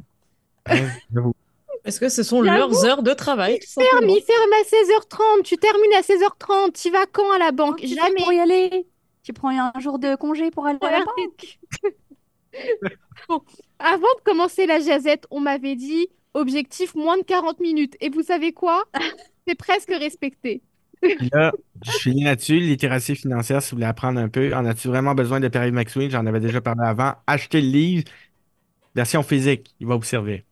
Est-ce 1.85 2.01
que 2.01 2.09
ce 2.09 2.22
sont 2.22 2.41
leurs 2.41 2.85
heures 2.87 3.03
de 3.03 3.12
travail 3.12 3.61
Ferme, 3.62 4.09
il 4.09 4.22
ferme 4.22 4.53
à 4.53 4.62
16h30. 4.62 5.43
Tu 5.43 5.57
termines 5.57 5.93
à 5.95 6.01
16h30. 6.01 6.80
Tu 6.80 6.91
vas 6.91 7.05
quand 7.07 7.30
à 7.32 7.39
la 7.39 7.53
banque? 7.53 7.80
Tu 7.80 7.89
fais 7.89 7.97
Jamais. 7.97 8.16
pour 8.16 8.32
y 8.32 8.41
aller. 8.41 8.87
Tu 9.22 9.32
prends 9.32 9.51
un 9.51 9.80
jour 9.80 9.99
de 9.99 10.16
congé 10.16 10.51
pour 10.51 10.66
aller 10.66 10.78
à 10.82 10.91
la 10.91 11.05
banque. 11.05 11.59
Bon, 13.28 13.43
avant 13.80 14.01
de 14.18 14.22
commencer 14.24 14.66
la 14.66 14.78
jazette, 14.78 15.26
on 15.30 15.41
m'avait 15.41 15.74
dit 15.74 16.07
objectif 16.35 16.95
moins 16.95 17.16
de 17.16 17.22
40 17.22 17.59
minutes. 17.59 17.97
Et 18.01 18.11
vous 18.11 18.22
savez 18.22 18.53
quoi? 18.53 18.85
C'est 19.49 19.57
presque 19.57 19.89
respecté. 19.91 20.62
Là, 21.32 21.53
je 21.85 21.91
finis 21.99 22.24
là-dessus. 22.24 22.61
Littératie 22.61 23.16
financière, 23.16 23.62
si 23.62 23.70
vous 23.70 23.76
voulez 23.76 23.87
apprendre 23.87 24.20
un 24.20 24.28
peu, 24.28 24.55
en 24.55 24.64
as-tu 24.64 24.89
vraiment 24.89 25.14
besoin 25.14 25.41
de 25.41 25.49
Perry 25.49 25.72
McSween? 25.72 26.11
J'en 26.11 26.26
avais 26.26 26.41
déjà 26.41 26.61
parlé 26.61 26.82
avant. 26.87 27.14
Achetez 27.26 27.61
le 27.61 27.68
livre, 27.68 28.05
version 28.95 29.22
physique, 29.22 29.74
il 29.80 29.87
va 29.87 29.97
vous 29.97 30.03
servir. 30.03 30.43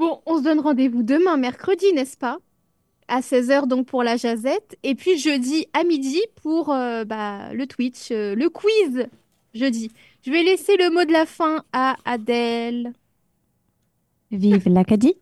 Bon, 0.00 0.22
on 0.24 0.38
se 0.38 0.44
donne 0.44 0.60
rendez-vous 0.60 1.02
demain, 1.02 1.36
mercredi, 1.36 1.84
n'est-ce 1.92 2.16
pas? 2.16 2.38
À 3.06 3.20
16h 3.20 3.66
donc 3.66 3.86
pour 3.86 4.02
la 4.02 4.16
jazette. 4.16 4.78
Et 4.82 4.94
puis 4.94 5.18
jeudi 5.18 5.66
à 5.74 5.84
midi 5.84 6.22
pour 6.42 6.72
euh, 6.72 7.04
bah, 7.04 7.52
le 7.52 7.66
Twitch, 7.66 8.10
euh, 8.10 8.34
le 8.34 8.48
quiz 8.48 9.06
jeudi. 9.52 9.92
Je 10.24 10.30
vais 10.30 10.42
laisser 10.42 10.78
le 10.78 10.88
mot 10.88 11.04
de 11.04 11.12
la 11.12 11.26
fin 11.26 11.64
à 11.74 11.96
Adèle. 12.06 12.94
Vive 14.30 14.70
l'Acadie. 14.70 15.16